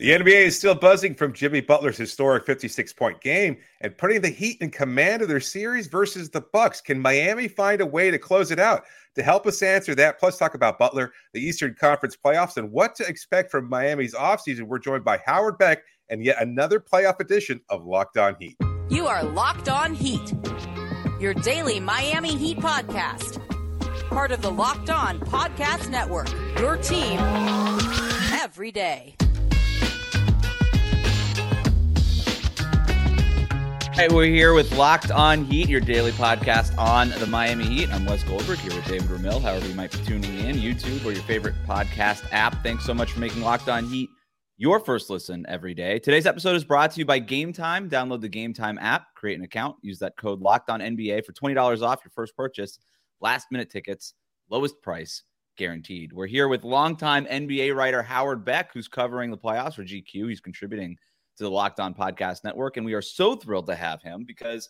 The 0.00 0.10
NBA 0.10 0.46
is 0.46 0.58
still 0.58 0.74
buzzing 0.74 1.14
from 1.14 1.32
Jimmy 1.32 1.60
Butler's 1.60 1.96
historic 1.96 2.44
56-point 2.46 3.20
game 3.20 3.58
and 3.80 3.96
putting 3.96 4.22
the 4.22 4.28
Heat 4.28 4.60
in 4.60 4.72
command 4.72 5.22
of 5.22 5.28
their 5.28 5.38
series 5.38 5.86
versus 5.86 6.30
the 6.30 6.40
Bucks. 6.40 6.80
Can 6.80 7.00
Miami 7.00 7.46
find 7.46 7.80
a 7.80 7.86
way 7.86 8.10
to 8.10 8.18
close 8.18 8.50
it 8.50 8.58
out? 8.58 8.82
To 9.14 9.22
help 9.22 9.46
us 9.46 9.62
answer 9.62 9.94
that, 9.94 10.18
plus 10.18 10.36
talk 10.36 10.54
about 10.54 10.80
Butler, 10.80 11.12
the 11.32 11.40
Eastern 11.40 11.76
Conference 11.78 12.16
playoffs, 12.16 12.56
and 12.56 12.72
what 12.72 12.96
to 12.96 13.06
expect 13.06 13.52
from 13.52 13.68
Miami's 13.68 14.14
offseason, 14.14 14.62
we're 14.62 14.80
joined 14.80 15.04
by 15.04 15.20
Howard 15.24 15.58
Beck 15.58 15.84
and 16.08 16.24
yet 16.24 16.42
another 16.42 16.80
playoff 16.80 17.20
edition 17.20 17.60
of 17.68 17.84
Locked 17.84 18.16
On 18.16 18.34
Heat. 18.40 18.56
You 18.88 19.06
are 19.06 19.22
Locked 19.22 19.68
On 19.68 19.94
Heat, 19.94 20.34
your 21.20 21.34
daily 21.34 21.78
Miami 21.78 22.36
Heat 22.36 22.58
podcast. 22.58 23.40
Part 24.08 24.32
of 24.32 24.42
the 24.42 24.50
Locked 24.50 24.90
On 24.90 25.20
Podcast 25.20 25.88
Network, 25.88 26.28
your 26.58 26.76
team 26.78 27.20
every 28.32 28.72
day. 28.72 29.14
Hey, 33.94 34.08
we're 34.08 34.24
here 34.24 34.54
with 34.54 34.76
Locked 34.76 35.12
On 35.12 35.44
Heat, 35.44 35.68
your 35.68 35.80
daily 35.80 36.10
podcast 36.10 36.76
on 36.76 37.10
the 37.10 37.28
Miami 37.28 37.64
Heat. 37.64 37.88
I'm 37.92 38.04
Wes 38.04 38.24
Goldberg 38.24 38.58
here 38.58 38.74
with 38.74 38.84
David 38.86 39.08
Ramil. 39.08 39.40
However, 39.40 39.68
you 39.68 39.74
might 39.74 39.92
be 39.92 39.98
tuning 39.98 40.36
in, 40.40 40.56
YouTube 40.56 41.06
or 41.06 41.12
your 41.12 41.22
favorite 41.22 41.54
podcast 41.64 42.24
app. 42.32 42.60
Thanks 42.64 42.84
so 42.84 42.92
much 42.92 43.12
for 43.12 43.20
making 43.20 43.42
Locked 43.42 43.68
On 43.68 43.86
Heat 43.86 44.10
your 44.56 44.80
first 44.80 45.10
listen 45.10 45.46
every 45.48 45.74
day. 45.74 46.00
Today's 46.00 46.26
episode 46.26 46.56
is 46.56 46.64
brought 46.64 46.90
to 46.90 46.98
you 46.98 47.04
by 47.04 47.20
Gametime. 47.20 47.88
Download 47.88 48.20
the 48.20 48.28
Gametime 48.28 48.78
app, 48.80 49.14
create 49.14 49.38
an 49.38 49.44
account, 49.44 49.76
use 49.80 50.00
that 50.00 50.16
code 50.16 50.40
Locked 50.40 50.70
On 50.70 50.80
NBA 50.80 51.24
for 51.24 51.32
twenty 51.32 51.54
dollars 51.54 51.80
off 51.80 52.00
your 52.04 52.10
first 52.10 52.36
purchase. 52.36 52.80
Last 53.20 53.52
minute 53.52 53.70
tickets, 53.70 54.14
lowest 54.50 54.82
price 54.82 55.22
guaranteed. 55.56 56.12
We're 56.12 56.26
here 56.26 56.48
with 56.48 56.64
longtime 56.64 57.26
NBA 57.26 57.76
writer 57.76 58.02
Howard 58.02 58.44
Beck, 58.44 58.74
who's 58.74 58.88
covering 58.88 59.30
the 59.30 59.38
playoffs 59.38 59.74
for 59.74 59.84
GQ. 59.84 60.28
He's 60.30 60.40
contributing 60.40 60.96
to 61.36 61.44
the 61.44 61.50
Locked 61.50 61.80
On 61.80 61.94
Podcast 61.94 62.44
Network. 62.44 62.76
And 62.76 62.86
we 62.86 62.94
are 62.94 63.02
so 63.02 63.36
thrilled 63.36 63.66
to 63.66 63.74
have 63.74 64.02
him 64.02 64.24
because, 64.26 64.68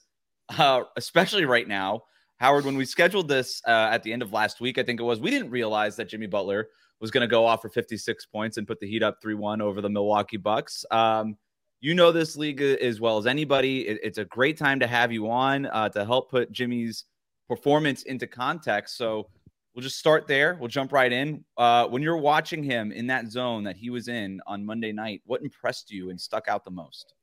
uh, 0.58 0.82
especially 0.96 1.44
right 1.44 1.68
now, 1.68 2.02
Howard, 2.38 2.64
when 2.64 2.76
we 2.76 2.84
scheduled 2.84 3.28
this 3.28 3.62
uh, 3.66 3.88
at 3.92 4.02
the 4.02 4.12
end 4.12 4.22
of 4.22 4.32
last 4.32 4.60
week, 4.60 4.78
I 4.78 4.82
think 4.82 5.00
it 5.00 5.04
was, 5.04 5.20
we 5.20 5.30
didn't 5.30 5.50
realize 5.50 5.96
that 5.96 6.08
Jimmy 6.08 6.26
Butler 6.26 6.68
was 7.00 7.10
going 7.10 7.22
to 7.22 7.28
go 7.28 7.46
off 7.46 7.62
for 7.62 7.68
56 7.68 8.26
points 8.26 8.56
and 8.56 8.66
put 8.66 8.80
the 8.80 8.88
Heat 8.88 9.02
up 9.02 9.18
3 9.22 9.34
1 9.34 9.60
over 9.60 9.80
the 9.80 9.90
Milwaukee 9.90 10.36
Bucks. 10.36 10.84
Um, 10.90 11.36
you 11.80 11.94
know 11.94 12.12
this 12.12 12.34
league 12.36 12.62
as 12.62 12.98
well 12.98 13.18
as 13.18 13.26
anybody. 13.26 13.86
It, 13.86 14.00
it's 14.02 14.18
a 14.18 14.24
great 14.24 14.56
time 14.56 14.80
to 14.80 14.86
have 14.86 15.12
you 15.12 15.30
on 15.30 15.66
uh, 15.66 15.90
to 15.90 16.04
help 16.04 16.30
put 16.30 16.50
Jimmy's 16.50 17.04
performance 17.46 18.04
into 18.04 18.26
context. 18.26 18.96
So, 18.96 19.28
we'll 19.74 19.82
just 19.82 19.98
start 19.98 20.26
there. 20.26 20.56
We'll 20.58 20.68
jump 20.68 20.92
right 20.92 21.12
in. 21.12 21.44
Uh, 21.56 21.86
when 21.86 22.02
you're 22.02 22.16
watching 22.16 22.62
him 22.62 22.92
in 22.92 23.08
that 23.08 23.30
zone 23.30 23.64
that 23.64 23.76
he 23.76 23.90
was 23.90 24.08
in 24.08 24.40
on 24.46 24.64
Monday 24.64 24.92
night, 24.92 25.22
what 25.26 25.42
impressed 25.42 25.90
you 25.90 26.10
and 26.10 26.20
stuck 26.20 26.48
out 26.48 26.64
the 26.64 26.70
most? 26.70 27.14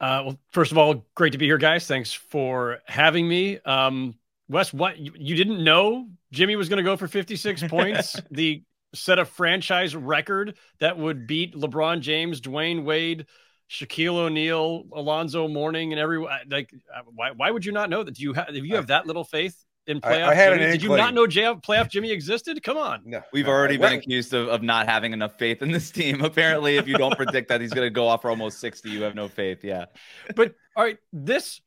Uh, 0.00 0.22
well, 0.26 0.38
first 0.50 0.72
of 0.72 0.78
all, 0.78 1.06
great 1.14 1.32
to 1.32 1.38
be 1.38 1.46
here, 1.46 1.58
guys. 1.58 1.86
Thanks 1.86 2.12
for 2.12 2.78
having 2.86 3.28
me. 3.28 3.60
Um, 3.60 4.14
Wes, 4.48 4.72
what 4.72 4.98
you, 4.98 5.12
you 5.16 5.36
didn't 5.36 5.62
know 5.62 6.08
Jimmy 6.32 6.56
was 6.56 6.68
going 6.68 6.78
to 6.78 6.82
go 6.82 6.96
for 6.96 7.06
56 7.06 7.62
points, 7.68 8.20
the 8.30 8.64
set 8.94 9.18
a 9.18 9.24
franchise 9.24 9.94
record 9.94 10.56
that 10.80 10.98
would 10.98 11.26
beat 11.26 11.54
LeBron 11.54 12.00
James, 12.00 12.40
Dwyane 12.40 12.84
Wade, 12.84 13.26
Shaquille 13.70 14.16
O'Neal, 14.16 14.84
Alonzo 14.92 15.48
Mourning, 15.48 15.92
and 15.92 16.00
everyone. 16.00 16.32
Like, 16.50 16.74
uh, 16.94 17.02
why, 17.14 17.30
why 17.30 17.50
would 17.50 17.64
you 17.64 17.72
not 17.72 17.88
know 17.88 18.02
that? 18.02 18.14
Do 18.14 18.22
you 18.22 18.32
have, 18.34 18.48
if 18.50 18.64
you 18.64 18.74
have 18.74 18.88
that 18.88 19.06
little 19.06 19.24
faith 19.24 19.56
in 19.86 20.00
playoff. 20.00 20.28
I, 20.28 20.30
I 20.30 20.34
had 20.34 20.58
Jimmy. 20.58 20.72
Did 20.72 20.82
you 20.82 20.96
not 20.96 21.14
know 21.14 21.26
J- 21.26 21.54
playoff 21.54 21.90
Jimmy 21.90 22.10
existed? 22.10 22.62
Come 22.62 22.76
on. 22.76 23.02
No, 23.04 23.22
We've 23.32 23.46
no, 23.46 23.52
already 23.52 23.76
been 23.76 23.92
accused 23.92 24.32
of, 24.34 24.48
of 24.48 24.62
not 24.62 24.88
having 24.88 25.12
enough 25.12 25.38
faith 25.38 25.62
in 25.62 25.70
this 25.70 25.90
team. 25.90 26.20
Apparently, 26.24 26.76
if 26.76 26.86
you 26.86 26.96
don't 26.96 27.16
predict 27.16 27.48
that 27.48 27.60
he's 27.60 27.72
going 27.72 27.86
to 27.86 27.90
go 27.90 28.06
off 28.06 28.22
for 28.22 28.30
almost 28.30 28.60
60, 28.60 28.90
you 28.90 29.02
have 29.02 29.14
no 29.14 29.28
faith. 29.28 29.64
Yeah. 29.64 29.86
But 30.36 30.54
all 30.76 30.84
right, 30.84 30.98
this 31.12 31.60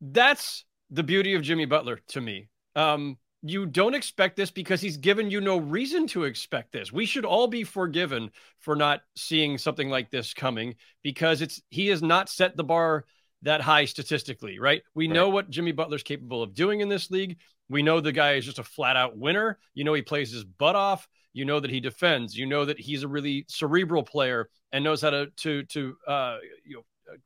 that's 0.00 0.64
the 0.90 1.02
beauty 1.02 1.34
of 1.34 1.42
Jimmy 1.42 1.64
Butler 1.64 2.00
to 2.08 2.20
me. 2.20 2.48
Um, 2.76 3.18
you 3.42 3.66
don't 3.66 3.94
expect 3.94 4.36
this 4.36 4.50
because 4.50 4.80
he's 4.80 4.96
given 4.96 5.30
you 5.30 5.40
no 5.40 5.58
reason 5.58 6.06
to 6.08 6.24
expect 6.24 6.72
this. 6.72 6.90
We 6.92 7.04
should 7.04 7.26
all 7.26 7.46
be 7.46 7.62
forgiven 7.62 8.30
for 8.60 8.74
not 8.74 9.02
seeing 9.16 9.58
something 9.58 9.90
like 9.90 10.10
this 10.10 10.32
coming 10.32 10.76
because 11.02 11.42
it's 11.42 11.60
he 11.68 11.88
has 11.88 12.02
not 12.02 12.30
set 12.30 12.56
the 12.56 12.64
bar 12.64 13.04
that 13.44 13.60
high 13.60 13.84
statistically, 13.84 14.58
right? 14.58 14.82
We 14.94 15.06
right. 15.06 15.14
know 15.14 15.28
what 15.28 15.50
Jimmy 15.50 15.72
Butler's 15.72 16.02
capable 16.02 16.42
of 16.42 16.54
doing 16.54 16.80
in 16.80 16.88
this 16.88 17.10
league. 17.10 17.38
We 17.68 17.82
know 17.82 18.00
the 18.00 18.12
guy 18.12 18.34
is 18.34 18.44
just 18.44 18.58
a 18.58 18.64
flat 18.64 18.96
out 18.96 19.16
winner. 19.16 19.58
You 19.74 19.84
know, 19.84 19.94
he 19.94 20.02
plays 20.02 20.32
his 20.32 20.44
butt 20.44 20.76
off. 20.76 21.08
You 21.32 21.44
know 21.44 21.60
that 21.60 21.70
he 21.70 21.80
defends. 21.80 22.36
You 22.36 22.46
know 22.46 22.64
that 22.64 22.78
he's 22.78 23.02
a 23.02 23.08
really 23.08 23.44
cerebral 23.48 24.02
player 24.02 24.48
and 24.72 24.84
knows 24.84 25.02
how 25.02 25.10
to 25.10 25.26
to 25.38 25.62
to 25.64 25.96
uh, 26.06 26.36
you 26.64 26.76
know 26.76 26.82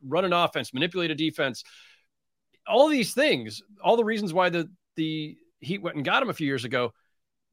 run 0.07 0.25
an 0.25 0.33
offense, 0.33 0.73
manipulate 0.73 1.11
a 1.11 1.15
defense. 1.15 1.65
All 2.67 2.89
these 2.89 3.15
things, 3.15 3.63
all 3.83 3.97
the 3.97 4.05
reasons 4.05 4.33
why 4.33 4.51
the 4.51 4.71
the 4.97 5.37
Heat 5.61 5.83
went 5.83 5.97
and 5.97 6.05
got 6.05 6.23
him 6.23 6.31
a 6.31 6.35
few 6.35 6.47
years 6.47 6.65
ago, 6.65 6.93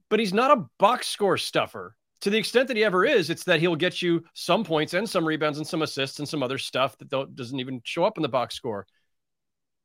but 0.09 0.19
he's 0.19 0.33
not 0.33 0.55
a 0.55 0.65
box 0.77 1.07
score 1.07 1.37
stuffer. 1.37 1.95
To 2.21 2.29
the 2.29 2.37
extent 2.37 2.69
that 2.69 2.77
he 2.77 2.83
ever 2.83 3.05
is, 3.05 3.29
it's 3.29 3.43
that 3.43 3.59
he'll 3.59 3.75
get 3.75 4.01
you 4.01 4.23
some 4.33 4.63
points 4.63 4.93
and 4.93 5.07
some 5.07 5.27
rebounds 5.27 5.57
and 5.57 5.67
some 5.67 5.81
assists 5.81 6.19
and 6.19 6.27
some 6.27 6.41
other 6.41 6.57
stuff 6.57 6.97
that 6.97 7.35
doesn't 7.35 7.59
even 7.59 7.81
show 7.83 8.03
up 8.03 8.17
in 8.17 8.23
the 8.23 8.29
box 8.29 8.55
score 8.55 8.87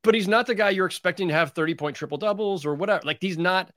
but 0.03 0.15
he's 0.15 0.29
not 0.29 0.47
the 0.47 0.55
guy 0.55 0.71
you're 0.71 0.87
expecting 0.87 1.29
to 1.29 1.35
have 1.35 1.53
30 1.53 1.75
point 1.75 1.97
triple 1.97 2.19
doubles 2.19 2.65
or 2.65 2.75
whatever. 2.75 3.03
Like 3.05 3.19
he's 3.21 3.39
not 3.39 3.71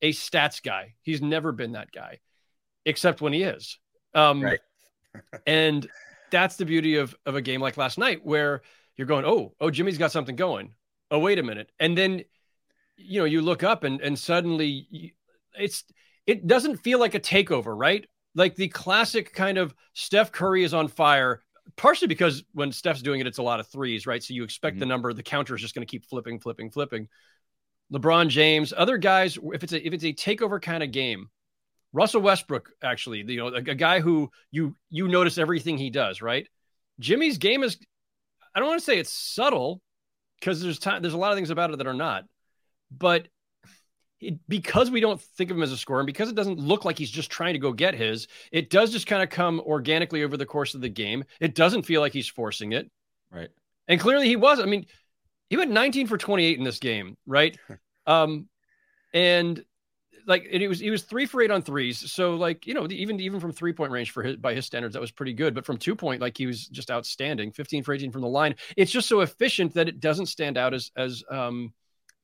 a 0.00 0.12
stats 0.12 0.62
guy. 0.62 0.94
He's 1.02 1.22
never 1.22 1.52
been 1.52 1.72
that 1.72 1.92
guy, 1.92 2.20
except 2.84 3.20
when 3.20 3.32
he 3.32 3.42
is. 3.42 3.78
Um, 4.14 4.42
right. 4.42 4.60
and 5.46 5.88
that's 6.30 6.56
the 6.56 6.64
beauty 6.64 6.96
of, 6.96 7.14
of 7.26 7.36
a 7.36 7.42
game 7.42 7.60
like 7.60 7.76
last 7.76 7.98
night 7.98 8.24
where 8.24 8.62
you're 8.96 9.06
going, 9.06 9.24
oh, 9.24 9.54
oh, 9.60 9.70
Jimmy's 9.70 9.98
got 9.98 10.12
something 10.12 10.36
going. 10.36 10.74
Oh, 11.10 11.18
wait 11.18 11.38
a 11.38 11.42
minute. 11.42 11.70
And 11.78 11.96
then, 11.96 12.24
you 12.96 13.20
know, 13.20 13.26
you 13.26 13.42
look 13.42 13.62
up 13.62 13.84
and, 13.84 14.00
and 14.00 14.18
suddenly 14.18 15.14
it's, 15.58 15.84
it 16.26 16.46
doesn't 16.46 16.76
feel 16.76 16.98
like 16.98 17.14
a 17.14 17.20
takeover, 17.20 17.76
right? 17.76 18.06
Like 18.34 18.54
the 18.54 18.68
classic 18.68 19.34
kind 19.34 19.58
of 19.58 19.74
Steph 19.94 20.32
Curry 20.32 20.64
is 20.64 20.74
on 20.74 20.88
fire 20.88 21.42
partially 21.76 22.08
because 22.08 22.44
when 22.52 22.72
Steph's 22.72 23.02
doing 23.02 23.20
it, 23.20 23.26
it's 23.26 23.38
a 23.38 23.42
lot 23.42 23.60
of 23.60 23.68
threes, 23.68 24.06
right? 24.06 24.22
So 24.22 24.34
you 24.34 24.44
expect 24.44 24.74
mm-hmm. 24.74 24.80
the 24.80 24.86
number, 24.86 25.12
the 25.12 25.22
counter 25.22 25.54
is 25.54 25.60
just 25.60 25.74
going 25.74 25.86
to 25.86 25.90
keep 25.90 26.04
flipping, 26.04 26.38
flipping, 26.38 26.70
flipping. 26.70 27.08
LeBron 27.92 28.28
James, 28.28 28.72
other 28.76 28.96
guys, 28.96 29.38
if 29.52 29.62
it's 29.62 29.72
a 29.72 29.86
if 29.86 29.92
it's 29.92 30.04
a 30.04 30.12
takeover 30.12 30.60
kind 30.60 30.82
of 30.82 30.92
game, 30.92 31.28
Russell 31.92 32.22
Westbrook, 32.22 32.70
actually, 32.82 33.22
you 33.26 33.36
know, 33.36 33.48
a, 33.48 33.56
a 33.56 33.74
guy 33.74 34.00
who 34.00 34.30
you 34.50 34.76
you 34.88 35.08
notice 35.08 35.36
everything 35.36 35.76
he 35.76 35.90
does, 35.90 36.22
right? 36.22 36.46
Jimmy's 37.00 37.38
game 37.38 37.62
is, 37.62 37.78
I 38.54 38.60
don't 38.60 38.68
want 38.68 38.80
to 38.80 38.84
say 38.84 38.98
it's 38.98 39.12
subtle, 39.12 39.82
because 40.40 40.62
there's 40.62 40.78
time, 40.78 41.02
there's 41.02 41.14
a 41.14 41.18
lot 41.18 41.32
of 41.32 41.36
things 41.36 41.50
about 41.50 41.70
it 41.70 41.78
that 41.78 41.86
are 41.86 41.94
not, 41.94 42.24
but 42.90 43.28
it, 44.22 44.38
because 44.48 44.90
we 44.90 45.00
don't 45.00 45.20
think 45.20 45.50
of 45.50 45.56
him 45.56 45.62
as 45.62 45.72
a 45.72 45.76
scorer 45.76 46.00
and 46.00 46.06
because 46.06 46.28
it 46.28 46.34
doesn't 46.34 46.58
look 46.58 46.84
like 46.84 46.98
he's 46.98 47.10
just 47.10 47.30
trying 47.30 47.54
to 47.54 47.58
go 47.58 47.72
get 47.72 47.94
his, 47.94 48.28
it 48.50 48.70
does 48.70 48.92
just 48.92 49.06
kind 49.06 49.22
of 49.22 49.30
come 49.30 49.60
organically 49.60 50.22
over 50.22 50.36
the 50.36 50.46
course 50.46 50.74
of 50.74 50.80
the 50.80 50.88
game. 50.88 51.24
It 51.40 51.54
doesn't 51.54 51.82
feel 51.82 52.00
like 52.00 52.12
he's 52.12 52.28
forcing 52.28 52.72
it. 52.72 52.90
Right. 53.30 53.50
And 53.88 54.00
clearly 54.00 54.28
he 54.28 54.36
was. 54.36 54.60
I 54.60 54.66
mean, 54.66 54.86
he 55.50 55.56
went 55.56 55.70
19 55.70 56.06
for 56.06 56.16
28 56.16 56.58
in 56.58 56.64
this 56.64 56.78
game, 56.78 57.16
right? 57.26 57.58
um, 58.06 58.48
and 59.12 59.62
like 60.26 60.48
and 60.50 60.62
he 60.62 60.68
was 60.68 60.78
he 60.78 60.90
was 60.90 61.02
three 61.02 61.26
for 61.26 61.42
eight 61.42 61.50
on 61.50 61.62
threes. 61.62 62.12
So 62.12 62.34
like 62.34 62.66
you 62.66 62.74
know 62.74 62.86
even 62.90 63.20
even 63.20 63.40
from 63.40 63.52
three 63.52 63.72
point 63.72 63.90
range 63.90 64.10
for 64.10 64.22
his 64.22 64.36
by 64.36 64.54
his 64.54 64.66
standards 64.66 64.94
that 64.94 65.00
was 65.00 65.10
pretty 65.10 65.32
good. 65.32 65.54
But 65.54 65.66
from 65.66 65.78
two 65.78 65.96
point 65.96 66.20
like 66.20 66.38
he 66.38 66.46
was 66.46 66.68
just 66.68 66.90
outstanding. 66.90 67.52
15 67.52 67.82
for 67.82 67.92
18 67.92 68.12
from 68.12 68.22
the 68.22 68.28
line. 68.28 68.54
It's 68.76 68.92
just 68.92 69.08
so 69.08 69.20
efficient 69.20 69.74
that 69.74 69.88
it 69.88 70.00
doesn't 70.00 70.26
stand 70.26 70.56
out 70.56 70.74
as 70.74 70.90
as 70.96 71.24
um 71.30 71.72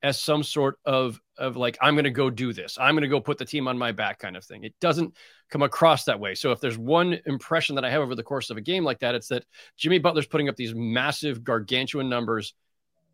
as 0.01 0.19
some 0.19 0.43
sort 0.43 0.79
of 0.85 1.19
of 1.37 1.57
like 1.57 1.77
I'm 1.81 1.95
going 1.95 2.05
to 2.05 2.09
go 2.09 2.29
do 2.29 2.53
this. 2.53 2.77
I'm 2.79 2.95
going 2.95 3.03
to 3.03 3.09
go 3.09 3.19
put 3.19 3.37
the 3.37 3.45
team 3.45 3.67
on 3.67 3.77
my 3.77 3.91
back 3.91 4.19
kind 4.19 4.37
of 4.37 4.43
thing. 4.43 4.63
It 4.63 4.73
doesn't 4.79 5.15
come 5.49 5.61
across 5.61 6.05
that 6.05 6.19
way. 6.19 6.35
So 6.35 6.51
if 6.51 6.59
there's 6.59 6.77
one 6.77 7.19
impression 7.25 7.75
that 7.75 7.85
I 7.85 7.89
have 7.89 8.01
over 8.01 8.15
the 8.15 8.23
course 8.23 8.49
of 8.49 8.57
a 8.57 8.61
game 8.61 8.83
like 8.83 8.99
that, 8.99 9.15
it's 9.15 9.27
that 9.29 9.45
Jimmy 9.77 9.99
Butler's 9.99 10.27
putting 10.27 10.49
up 10.49 10.55
these 10.55 10.73
massive 10.75 11.43
gargantuan 11.43 12.09
numbers 12.09 12.53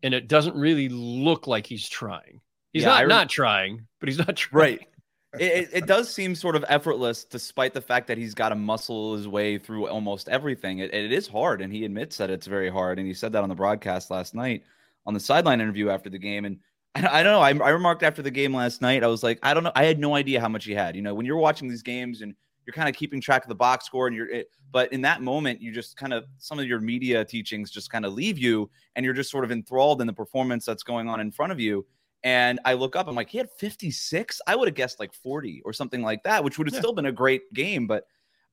and 0.02 0.14
it 0.14 0.28
doesn't 0.28 0.56
really 0.56 0.88
look 0.88 1.46
like 1.46 1.66
he's 1.66 1.88
trying. 1.88 2.40
He's 2.72 2.82
yeah, 2.82 2.90
not 2.90 3.02
re- 3.02 3.08
not 3.08 3.28
trying, 3.28 3.86
but 4.00 4.08
he's 4.08 4.18
not 4.18 4.36
trying. 4.36 4.60
Right. 4.60 4.88
it, 5.40 5.70
it 5.72 5.86
does 5.86 6.12
seem 6.12 6.34
sort 6.34 6.56
of 6.56 6.64
effortless 6.68 7.24
despite 7.24 7.74
the 7.74 7.80
fact 7.80 8.06
that 8.06 8.18
he's 8.18 8.34
got 8.34 8.50
to 8.50 8.54
muscle 8.54 9.16
his 9.16 9.28
way 9.28 9.58
through 9.58 9.88
almost 9.88 10.28
everything. 10.28 10.78
It, 10.78 10.94
it 10.94 11.12
is 11.12 11.26
hard 11.26 11.60
and 11.60 11.72
he 11.72 11.84
admits 11.84 12.16
that 12.18 12.30
it's 12.30 12.46
very 12.46 12.70
hard 12.70 12.98
and 12.98 13.06
he 13.06 13.14
said 13.14 13.32
that 13.32 13.42
on 13.42 13.48
the 13.48 13.54
broadcast 13.54 14.10
last 14.10 14.34
night 14.34 14.64
on 15.04 15.14
the 15.14 15.20
sideline 15.20 15.60
interview 15.60 15.88
after 15.88 16.10
the 16.10 16.18
game 16.18 16.44
and 16.44 16.58
I, 17.04 17.22
don't 17.22 17.32
know. 17.32 17.40
I, 17.40 17.66
I 17.66 17.70
remarked 17.70 18.02
after 18.02 18.22
the 18.22 18.30
game 18.30 18.54
last 18.54 18.80
night. 18.80 19.04
I 19.04 19.06
was 19.06 19.22
like, 19.22 19.38
I 19.42 19.54
don't 19.54 19.64
know. 19.64 19.72
I 19.74 19.84
had 19.84 19.98
no 19.98 20.14
idea 20.14 20.40
how 20.40 20.48
much 20.48 20.64
he 20.64 20.72
had. 20.72 20.96
You 20.96 21.02
know, 21.02 21.14
when 21.14 21.26
you're 21.26 21.36
watching 21.36 21.68
these 21.68 21.82
games 21.82 22.22
and 22.22 22.34
you're 22.66 22.74
kind 22.74 22.88
of 22.88 22.94
keeping 22.94 23.20
track 23.20 23.44
of 23.44 23.48
the 23.48 23.54
box 23.54 23.86
score 23.86 24.06
and 24.06 24.16
you're 24.16 24.28
it, 24.28 24.50
but 24.72 24.92
in 24.92 25.00
that 25.02 25.22
moment 25.22 25.62
you 25.62 25.72
just 25.72 25.96
kind 25.96 26.12
of 26.12 26.24
some 26.38 26.58
of 26.58 26.66
your 26.66 26.80
media 26.80 27.24
teachings 27.24 27.70
just 27.70 27.90
kind 27.90 28.04
of 28.04 28.12
leave 28.12 28.38
you 28.38 28.68
and 28.94 29.04
you're 29.04 29.14
just 29.14 29.30
sort 29.30 29.44
of 29.44 29.52
enthralled 29.52 30.00
in 30.00 30.06
the 30.06 30.12
performance 30.12 30.64
that's 30.64 30.82
going 30.82 31.08
on 31.08 31.20
in 31.20 31.30
front 31.30 31.52
of 31.52 31.60
you 31.60 31.86
and 32.24 32.58
i 32.64 32.74
look 32.74 32.96
up 32.96 33.06
i'm 33.08 33.14
like 33.14 33.28
he 33.28 33.38
had 33.38 33.48
56 33.58 34.40
i 34.46 34.56
would 34.56 34.68
have 34.68 34.74
guessed 34.74 34.98
like 34.98 35.14
40 35.14 35.62
or 35.64 35.72
something 35.72 36.02
like 36.02 36.22
that 36.24 36.42
which 36.42 36.58
would 36.58 36.66
have 36.66 36.74
yeah. 36.74 36.80
still 36.80 36.92
been 36.92 37.06
a 37.06 37.12
great 37.12 37.42
game 37.54 37.86
but 37.86 38.04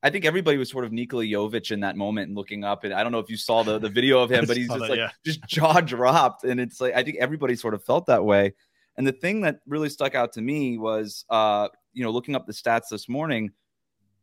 I 0.03 0.09
think 0.09 0.25
everybody 0.25 0.57
was 0.57 0.69
sort 0.69 0.83
of 0.83 0.91
Nikola 0.91 1.23
Jovic 1.23 1.71
in 1.71 1.79
that 1.79 1.95
moment 1.95 2.27
and 2.27 2.38
looking 2.38 2.65
up. 2.65 2.83
And 2.83 2.94
I 2.94 3.01
don't 3.03 3.13
know 3.13 3.19
if 3.19 3.29
you 3.29 3.38
saw 3.38 3.63
the, 3.63 3.79
the 3.79 3.89
video 3.89 4.19
of 4.19 4.29
him, 4.31 4.45
but 4.45 4.57
he's 4.57 4.67
just 4.67 4.79
that, 4.79 4.89
like 4.89 4.97
yeah. 4.97 5.11
just 5.25 5.44
jaw 5.47 5.79
dropped. 5.79 6.44
And 6.44 6.59
it's 6.59 6.81
like 6.81 6.94
I 6.94 7.03
think 7.03 7.17
everybody 7.17 7.55
sort 7.55 7.73
of 7.73 7.83
felt 7.83 8.05
that 8.07 8.23
way. 8.23 8.53
And 8.97 9.07
the 9.07 9.13
thing 9.13 9.41
that 9.41 9.61
really 9.65 9.89
stuck 9.89 10.13
out 10.13 10.33
to 10.33 10.41
me 10.41 10.77
was 10.77 11.25
uh, 11.29 11.69
you 11.94 12.03
know, 12.03 12.11
looking 12.11 12.35
up 12.35 12.45
the 12.45 12.53
stats 12.53 12.89
this 12.91 13.07
morning, 13.07 13.51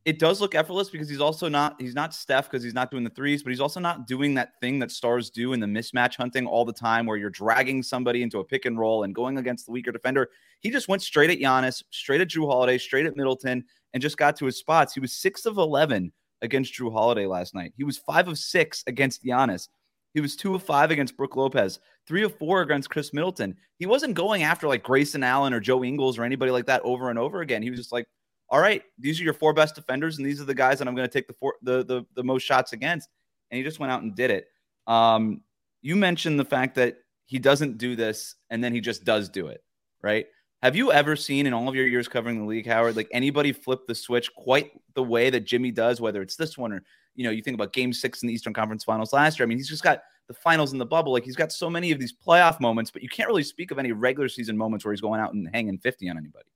it 0.05 0.19
does 0.19 0.41
look 0.41 0.55
effortless 0.55 0.89
because 0.89 1.09
he's 1.09 1.21
also 1.21 1.49
not 1.49 1.81
he's 1.81 1.95
not 1.95 2.15
Steph 2.15 2.51
because 2.51 2.63
he's 2.63 2.75
not 2.75 2.91
doing 2.91 3.05
the 3.05 3.11
threes, 3.11 3.43
but 3.43 3.51
he's 3.51 3.61
also 3.61 3.81
not 3.81 4.07
doing 4.07 4.35
that 4.35 4.59
thing 4.61 4.79
that 4.79 4.91
stars 4.91 5.29
do 5.29 5.53
in 5.53 5.61
the 5.61 5.67
mismatch 5.67 6.17
hunting 6.17 6.47
all 6.47 6.65
the 6.65 6.73
time 6.73 7.05
where 7.05 7.19
you're 7.19 7.31
dragging 7.31 7.83
somebody 7.83 8.23
into 8.23 8.39
a 8.39 8.45
pick 8.45 8.65
and 8.65 8.79
roll 8.79 9.03
and 9.03 9.15
going 9.15 9.37
against 9.37 9.67
the 9.67 9.73
weaker 9.73 9.93
defender. 9.93 10.31
He 10.61 10.71
just 10.71 10.89
went 10.89 11.03
straight 11.03 11.31
at 11.31 11.39
Giannis, 11.39 11.83
straight 11.91 12.21
at 12.21 12.29
Jrue 12.29 12.47
Holiday, 12.47 12.79
straight 12.79 13.07
at 13.07 13.17
Middleton, 13.17 13.65
and 13.93 14.03
just 14.03 14.17
got 14.17 14.37
to 14.37 14.47
his 14.47 14.59
spots. 14.59 14.95
He 14.95 15.01
was 15.01 15.13
six 15.13 15.47
of 15.47 15.59
eleven 15.59 16.13
against 16.43 16.75
Jrue 16.75 16.93
Holiday 16.93 17.27
last 17.27 17.55
night. 17.55 17.73
He 17.77 17.85
was 17.85 17.99
five 17.99 18.29
of 18.29 18.39
six 18.39 18.83
against 18.87 19.25
Giannis. 19.25 19.69
He 20.15 20.21
was 20.21 20.37
two 20.37 20.55
of 20.55 20.63
five 20.63 20.91
against 20.91 21.17
Brook 21.17 21.37
Lopez, 21.37 21.79
three 22.07 22.25
of 22.25 22.37
four 22.37 22.63
against 22.63 22.91
Khris 22.91 23.13
Middleton. 23.13 23.57
He 23.79 23.87
wasn't 23.87 24.15
going 24.15 24.43
after 24.43 24.67
like 24.67 24.83
Grayson 24.83 25.23
Allen 25.23 25.53
or 25.53 25.61
Joe 25.61 25.85
Ingles 25.85 26.19
or 26.19 26.25
anybody 26.25 26.51
like 26.51 26.67
that 26.67 26.83
over 26.83 27.11
and 27.11 27.19
over 27.19 27.43
again. 27.43 27.63
He 27.63 27.71
was 27.71 27.79
just 27.79 27.93
like, 27.93 28.09
all 28.49 28.59
right, 28.61 28.83
these 28.99 29.21
are 29.21 29.25
your 29.25 29.35
four 29.35 29.53
best 29.53 29.77
defenders, 29.77 30.19
and 30.19 30.27
these 30.27 30.41
are 30.41 30.45
the 30.45 30.55
guys 30.55 30.81
that 30.81 30.89
I'm 30.89 30.97
going 30.97 31.07
to 31.07 31.13
take 31.13 31.29
the, 31.29 31.35
four, 31.35 31.55
the 31.63 31.85
the 31.85 32.05
the 32.17 32.25
most 32.25 32.43
shots 32.43 32.73
against. 32.73 33.09
And 33.51 33.59
he 33.59 33.63
just 33.63 33.79
went 33.79 33.93
out 33.93 34.03
and 34.03 34.15
did 34.15 34.31
it. 34.31 34.49
Um, 34.87 35.43
you 35.83 35.97
mentioned 35.97 36.39
the 36.39 36.45
fact 36.45 36.75
that 36.77 36.99
he 37.27 37.39
doesn't 37.39 37.79
do 37.79 37.95
this, 37.95 38.35
and 38.51 38.63
then 38.63 38.75
he 38.75 38.81
just 38.81 39.05
does 39.05 39.29
do 39.29 39.47
it, 39.47 39.63
right? 40.03 40.27
Have 40.63 40.77
you 40.77 40.93
ever 40.93 41.17
seen 41.17 41.47
in 41.47 41.55
all 41.55 41.69
of 41.69 41.75
your 41.75 41.87
years 41.87 42.07
covering 42.07 42.39
the 42.39 42.45
league, 42.45 42.67
Howard, 42.67 42.97
like 42.97 43.09
anybody 43.13 43.53
flip 43.53 43.87
the 43.87 43.95
switch 43.95 44.35
quite 44.35 44.73
the 44.95 45.03
way 45.03 45.31
that 45.31 45.41
Jimmy 45.41 45.71
does, 45.71 46.01
whether 46.01 46.21
it's 46.21 46.37
this 46.37 46.59
one 46.59 46.73
or 46.73 46.83
you 47.15 47.25
know, 47.25 47.31
you 47.31 47.43
think 47.43 47.55
about 47.55 47.73
game 47.73 47.93
six 47.93 48.23
in 48.23 48.29
the 48.29 48.35
Eastern 48.35 48.53
Conference 48.53 48.85
Finals 48.85 49.13
last 49.13 49.39
year. 49.39 49.45
I 49.45 49.49
mean, 49.49 49.59
he's 49.59 49.69
just 49.69 49.83
got 49.83 50.03
the 50.29 50.35
finals 50.35 50.73
in 50.73 50.79
the 50.79 50.87
bubble. 50.87 51.13
Like 51.13 51.25
he's 51.25 51.37
got 51.37 51.53
so 51.53 51.69
many 51.69 51.91
of 51.91 51.99
these 51.99 52.13
playoff 52.13 52.61
moments, 52.61 52.91
but 52.91 53.03
you 53.03 53.09
can't 53.09 53.29
really 53.29 53.43
speak 53.43 53.71
of 53.71 53.79
any 53.79 53.93
regular 53.93 54.29
season 54.29 54.57
moments 54.57 54.85
where 54.85 54.93
he's 54.93 55.01
going 55.01 55.21
out 55.21 55.35
and 55.35 55.49
hanging 55.53 55.79
50 55.79 56.09
on 56.09 56.17
anybody. 56.17 56.47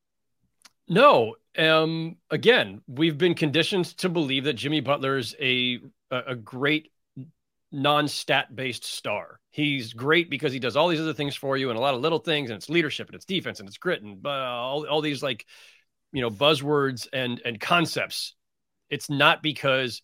No. 0.89 1.35
Um, 1.59 2.17
again, 2.31 2.83
we've 2.87 3.19
been 3.19 3.35
conditioned 3.35 3.87
to 3.99 4.09
believe 4.09 4.45
that 4.45 4.55
Jimmy 4.55 4.81
Butler 4.81 5.19
is 5.19 5.35
a 5.41 5.81
a 6.11 6.37
great 6.37 6.93
non-stat 7.75 8.55
based 8.55 8.85
star. 8.85 9.41
He's 9.51 9.93
great 9.93 10.31
because 10.31 10.53
he 10.53 10.59
does 10.59 10.77
all 10.77 10.89
these 10.89 11.01
other 11.01 11.13
things 11.13 11.37
for 11.37 11.57
you 11.57 11.71
and 11.71 11.79
a 11.79 11.83
lot 11.83 11.95
of 11.95 12.01
little 12.01 12.19
things, 12.19 12.51
and 12.51 12.57
it's 12.57 12.71
leadership 12.71 13.09
and 13.09 13.15
it's 13.15 13.25
defense 13.25 13.61
and 13.61 13.69
it's 13.69 13.79
grit 13.79 14.03
and 14.03 14.25
uh, 14.25 14.31
all, 14.31 14.87
all 14.87 15.01
these 15.01 15.23
like 15.23 15.45
you 16.13 16.23
know 16.23 16.31
buzzwords 16.31 17.09
and 17.13 17.43
and 17.45 17.61
concepts. 17.61 18.35
It's 18.91 19.11
not 19.11 19.43
because 19.43 20.03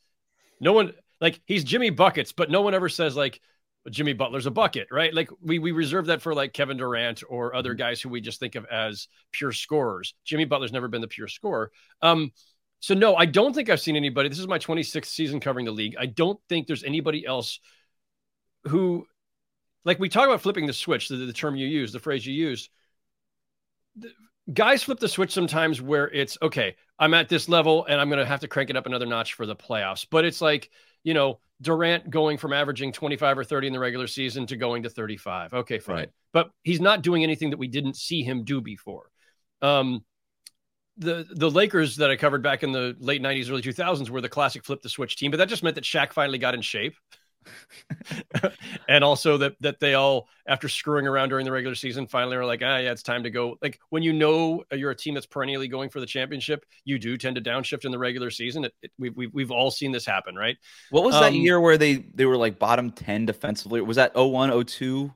no 0.60 0.72
one 0.72 0.92
like 1.20 1.40
he's 1.46 1.64
Jimmy 1.64 1.90
buckets, 1.90 2.32
but 2.32 2.50
no 2.50 2.60
one 2.62 2.74
ever 2.74 2.88
says 2.88 3.16
like 3.16 3.40
Jimmy 3.88 4.12
Butler's 4.12 4.46
a 4.46 4.50
bucket, 4.50 4.88
right? 4.90 5.14
Like 5.14 5.30
we 5.40 5.58
we 5.58 5.72
reserve 5.72 6.06
that 6.06 6.20
for 6.20 6.34
like 6.34 6.52
Kevin 6.52 6.76
Durant 6.76 7.22
or 7.28 7.54
other 7.54 7.70
mm-hmm. 7.70 7.78
guys 7.78 8.00
who 8.00 8.08
we 8.08 8.20
just 8.20 8.40
think 8.40 8.54
of 8.54 8.66
as 8.66 9.08
pure 9.32 9.52
scorers. 9.52 10.14
Jimmy 10.24 10.44
Butler's 10.44 10.72
never 10.72 10.88
been 10.88 11.00
the 11.00 11.08
pure 11.08 11.28
scorer. 11.28 11.70
Um, 12.02 12.32
so 12.80 12.94
no, 12.94 13.14
I 13.14 13.26
don't 13.26 13.54
think 13.54 13.68
I've 13.68 13.80
seen 13.80 13.96
anybody. 13.96 14.28
This 14.28 14.38
is 14.38 14.48
my 14.48 14.58
26th 14.58 15.06
season 15.06 15.40
covering 15.40 15.66
the 15.66 15.72
league. 15.72 15.96
I 15.98 16.06
don't 16.06 16.40
think 16.48 16.66
there's 16.66 16.84
anybody 16.84 17.24
else 17.24 17.60
who, 18.64 19.06
like 19.84 19.98
we 19.98 20.08
talk 20.08 20.26
about 20.26 20.40
flipping 20.42 20.66
the 20.66 20.72
switch, 20.72 21.08
the, 21.08 21.16
the 21.16 21.32
term 21.32 21.56
you 21.56 21.66
use, 21.66 21.92
the 21.92 21.98
phrase 21.98 22.26
you 22.26 22.34
use. 22.34 22.68
Guys 24.52 24.82
flip 24.82 24.98
the 24.98 25.08
switch 25.08 25.30
sometimes 25.30 25.80
where 25.80 26.08
it's 26.10 26.36
okay. 26.42 26.74
I'm 26.98 27.14
at 27.14 27.28
this 27.28 27.48
level 27.48 27.86
and 27.86 28.00
I'm 28.00 28.08
going 28.08 28.18
to 28.18 28.26
have 28.26 28.40
to 28.40 28.48
crank 28.48 28.70
it 28.70 28.76
up 28.76 28.86
another 28.86 29.06
notch 29.06 29.34
for 29.34 29.46
the 29.46 29.56
playoffs. 29.56 30.06
But 30.10 30.24
it's 30.24 30.40
like 30.40 30.70
you 31.04 31.14
know, 31.14 31.40
Durant 31.62 32.10
going 32.10 32.38
from 32.38 32.52
averaging 32.52 32.92
25 32.92 33.38
or 33.38 33.44
30 33.44 33.68
in 33.68 33.72
the 33.72 33.78
regular 33.78 34.06
season 34.06 34.46
to 34.46 34.56
going 34.56 34.82
to 34.84 34.90
35. 34.90 35.52
Okay, 35.52 35.78
fine. 35.78 35.96
Right. 35.96 36.08
But 36.32 36.50
he's 36.62 36.80
not 36.80 37.02
doing 37.02 37.22
anything 37.22 37.50
that 37.50 37.58
we 37.58 37.68
didn't 37.68 37.96
see 37.96 38.22
him 38.22 38.44
do 38.44 38.60
before. 38.60 39.10
Um, 39.62 40.04
the 41.00 41.26
the 41.30 41.50
Lakers 41.50 41.96
that 41.96 42.10
I 42.10 42.16
covered 42.16 42.42
back 42.42 42.62
in 42.62 42.72
the 42.72 42.94
late 43.00 43.22
90s, 43.22 43.50
early 43.50 43.62
2000s 43.62 44.10
were 44.10 44.20
the 44.20 44.28
classic 44.28 44.64
flip 44.64 44.82
the 44.82 44.88
switch 44.88 45.16
team, 45.16 45.30
but 45.30 45.38
that 45.38 45.48
just 45.48 45.62
meant 45.62 45.74
that 45.74 45.84
Shaq 45.84 46.12
finally 46.12 46.38
got 46.38 46.54
in 46.54 46.60
shape. 46.60 46.94
and 48.88 49.02
also 49.02 49.38
that 49.38 49.54
that 49.60 49.80
they 49.80 49.94
all 49.94 50.28
after 50.46 50.68
screwing 50.68 51.06
around 51.06 51.30
during 51.30 51.46
the 51.46 51.50
regular 51.50 51.74
season 51.74 52.06
finally 52.06 52.36
are 52.36 52.44
like 52.44 52.60
ah 52.62 52.76
yeah 52.76 52.92
it's 52.92 53.02
time 53.02 53.22
to 53.22 53.30
go. 53.30 53.56
Like 53.62 53.80
when 53.88 54.02
you 54.02 54.12
know 54.12 54.62
you're 54.72 54.90
a 54.90 54.96
team 54.96 55.14
that's 55.14 55.24
perennially 55.24 55.66
going 55.66 55.88
for 55.88 56.00
the 56.00 56.06
championship 56.06 56.66
you 56.84 56.98
do 56.98 57.16
tend 57.16 57.36
to 57.36 57.42
downshift 57.42 57.86
in 57.86 57.92
the 57.92 57.98
regular 57.98 58.30
season. 58.30 58.66
It, 58.66 58.74
it, 58.82 58.90
we've, 58.98 59.16
we've, 59.16 59.32
we've 59.32 59.50
all 59.50 59.70
seen 59.70 59.90
this 59.90 60.04
happen 60.04 60.36
right? 60.36 60.58
What 60.90 61.02
was 61.02 61.14
um, 61.14 61.22
that 61.22 61.32
year 61.32 61.58
where 61.58 61.78
they 61.78 62.04
they 62.14 62.26
were 62.26 62.36
like 62.36 62.58
bottom 62.58 62.90
10 62.90 63.24
defensively? 63.24 63.80
Was 63.80 63.96
that 63.96 64.14
01 64.14 64.66
02 64.66 65.10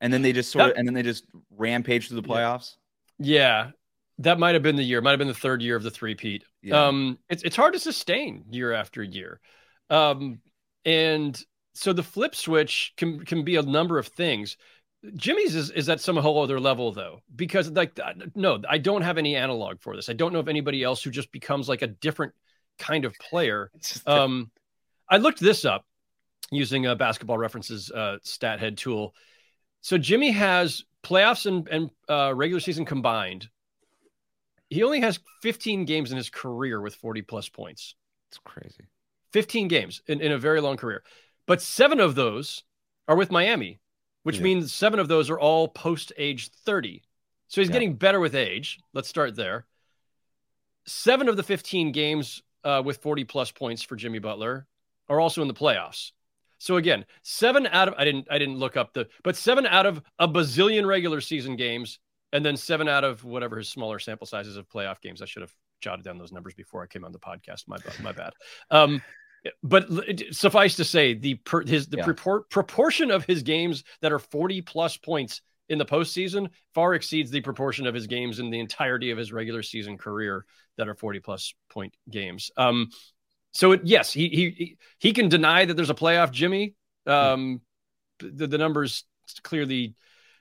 and 0.00 0.12
then 0.12 0.22
they 0.22 0.32
just 0.32 0.50
sort 0.50 0.64
that, 0.64 0.70
of 0.72 0.76
and 0.76 0.88
then 0.88 0.94
they 0.94 1.04
just 1.04 1.24
rampage 1.56 2.08
through 2.08 2.20
the 2.20 2.28
playoffs? 2.28 2.74
Yeah 3.20 3.70
that 4.20 4.38
might 4.38 4.54
have 4.54 4.62
been 4.62 4.76
the 4.76 4.82
year 4.82 5.00
might 5.00 5.10
have 5.10 5.18
been 5.18 5.28
the 5.28 5.34
third 5.34 5.60
year 5.62 5.76
of 5.76 5.82
the 5.82 5.90
three 5.90 6.14
peat 6.14 6.44
yeah. 6.62 6.86
um 6.86 7.18
it's, 7.28 7.42
it's 7.42 7.56
hard 7.56 7.72
to 7.72 7.78
sustain 7.78 8.44
year 8.50 8.72
after 8.72 9.02
year 9.02 9.40
um 9.90 10.40
and 10.84 11.44
so 11.74 11.92
the 11.92 12.02
flip 12.02 12.34
switch 12.34 12.92
can 12.96 13.24
can 13.24 13.44
be 13.44 13.56
a 13.56 13.62
number 13.62 13.98
of 13.98 14.08
things. 14.08 14.56
Jimmy's 15.16 15.54
is, 15.54 15.70
is 15.70 15.88
at 15.88 16.00
some 16.00 16.16
whole 16.16 16.42
other 16.42 16.60
level 16.60 16.92
though, 16.92 17.20
because 17.34 17.70
like 17.70 17.98
no, 18.34 18.60
I 18.68 18.78
don't 18.78 19.02
have 19.02 19.18
any 19.18 19.36
analog 19.36 19.80
for 19.80 19.96
this. 19.96 20.08
I 20.08 20.12
don't 20.12 20.32
know 20.32 20.40
of 20.40 20.48
anybody 20.48 20.82
else 20.82 21.02
who 21.02 21.10
just 21.10 21.32
becomes 21.32 21.68
like 21.68 21.82
a 21.82 21.86
different 21.86 22.34
kind 22.78 23.04
of 23.04 23.14
player. 23.18 23.70
Um, 24.06 24.50
I 25.08 25.16
looked 25.16 25.40
this 25.40 25.64
up 25.64 25.84
using 26.52 26.86
a 26.86 26.94
basketball 26.94 27.38
references 27.38 27.90
uh, 27.90 28.18
Stathead 28.24 28.76
tool. 28.76 29.14
So 29.80 29.98
Jimmy 29.98 30.30
has 30.30 30.84
playoffs 31.02 31.46
and, 31.46 31.66
and 31.68 31.90
uh, 32.08 32.32
regular 32.34 32.60
season 32.60 32.84
combined. 32.84 33.48
He 34.70 34.82
only 34.82 35.00
has 35.00 35.18
15 35.42 35.84
games 35.84 36.10
in 36.10 36.16
his 36.16 36.30
career 36.30 36.80
with 36.80 36.94
40 36.94 37.22
plus 37.22 37.48
points. 37.48 37.94
It's 38.30 38.38
crazy. 38.38 38.84
15 39.32 39.68
games 39.68 40.00
in, 40.06 40.20
in 40.20 40.32
a 40.32 40.38
very 40.38 40.60
long 40.60 40.76
career. 40.76 41.02
But 41.46 41.60
seven 41.60 42.00
of 42.00 42.14
those 42.14 42.62
are 43.08 43.16
with 43.16 43.30
Miami, 43.30 43.80
which 44.22 44.36
yeah. 44.36 44.42
means 44.42 44.72
seven 44.72 45.00
of 45.00 45.08
those 45.08 45.28
are 45.28 45.38
all 45.38 45.68
post 45.68 46.12
age 46.16 46.50
30. 46.50 47.02
So 47.48 47.60
he's 47.60 47.68
yeah. 47.68 47.72
getting 47.72 47.94
better 47.94 48.20
with 48.20 48.34
age. 48.34 48.78
Let's 48.94 49.08
start 49.08 49.34
there. 49.34 49.66
Seven 50.86 51.28
of 51.28 51.36
the 51.36 51.42
15 51.42 51.90
games 51.92 52.42
uh, 52.64 52.82
with 52.84 52.98
40 52.98 53.24
plus 53.24 53.50
points 53.50 53.82
for 53.82 53.96
Jimmy 53.96 54.20
Butler 54.20 54.66
are 55.08 55.20
also 55.20 55.42
in 55.42 55.48
the 55.48 55.54
playoffs. 55.54 56.12
So 56.58 56.76
again, 56.76 57.06
seven 57.22 57.66
out 57.66 57.88
of 57.88 57.94
I 57.96 58.04
didn't 58.04 58.28
I 58.30 58.38
didn't 58.38 58.58
look 58.58 58.76
up 58.76 58.92
the 58.92 59.08
but 59.24 59.34
seven 59.34 59.66
out 59.66 59.86
of 59.86 60.02
a 60.18 60.28
bazillion 60.28 60.86
regular 60.86 61.22
season 61.22 61.56
games, 61.56 61.98
and 62.32 62.44
then 62.44 62.56
seven 62.56 62.88
out 62.88 63.04
of 63.04 63.24
whatever 63.24 63.58
his 63.58 63.68
smaller 63.68 63.98
sample 63.98 64.26
sizes 64.26 64.56
of 64.56 64.68
playoff 64.68 65.00
games. 65.00 65.22
I 65.22 65.24
should 65.24 65.42
have 65.42 65.54
jotted 65.80 66.04
down 66.04 66.18
those 66.18 66.32
numbers 66.32 66.54
before 66.54 66.82
I 66.82 66.86
came 66.86 67.04
on 67.04 67.12
the 67.12 67.18
podcast. 67.18 67.66
My 67.66 67.78
my 68.02 68.12
bad. 68.12 68.32
Um, 68.70 69.02
but 69.62 69.86
suffice 70.32 70.76
to 70.76 70.84
say, 70.84 71.14
the 71.14 71.34
per, 71.34 71.62
his 71.64 71.88
the 71.88 71.98
yeah. 71.98 72.04
propor- 72.04 72.48
proportion 72.50 73.10
of 73.10 73.24
his 73.24 73.42
games 73.42 73.84
that 74.02 74.12
are 74.12 74.18
40 74.18 74.62
plus 74.62 74.96
points 74.96 75.40
in 75.68 75.78
the 75.78 75.86
postseason 75.86 76.50
far 76.74 76.94
exceeds 76.94 77.30
the 77.30 77.40
proportion 77.40 77.86
of 77.86 77.94
his 77.94 78.06
games 78.06 78.38
in 78.38 78.50
the 78.50 78.58
entirety 78.58 79.12
of 79.12 79.18
his 79.18 79.32
regular 79.32 79.62
season 79.62 79.96
career 79.96 80.44
that 80.76 80.88
are 80.88 80.94
40 80.94 81.20
plus 81.20 81.54
point 81.70 81.94
games. 82.10 82.50
Um, 82.56 82.90
so 83.52 83.72
it, 83.72 83.82
yes, 83.84 84.12
he 84.12 84.28
he 84.28 84.76
he 84.98 85.12
can 85.12 85.28
deny 85.28 85.64
that 85.64 85.74
there's 85.74 85.90
a 85.90 85.94
playoff 85.94 86.30
Jimmy. 86.30 86.74
Um, 87.06 87.60
the, 88.18 88.46
the 88.46 88.58
numbers 88.58 89.04
clearly 89.42 89.94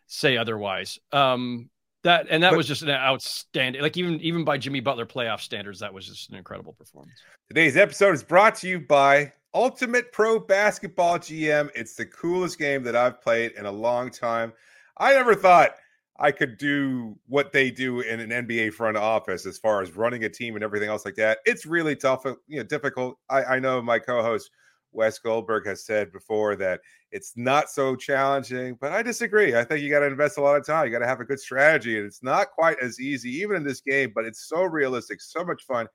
say 0.07 0.37
otherwise. 0.37 0.99
Um, 1.11 1.69
that 2.03 2.27
and 2.29 2.43
that 2.43 2.51
but, 2.51 2.57
was 2.57 2.67
just 2.67 2.81
an 2.81 2.89
outstanding, 2.89 3.81
like 3.81 3.97
even 3.97 4.19
even 4.21 4.43
by 4.43 4.57
Jimmy 4.57 4.79
Butler 4.79 5.05
playoff 5.05 5.41
standards, 5.41 5.79
that 5.79 5.93
was 5.93 6.07
just 6.07 6.29
an 6.29 6.35
incredible 6.35 6.73
performance. 6.73 7.19
Today's 7.47 7.77
episode 7.77 8.13
is 8.13 8.23
brought 8.23 8.55
to 8.55 8.67
you 8.67 8.79
by 8.79 9.33
Ultimate 9.53 10.11
Pro 10.11 10.39
Basketball 10.39 11.19
GM. 11.19 11.69
It's 11.75 11.95
the 11.95 12.05
coolest 12.05 12.59
game 12.59 12.83
that 12.83 12.95
I've 12.95 13.21
played 13.21 13.53
in 13.53 13.65
a 13.65 13.71
long 13.71 14.11
time. 14.11 14.53
I 14.97 15.13
never 15.13 15.35
thought 15.35 15.71
I 16.19 16.31
could 16.31 16.57
do 16.57 17.17
what 17.27 17.51
they 17.51 17.71
do 17.71 18.01
in 18.01 18.19
an 18.19 18.29
NBA 18.29 18.73
front 18.73 18.97
office 18.97 19.45
as 19.45 19.57
far 19.57 19.81
as 19.81 19.95
running 19.95 20.25
a 20.25 20.29
team 20.29 20.55
and 20.55 20.63
everything 20.63 20.89
else 20.89 21.05
like 21.05 21.15
that. 21.15 21.39
It's 21.45 21.65
really 21.65 21.95
tough, 21.95 22.25
you 22.47 22.57
know, 22.57 22.63
difficult. 22.63 23.17
I, 23.29 23.43
I 23.43 23.59
know 23.59 23.81
my 23.81 23.99
co-host 23.99 24.51
Wes 24.91 25.19
Goldberg 25.19 25.65
has 25.67 25.85
said 25.85 26.11
before 26.11 26.55
that 26.57 26.81
it's 27.11 27.33
not 27.35 27.69
so 27.69 27.95
challenging, 27.95 28.77
but 28.79 28.91
I 28.91 29.01
disagree. 29.01 29.55
I 29.55 29.63
think 29.63 29.81
you 29.81 29.89
got 29.89 29.99
to 29.99 30.05
invest 30.05 30.37
a 30.37 30.41
lot 30.41 30.57
of 30.57 30.65
time. 30.65 30.85
You 30.85 30.91
got 30.91 30.99
to 30.99 31.07
have 31.07 31.19
a 31.19 31.25
good 31.25 31.39
strategy, 31.39 31.97
and 31.97 32.05
it's 32.05 32.23
not 32.23 32.51
quite 32.51 32.79
as 32.79 32.99
easy, 32.99 33.29
even 33.37 33.55
in 33.55 33.63
this 33.63 33.81
game, 33.81 34.11
but 34.13 34.25
it's 34.25 34.47
so 34.47 34.63
realistic, 34.63 35.21
so 35.21 35.43
much 35.43 35.63
fun. 35.63 35.87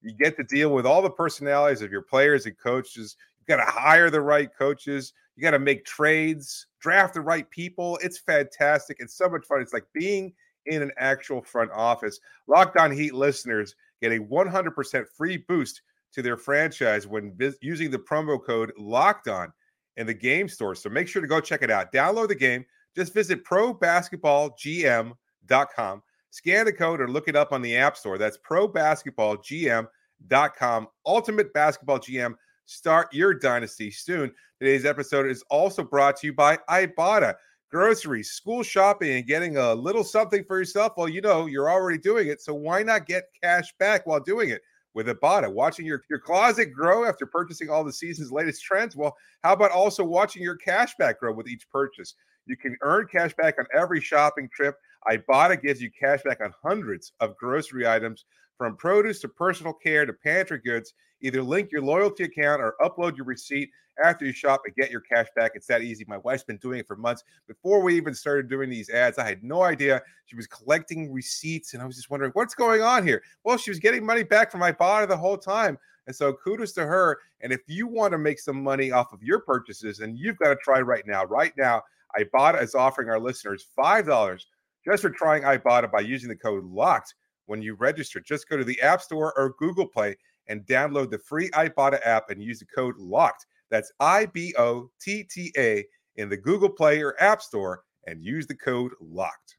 You 0.00 0.12
get 0.12 0.36
to 0.36 0.44
deal 0.44 0.70
with 0.70 0.86
all 0.86 1.02
the 1.02 1.10
personalities 1.10 1.82
of 1.82 1.92
your 1.92 2.02
players 2.02 2.46
and 2.46 2.58
coaches. 2.58 3.16
You 3.40 3.56
got 3.56 3.64
to 3.64 3.70
hire 3.70 4.10
the 4.10 4.20
right 4.20 4.50
coaches. 4.56 5.12
You 5.36 5.42
got 5.42 5.52
to 5.52 5.58
make 5.58 5.84
trades, 5.84 6.66
draft 6.80 7.14
the 7.14 7.20
right 7.20 7.48
people. 7.50 7.98
It's 8.02 8.18
fantastic. 8.18 8.98
It's 9.00 9.16
so 9.16 9.28
much 9.28 9.46
fun. 9.46 9.60
It's 9.60 9.72
like 9.72 9.86
being 9.94 10.32
in 10.66 10.82
an 10.82 10.92
actual 10.98 11.42
front 11.42 11.70
office. 11.72 12.20
Locked 12.46 12.76
on 12.76 12.90
Heat 12.90 13.14
listeners 13.14 13.74
get 14.00 14.12
a 14.12 14.18
100% 14.20 15.04
free 15.16 15.36
boost 15.36 15.82
to 16.12 16.22
their 16.22 16.36
franchise 16.36 17.06
when 17.06 17.34
vis- 17.36 17.58
using 17.60 17.90
the 17.90 17.98
promo 17.98 18.42
code 18.42 18.72
Locked 18.78 19.28
On 19.28 19.52
in 19.96 20.06
the 20.06 20.14
game 20.14 20.48
store. 20.48 20.74
So 20.74 20.88
make 20.88 21.06
sure 21.08 21.20
to 21.22 21.28
go 21.28 21.40
check 21.40 21.62
it 21.62 21.70
out. 21.70 21.92
Download 21.92 22.28
the 22.28 22.34
game. 22.34 22.64
Just 22.94 23.14
visit 23.14 23.42
probasketballgm.com. 23.44 26.02
Scan 26.30 26.64
the 26.64 26.72
code 26.72 27.00
or 27.00 27.08
look 27.08 27.28
it 27.28 27.36
up 27.36 27.52
on 27.52 27.62
the 27.62 27.76
App 27.76 27.96
Store. 27.96 28.18
That's 28.18 28.38
probasketballgm.com. 28.38 30.88
Ultimate 31.06 31.52
Basketball 31.52 31.98
GM. 31.98 32.34
Start 32.66 33.12
your 33.12 33.34
dynasty 33.34 33.90
soon. 33.90 34.32
Today's 34.58 34.86
episode 34.86 35.26
is 35.26 35.42
also 35.50 35.82
brought 35.82 36.16
to 36.18 36.28
you 36.28 36.32
by 36.32 36.56
Ibotta. 36.70 37.34
Groceries, 37.70 38.30
school 38.30 38.62
shopping, 38.62 39.10
and 39.12 39.26
getting 39.26 39.56
a 39.56 39.74
little 39.74 40.04
something 40.04 40.44
for 40.44 40.58
yourself. 40.58 40.92
Well, 40.96 41.08
you 41.08 41.22
know, 41.22 41.46
you're 41.46 41.70
already 41.70 41.98
doing 41.98 42.28
it. 42.28 42.42
So 42.42 42.54
why 42.54 42.82
not 42.82 43.06
get 43.06 43.24
cash 43.42 43.72
back 43.78 44.06
while 44.06 44.20
doing 44.20 44.50
it? 44.50 44.60
With 44.94 45.06
Ibotta. 45.06 45.52
Watching 45.52 45.86
your, 45.86 46.02
your 46.10 46.18
closet 46.18 46.72
grow 46.72 47.04
after 47.04 47.26
purchasing 47.26 47.70
all 47.70 47.84
the 47.84 47.92
season's 47.92 48.32
latest 48.32 48.62
trends. 48.62 48.96
Well, 48.96 49.16
how 49.42 49.52
about 49.52 49.70
also 49.70 50.04
watching 50.04 50.42
your 50.42 50.56
cash 50.56 50.94
back 50.98 51.20
grow 51.20 51.32
with 51.32 51.48
each 51.48 51.68
purchase? 51.70 52.14
You 52.46 52.56
can 52.56 52.76
earn 52.82 53.06
cash 53.10 53.34
back 53.34 53.58
on 53.58 53.66
every 53.74 54.00
shopping 54.00 54.48
trip. 54.54 54.76
Ibotta 55.08 55.60
gives 55.62 55.80
you 55.80 55.90
cash 55.98 56.22
back 56.22 56.40
on 56.40 56.52
hundreds 56.62 57.12
of 57.20 57.36
grocery 57.36 57.86
items 57.86 58.24
from 58.56 58.76
produce 58.76 59.20
to 59.20 59.28
personal 59.28 59.72
care 59.72 60.06
to 60.06 60.12
pantry 60.12 60.58
goods. 60.58 60.94
Either 61.20 61.42
link 61.42 61.70
your 61.70 61.82
loyalty 61.82 62.24
account 62.24 62.60
or 62.60 62.74
upload 62.80 63.16
your 63.16 63.26
receipt 63.26 63.70
after 64.02 64.24
you 64.24 64.32
shop 64.32 64.62
and 64.66 64.74
get 64.74 64.90
your 64.90 65.00
cash 65.02 65.26
back. 65.36 65.52
It's 65.54 65.66
that 65.66 65.82
easy. 65.82 66.04
My 66.08 66.18
wife's 66.18 66.42
been 66.42 66.56
doing 66.56 66.80
it 66.80 66.86
for 66.86 66.96
months. 66.96 67.22
Before 67.46 67.80
we 67.80 67.96
even 67.96 68.14
started 68.14 68.48
doing 68.48 68.70
these 68.70 68.90
ads, 68.90 69.18
I 69.18 69.28
had 69.28 69.44
no 69.44 69.62
idea 69.62 70.02
she 70.26 70.36
was 70.36 70.46
collecting 70.46 71.12
receipts, 71.12 71.74
and 71.74 71.82
I 71.82 71.86
was 71.86 71.96
just 71.96 72.10
wondering 72.10 72.32
what's 72.32 72.54
going 72.54 72.82
on 72.82 73.06
here. 73.06 73.22
Well, 73.44 73.56
she 73.56 73.70
was 73.70 73.78
getting 73.78 74.04
money 74.04 74.22
back 74.22 74.50
from 74.50 74.60
my 74.60 74.72
Ibotta 74.72 75.08
the 75.08 75.16
whole 75.16 75.38
time. 75.38 75.78
And 76.06 76.16
so 76.16 76.32
kudos 76.32 76.72
to 76.72 76.84
her. 76.84 77.18
And 77.42 77.52
if 77.52 77.60
you 77.66 77.86
want 77.86 78.12
to 78.12 78.18
make 78.18 78.40
some 78.40 78.62
money 78.62 78.90
off 78.90 79.12
of 79.12 79.22
your 79.22 79.40
purchases, 79.40 80.00
and 80.00 80.18
you've 80.18 80.38
got 80.38 80.48
to 80.48 80.56
try 80.56 80.80
right 80.80 81.06
now. 81.06 81.24
Right 81.24 81.52
now, 81.56 81.82
Ibotta 82.18 82.62
is 82.62 82.74
offering 82.74 83.08
our 83.08 83.20
listeners 83.20 83.66
$5 83.78 84.40
just 84.84 85.02
for 85.02 85.10
trying 85.10 85.42
Ibotta 85.42 85.90
by 85.92 86.00
using 86.00 86.28
the 86.28 86.36
code 86.36 86.64
LOCKED 86.64 87.14
when 87.46 87.62
you 87.62 87.74
register. 87.74 88.20
Just 88.20 88.48
go 88.48 88.56
to 88.56 88.64
the 88.64 88.80
App 88.80 89.02
Store 89.02 89.32
or 89.36 89.54
Google 89.58 89.86
Play 89.86 90.16
and 90.48 90.66
download 90.66 91.10
the 91.10 91.18
free 91.18 91.48
Ibotta 91.50 92.04
app 92.04 92.30
and 92.30 92.42
use 92.42 92.58
the 92.58 92.66
code 92.66 92.96
LOCKED. 92.98 93.46
That's 93.70 93.92
I 94.00 94.26
B 94.26 94.54
O 94.58 94.90
T 95.00 95.24
T 95.24 95.52
A 95.56 95.84
in 96.16 96.28
the 96.28 96.36
Google 96.36 96.68
Play 96.68 97.02
or 97.02 97.14
App 97.20 97.42
Store 97.42 97.82
and 98.06 98.22
use 98.22 98.46
the 98.46 98.56
code 98.56 98.92
LOCKED. 99.00 99.56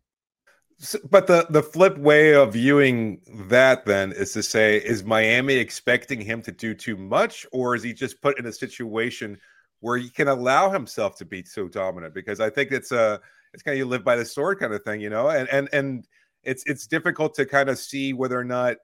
So, 0.79 0.99
but 1.09 1.27
the 1.27 1.47
the 1.49 1.63
flip 1.63 1.97
way 1.97 2.33
of 2.33 2.53
viewing 2.53 3.21
that 3.47 3.85
then 3.85 4.11
is 4.11 4.33
to 4.33 4.43
say, 4.43 4.77
is 4.77 5.03
Miami 5.03 5.55
expecting 5.55 6.19
him 6.19 6.41
to 6.41 6.51
do 6.51 6.73
too 6.73 6.97
much, 6.97 7.45
or 7.51 7.75
is 7.75 7.83
he 7.83 7.93
just 7.93 8.21
put 8.21 8.37
in 8.37 8.45
a 8.45 8.51
situation 8.51 9.37
where 9.79 9.97
he 9.97 10.09
can 10.09 10.27
allow 10.27 10.69
himself 10.69 11.17
to 11.17 11.25
be 11.25 11.43
so 11.43 11.67
dominant? 11.67 12.13
Because 12.13 12.39
I 12.39 12.49
think 12.49 12.71
it's 12.71 12.91
a 12.91 13.21
it's 13.53 13.63
kind 13.63 13.73
of 13.73 13.79
you 13.79 13.85
live 13.85 14.03
by 14.03 14.15
the 14.15 14.25
sword 14.25 14.59
kind 14.59 14.73
of 14.73 14.83
thing, 14.83 14.99
you 14.99 15.09
know, 15.09 15.29
and 15.29 15.47
and 15.49 15.69
and 15.73 16.07
it's 16.43 16.63
it's 16.65 16.88
difficult 16.88 17.33
to 17.35 17.45
kind 17.45 17.69
of 17.69 17.77
see 17.77 18.13
whether 18.13 18.39
or 18.39 18.43
not 18.43 18.77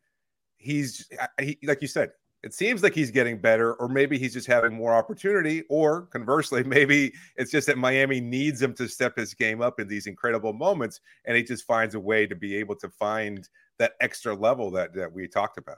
he's 0.57 1.07
he, 1.39 1.57
like 1.63 1.81
you 1.81 1.87
said 1.87 2.11
it 2.41 2.53
seems 2.53 2.83
like 2.83 2.93
he's 2.93 3.11
getting 3.11 3.37
better, 3.37 3.73
or 3.75 3.89
maybe 3.89 4.17
he's 4.17 4.33
just 4.33 4.47
having 4.47 4.73
more 4.73 4.93
opportunity, 4.93 5.63
or 5.69 6.03
conversely, 6.03 6.63
maybe 6.65 7.13
it's 7.35 7.51
just 7.51 7.67
that 7.67 7.77
Miami 7.77 8.21
needs 8.21 8.61
him 8.61 8.73
to 8.75 8.87
step 8.87 9.17
his 9.17 9.33
game 9.33 9.61
up 9.61 9.79
in 9.79 9.87
these 9.87 10.07
incredible 10.07 10.53
moments, 10.53 11.01
and 11.25 11.35
he 11.35 11.43
just 11.43 11.65
finds 11.65 11.95
a 11.95 11.99
way 11.99 12.25
to 12.25 12.35
be 12.35 12.55
able 12.55 12.75
to 12.77 12.89
find 12.89 13.47
that 13.77 13.93
extra 13.99 14.33
level 14.33 14.71
that 14.71 14.93
that 14.93 15.11
we 15.11 15.27
talked 15.27 15.57
about. 15.57 15.77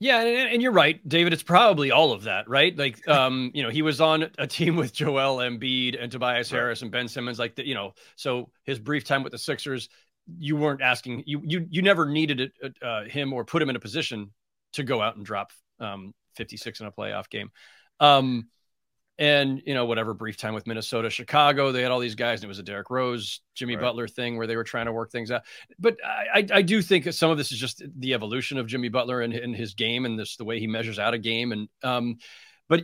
Yeah, 0.00 0.22
and, 0.22 0.54
and, 0.54 0.62
you're 0.62 0.72
right, 0.72 1.06
David. 1.08 1.32
It's 1.32 1.44
probably 1.44 1.92
all 1.92 2.10
of 2.10 2.24
that, 2.24 2.48
right? 2.48 2.76
Like, 2.76 3.06
um, 3.08 3.52
you 3.54 3.62
know, 3.62 3.70
he 3.70 3.82
was 3.82 4.00
on 4.00 4.28
a 4.36 4.48
team 4.48 4.74
with 4.74 4.92
Joel 4.92 5.36
Embiid 5.36 5.96
and 6.02 6.10
Tobias. 6.10 6.50
Harris 6.50 6.82
and 6.82 6.90
Ben 6.90 7.06
Simmons, 7.06 7.38
like, 7.38 7.54
the, 7.54 7.64
you 7.64 7.76
know, 7.76 7.94
so 8.16 8.50
his 8.64 8.80
brief 8.80 9.04
time 9.04 9.22
with 9.22 9.30
the 9.30 9.38
Sixers, 9.38 9.88
you 10.38 10.56
weren't 10.56 10.82
asking, 10.82 11.24
you 11.26 11.42
you 11.44 11.66
you 11.70 11.82
never 11.82 12.06
needed 12.06 12.40
it, 12.40 12.52
uh, 12.82 13.04
him 13.04 13.32
or 13.32 13.44
put 13.44 13.62
him 13.62 13.70
in 13.70 13.76
a 13.76 13.80
position 13.80 14.30
to 14.74 14.82
go 14.82 15.00
out 15.00 15.16
and 15.16 15.26
drop 15.26 15.50
um, 15.80 16.14
56 16.36 16.80
in 16.80 16.86
a 16.86 16.92
playoff 16.92 17.28
game. 17.28 17.50
Um, 18.00 18.48
and 19.18 19.62
you 19.66 19.74
know 19.74 19.84
whatever 19.84 20.14
brief 20.14 20.36
time 20.36 20.54
with 20.54 20.66
Minnesota, 20.66 21.10
Chicago, 21.10 21.70
they 21.70 21.82
had 21.82 21.90
all 21.90 22.00
these 22.00 22.14
guys, 22.14 22.40
and 22.40 22.44
it 22.44 22.48
was 22.48 22.58
a 22.58 22.62
Derrick 22.62 22.90
Rose, 22.90 23.40
Jimmy 23.54 23.76
right. 23.76 23.82
Butler 23.82 24.08
thing 24.08 24.36
where 24.36 24.46
they 24.46 24.56
were 24.56 24.64
trying 24.64 24.86
to 24.86 24.92
work 24.92 25.10
things 25.10 25.30
out. 25.30 25.42
But 25.78 25.98
I, 26.04 26.46
I 26.50 26.62
do 26.62 26.80
think 26.80 27.12
some 27.12 27.30
of 27.30 27.36
this 27.36 27.52
is 27.52 27.58
just 27.58 27.82
the 27.98 28.14
evolution 28.14 28.58
of 28.58 28.66
Jimmy 28.66 28.88
Butler 28.88 29.20
and, 29.20 29.34
and 29.34 29.54
his 29.54 29.74
game, 29.74 30.06
and 30.06 30.18
this 30.18 30.36
the 30.36 30.44
way 30.44 30.58
he 30.58 30.66
measures 30.66 30.98
out 30.98 31.14
a 31.14 31.18
game. 31.18 31.52
And 31.52 31.68
um, 31.82 32.16
but 32.68 32.82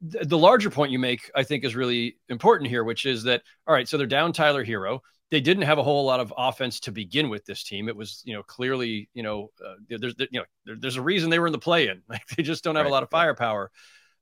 the 0.00 0.38
larger 0.38 0.70
point 0.70 0.92
you 0.92 0.98
make, 0.98 1.30
I 1.34 1.42
think, 1.42 1.64
is 1.64 1.76
really 1.76 2.16
important 2.28 2.70
here, 2.70 2.82
which 2.82 3.06
is 3.06 3.24
that 3.24 3.42
all 3.66 3.74
right, 3.74 3.86
so 3.86 3.98
they're 3.98 4.06
down 4.06 4.32
Tyler 4.32 4.64
Herro 4.64 5.00
they 5.30 5.40
didn't 5.40 5.64
have 5.64 5.78
a 5.78 5.82
whole 5.82 6.04
lot 6.04 6.20
of 6.20 6.32
offense 6.36 6.80
to 6.80 6.92
begin 6.92 7.28
with 7.28 7.44
this 7.44 7.64
team. 7.64 7.88
It 7.88 7.96
was, 7.96 8.22
you 8.24 8.34
know, 8.34 8.42
clearly, 8.42 9.08
you 9.12 9.22
know, 9.22 9.50
uh, 9.64 9.74
there's, 9.88 10.14
you 10.18 10.40
know, 10.40 10.44
there, 10.64 10.76
there's 10.78 10.96
a 10.96 11.02
reason 11.02 11.30
they 11.30 11.38
were 11.38 11.46
in 11.46 11.52
the 11.52 11.58
play-in. 11.58 12.02
Like 12.08 12.26
they 12.36 12.42
just 12.42 12.62
don't 12.62 12.76
have 12.76 12.84
right. 12.84 12.90
a 12.90 12.92
lot 12.92 13.02
of 13.02 13.10
firepower. 13.10 13.70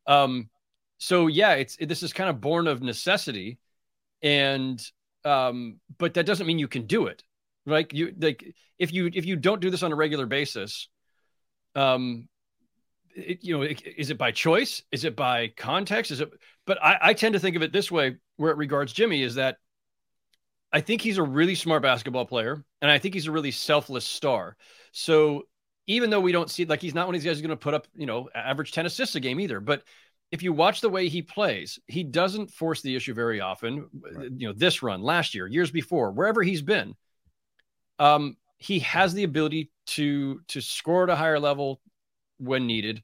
Um, 0.07 0.49
so 0.99 1.27
yeah, 1.27 1.55
it's 1.55 1.77
it, 1.77 1.87
this 1.89 2.03
is 2.03 2.13
kind 2.13 2.31
of 2.31 2.41
born 2.41 2.67
of 2.67 2.83
necessity, 2.83 3.59
and 4.23 4.83
um, 5.25 5.81
but 5.99 6.15
that 6.15 6.27
doesn't 6.27 6.47
mean 6.47 6.59
you 6.59 6.69
can 6.69 6.87
do 6.87 7.07
it. 7.07 7.23
Like 7.67 7.93
You 7.93 8.15
like 8.19 8.55
if 8.79 8.93
you 8.93 9.11
if 9.13 9.27
you 9.27 9.37
don't 9.37 9.61
do 9.61 9.71
this 9.71 9.83
on 9.83 9.93
a 9.93 9.97
regular 9.97 10.27
basis, 10.27 10.89
um, 11.75 12.29
it, 13.15 13.39
you 13.43 13.57
know, 13.57 13.63
it, 13.63 13.83
is 13.97 14.11
it 14.11 14.19
by 14.19 14.31
choice? 14.31 14.83
Is 14.93 15.05
it 15.05 15.17
by 15.17 15.49
context? 15.57 16.11
Is 16.11 16.21
it? 16.21 16.31
But 16.67 16.83
I, 16.83 16.99
I 17.01 17.15
tend 17.15 17.35
to 17.35 17.39
think 17.39 17.57
of 17.57 17.63
it 17.63 17.73
this 17.73 17.91
way, 17.91 18.17
where 18.37 18.51
it 18.51 18.57
regards 18.57 18.93
Jimmy, 18.93 19.23
is 19.23 19.35
that 19.37 19.57
I 20.75 20.81
think 20.81 21.01
he's 21.01 21.19
a 21.19 21.23
really 21.23 21.55
smart 21.55 21.83
basketball 21.83 22.27
player, 22.27 22.65
and 22.83 22.91
I 22.91 22.99
think 22.99 23.15
he's 23.15 23.29
a 23.29 23.33
really 23.33 23.53
selfless 23.53 24.05
star. 24.05 24.57
So 24.91 25.45
even 25.87 26.11
though 26.11 26.21
we 26.21 26.33
don't 26.33 26.51
see 26.51 26.65
like 26.65 26.83
he's 26.83 26.95
not 26.95 27.07
one 27.07 27.15
of 27.15 27.21
these 27.21 27.31
guys 27.31 27.37
who's 27.37 27.47
going 27.47 27.57
to 27.57 27.63
put 27.63 27.75
up 27.75 27.87
you 27.95 28.07
know 28.07 28.29
average 28.35 28.73
ten 28.73 28.85
assists 28.85 29.15
a 29.15 29.21
game 29.21 29.39
either, 29.39 29.61
but 29.61 29.85
if 30.33 30.43
you 30.43 30.53
watch 30.53 30.81
the 30.81 30.91
way 30.91 31.09
he 31.09 31.23
plays, 31.23 31.79
he 31.87 32.03
doesn't 32.03 32.51
force 32.51 32.83
the 32.83 32.97
issue 32.97 33.15
very 33.15 33.41
often. 33.41 33.89
Right. 34.03 34.31
You 34.37 34.49
know, 34.49 34.53
this 34.53 34.83
run, 34.83 35.01
last 35.01 35.33
year, 35.33 35.47
years 35.47 35.71
before, 35.71 36.11
wherever 36.11 36.43
he's 36.43 36.63
been, 36.63 36.97
um, 38.01 38.37
he 38.59 38.81
has 38.81 39.15
the 39.15 39.23
ability 39.23 39.71
to 39.87 40.41
to 40.49 40.61
score 40.61 41.05
at 41.05 41.11
a 41.11 41.15
higher 41.15 41.39
level 41.39 41.81
when 42.39 42.67
needed, 42.67 43.01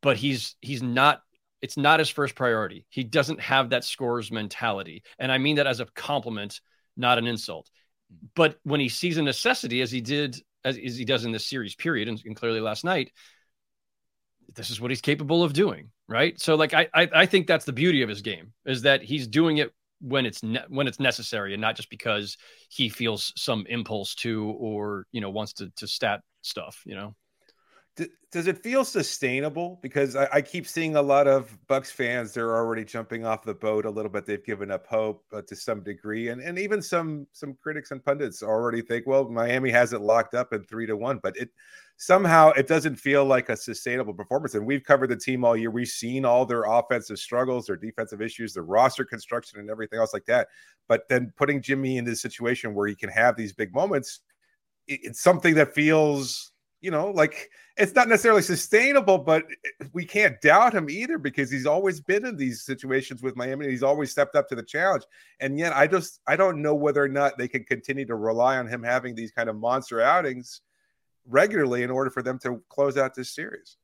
but 0.00 0.16
he's 0.16 0.54
he's 0.60 0.80
not 0.82 1.22
it's 1.60 1.76
not 1.76 1.98
his 1.98 2.10
first 2.10 2.36
priority. 2.36 2.86
He 2.88 3.02
doesn't 3.02 3.40
have 3.40 3.70
that 3.70 3.82
scorer's 3.82 4.30
mentality. 4.30 5.02
And 5.18 5.32
I 5.32 5.38
mean 5.38 5.56
that 5.56 5.66
as 5.66 5.80
a 5.80 5.86
compliment 5.86 6.60
not 6.96 7.18
an 7.18 7.26
insult. 7.26 7.68
Mm-hmm. 8.12 8.26
But 8.34 8.58
when 8.62 8.80
he 8.80 8.88
sees 8.88 9.18
a 9.18 9.22
necessity, 9.22 9.82
as 9.82 9.90
he 9.90 10.00
did, 10.00 10.40
as, 10.64 10.78
as 10.78 10.96
he 10.96 11.04
does 11.04 11.24
in 11.24 11.32
this 11.32 11.46
series 11.46 11.74
period, 11.74 12.08
and, 12.08 12.20
and, 12.24 12.36
clearly 12.36 12.60
last 12.60 12.84
night, 12.84 13.12
this 14.54 14.70
is 14.70 14.80
what 14.80 14.90
he's 14.90 15.00
capable 15.00 15.42
of 15.42 15.52
doing, 15.52 15.90
right? 16.08 16.40
So, 16.40 16.54
like, 16.54 16.74
I, 16.74 16.88
I, 16.94 17.08
I 17.14 17.26
think 17.26 17.46
that's 17.46 17.64
the 17.64 17.72
beauty 17.72 18.02
of 18.02 18.08
his 18.08 18.22
game 18.22 18.52
is 18.64 18.82
that 18.82 19.02
he's 19.02 19.26
doing 19.26 19.58
it 19.58 19.72
when 20.00 20.26
it's 20.26 20.42
ne- 20.42 20.64
when 20.68 20.86
it's 20.86 21.00
necessary, 21.00 21.54
and 21.54 21.60
not 21.60 21.76
just 21.76 21.90
because 21.90 22.36
he 22.68 22.88
feels 22.88 23.32
some 23.36 23.64
impulse 23.68 24.14
to 24.16 24.44
or 24.58 25.06
you 25.12 25.20
know 25.20 25.30
wants 25.30 25.54
to 25.54 25.70
to 25.76 25.86
stat 25.86 26.20
stuff, 26.42 26.82
you 26.84 26.94
know 26.94 27.14
does 28.34 28.48
it 28.48 28.58
feel 28.58 28.84
sustainable? 28.84 29.78
Because 29.80 30.16
I, 30.16 30.28
I, 30.32 30.42
keep 30.42 30.66
seeing 30.66 30.96
a 30.96 31.02
lot 31.02 31.28
of 31.28 31.56
Bucks 31.68 31.92
fans; 31.92 32.34
they're 32.34 32.56
already 32.56 32.84
jumping 32.84 33.24
off 33.24 33.44
the 33.44 33.54
boat 33.54 33.84
a 33.84 33.90
little 33.90 34.10
bit. 34.10 34.26
They've 34.26 34.44
given 34.44 34.72
up 34.72 34.88
hope 34.88 35.24
uh, 35.32 35.42
to 35.42 35.54
some 35.54 35.84
degree, 35.84 36.28
and 36.28 36.40
and 36.40 36.58
even 36.58 36.82
some 36.82 37.28
some 37.32 37.54
critics 37.62 37.92
and 37.92 38.04
pundits 38.04 38.42
already 38.42 38.82
think, 38.82 39.06
well, 39.06 39.28
Miami 39.28 39.70
has 39.70 39.92
it 39.92 40.00
locked 40.00 40.34
up 40.34 40.52
in 40.52 40.64
three 40.64 40.86
to 40.86 40.96
one. 40.96 41.20
But 41.22 41.36
it 41.36 41.50
somehow 41.96 42.50
it 42.50 42.66
doesn't 42.66 42.96
feel 42.96 43.24
like 43.24 43.50
a 43.50 43.56
sustainable 43.56 44.14
performance. 44.14 44.56
And 44.56 44.66
we've 44.66 44.82
covered 44.82 45.10
the 45.10 45.16
team 45.16 45.44
all 45.44 45.56
year. 45.56 45.70
We've 45.70 45.86
seen 45.86 46.24
all 46.24 46.44
their 46.44 46.64
offensive 46.64 47.20
struggles, 47.20 47.66
their 47.66 47.76
defensive 47.76 48.20
issues, 48.20 48.54
their 48.54 48.64
roster 48.64 49.04
construction, 49.04 49.60
and 49.60 49.70
everything 49.70 50.00
else 50.00 50.12
like 50.12 50.26
that. 50.26 50.48
But 50.88 51.08
then 51.08 51.32
putting 51.36 51.62
Jimmy 51.62 51.98
in 51.98 52.04
this 52.04 52.20
situation 52.20 52.74
where 52.74 52.88
he 52.88 52.96
can 52.96 53.10
have 53.10 53.36
these 53.36 53.52
big 53.52 53.72
moments, 53.72 54.22
it's 54.88 55.22
something 55.22 55.54
that 55.54 55.72
feels 55.72 56.50
you 56.84 56.90
know, 56.90 57.10
like 57.10 57.50
it's 57.78 57.94
not 57.94 58.08
necessarily 58.08 58.42
sustainable, 58.42 59.16
but 59.16 59.46
we 59.94 60.04
can't 60.04 60.38
doubt 60.42 60.74
him 60.74 60.90
either 60.90 61.16
because 61.16 61.50
he's 61.50 61.64
always 61.64 61.98
been 61.98 62.26
in 62.26 62.36
these 62.36 62.62
situations 62.62 63.22
with 63.22 63.36
Miami. 63.36 63.70
he's 63.70 63.82
always 63.82 64.10
stepped 64.10 64.36
up 64.36 64.50
to 64.50 64.54
the 64.54 64.62
challenge. 64.62 65.04
And 65.40 65.58
yet, 65.58 65.74
I 65.74 65.86
just 65.86 66.20
I 66.26 66.36
don't 66.36 66.60
know 66.60 66.74
whether 66.74 67.02
or 67.02 67.08
not 67.08 67.38
they 67.38 67.48
can 67.48 67.64
continue 67.64 68.04
to 68.04 68.16
rely 68.16 68.58
on 68.58 68.68
him 68.68 68.82
having 68.82 69.14
these 69.14 69.32
kind 69.32 69.48
of 69.48 69.56
monster 69.56 70.02
outings 70.02 70.60
regularly 71.26 71.82
in 71.82 71.90
order 71.90 72.10
for 72.10 72.22
them 72.22 72.38
to 72.40 72.62
close 72.68 72.98
out 72.98 73.14
this 73.14 73.34
series. 73.34 73.78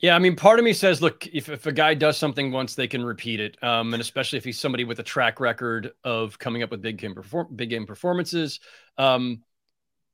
Yeah, 0.00 0.16
I 0.16 0.18
mean, 0.18 0.34
part 0.34 0.58
of 0.58 0.64
me 0.64 0.72
says, 0.72 1.00
look, 1.00 1.26
if, 1.26 1.48
if 1.48 1.66
a 1.66 1.72
guy 1.72 1.94
does 1.94 2.16
something 2.16 2.50
once, 2.50 2.74
they 2.74 2.88
can 2.88 3.04
repeat 3.04 3.40
it, 3.40 3.62
um, 3.62 3.94
and 3.94 4.00
especially 4.00 4.38
if 4.38 4.44
he's 4.44 4.58
somebody 4.58 4.84
with 4.84 4.98
a 4.98 5.04
track 5.04 5.38
record 5.38 5.92
of 6.02 6.38
coming 6.38 6.62
up 6.62 6.70
with 6.70 6.82
big 6.82 6.96
game 6.96 7.14
perform- 7.14 7.54
big 7.54 7.70
game 7.70 7.86
performances. 7.86 8.58
Um, 8.96 9.42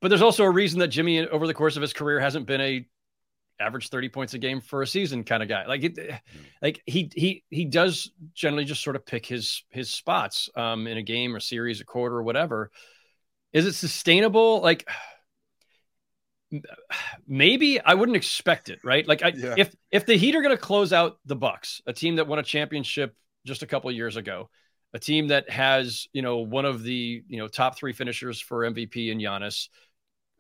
but 0.01 0.09
there's 0.09 0.23
also 0.23 0.45
a 0.45 0.51
reason 0.51 0.81
that 0.81 0.89
Jimmy, 0.89 1.27
over 1.27 1.47
the 1.47 1.55
course 1.55 1.77
of 1.77 1.83
his 1.83 1.93
career, 1.93 2.21
hasn't 2.21 2.47
been 2.47 2.61
a 2.61 2.87
average 3.61 3.91
30 3.91 4.09
points 4.09 4.33
a 4.35 4.39
game 4.39 4.61
for 4.61 4.81
a 4.81 4.87
season 4.87 5.23
kind 5.23 5.43
of 5.43 5.49
guy. 5.49 5.67
Like 5.67 5.85
it, 5.85 5.99
like 6.63 6.83
he 6.87 7.11
he 7.15 7.45
he 7.51 7.67
does 7.67 8.11
generally 8.35 8.65
just 8.65 8.83
sort 8.83 8.97
of 8.97 9.05
pick 9.05 9.27
his 9.27 9.65
his 9.69 9.91
spots 9.91 10.49
um 10.57 10.87
in 10.87 10.97
a 10.97 11.03
game 11.03 11.37
or 11.37 11.41
series, 11.41 11.81
a 11.81 11.85
quarter 11.85 12.17
or 12.17 12.23
whatever. 12.23 12.71
Is 13.53 13.67
it 13.67 13.75
sustainable? 13.75 14.61
Like 14.63 14.89
maybe 17.29 17.81
I 17.81 17.95
wouldn't 17.95 18.17
expect 18.17 18.71
it, 18.71 18.81
right? 18.83 19.07
Like 19.07 19.23
I, 19.23 19.29
yeah. 19.29 19.55
if 19.57 19.75
if 19.91 20.07
the 20.07 20.17
Heat 20.17 20.35
are 20.35 20.43
going 20.43 20.57
to 20.57 20.63
close 20.63 20.93
out 20.93 21.19
the 21.27 21.37
Bucks, 21.37 21.83
a 21.87 21.93
team 21.93 22.17
that 22.17 22.27
won 22.27 22.39
a 22.39 22.43
championship 22.43 23.15
just 23.47 23.63
a 23.63 23.67
couple 23.67 23.91
years 23.93 24.17
ago, 24.17 24.49
a 24.93 24.99
team 24.99 25.29
that 25.29 25.49
has, 25.51 26.09
you 26.13 26.23
know, 26.23 26.39
one 26.39 26.65
of 26.65 26.83
the, 26.83 27.23
you 27.27 27.39
know, 27.39 27.49
top 27.49 27.77
3 27.77 27.93
finishers 27.93 28.41
for 28.41 28.71
MVP 28.71 29.11
and 29.13 29.21
Giannis, 29.21 29.69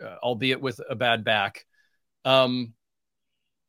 uh, 0.02 0.16
albeit 0.22 0.60
with 0.60 0.80
a 0.88 0.94
bad 0.94 1.24
back. 1.24 1.64
Um 2.24 2.74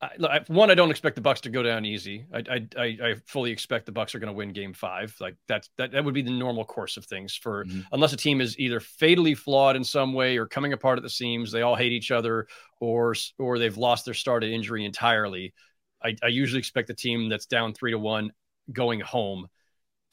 I, 0.02 0.40
one, 0.48 0.68
I 0.68 0.74
don't 0.74 0.90
expect 0.90 1.14
the 1.14 1.22
Bucks 1.22 1.42
to 1.42 1.48
go 1.48 1.62
down 1.62 1.84
easy. 1.84 2.26
I, 2.34 2.66
I, 2.76 2.82
I 2.82 3.14
fully 3.26 3.52
expect 3.52 3.86
the 3.86 3.92
Bucks 3.92 4.16
are 4.16 4.18
going 4.18 4.32
to 4.32 4.36
win 4.36 4.52
Game 4.52 4.72
Five. 4.72 5.14
Like 5.20 5.36
that's 5.46 5.70
that, 5.78 5.92
that 5.92 6.04
would 6.04 6.12
be 6.12 6.22
the 6.22 6.30
normal 6.30 6.64
course 6.64 6.96
of 6.96 7.04
things 7.04 7.36
for 7.36 7.64
mm-hmm. 7.64 7.82
unless 7.92 8.12
a 8.12 8.16
team 8.16 8.40
is 8.40 8.58
either 8.58 8.80
fatally 8.80 9.36
flawed 9.36 9.76
in 9.76 9.84
some 9.84 10.12
way 10.12 10.38
or 10.38 10.46
coming 10.46 10.72
apart 10.72 10.98
at 10.98 11.04
the 11.04 11.10
seams. 11.10 11.52
They 11.52 11.62
all 11.62 11.76
hate 11.76 11.92
each 11.92 12.10
other, 12.10 12.48
or 12.80 13.14
or 13.38 13.60
they've 13.60 13.76
lost 13.76 14.04
their 14.04 14.14
start 14.14 14.42
to 14.42 14.52
injury 14.52 14.84
entirely. 14.84 15.54
I, 16.02 16.16
I 16.20 16.28
usually 16.28 16.58
expect 16.58 16.88
the 16.88 16.94
team 16.94 17.28
that's 17.28 17.46
down 17.46 17.72
three 17.72 17.92
to 17.92 17.98
one 17.98 18.32
going 18.72 18.98
home 18.98 19.46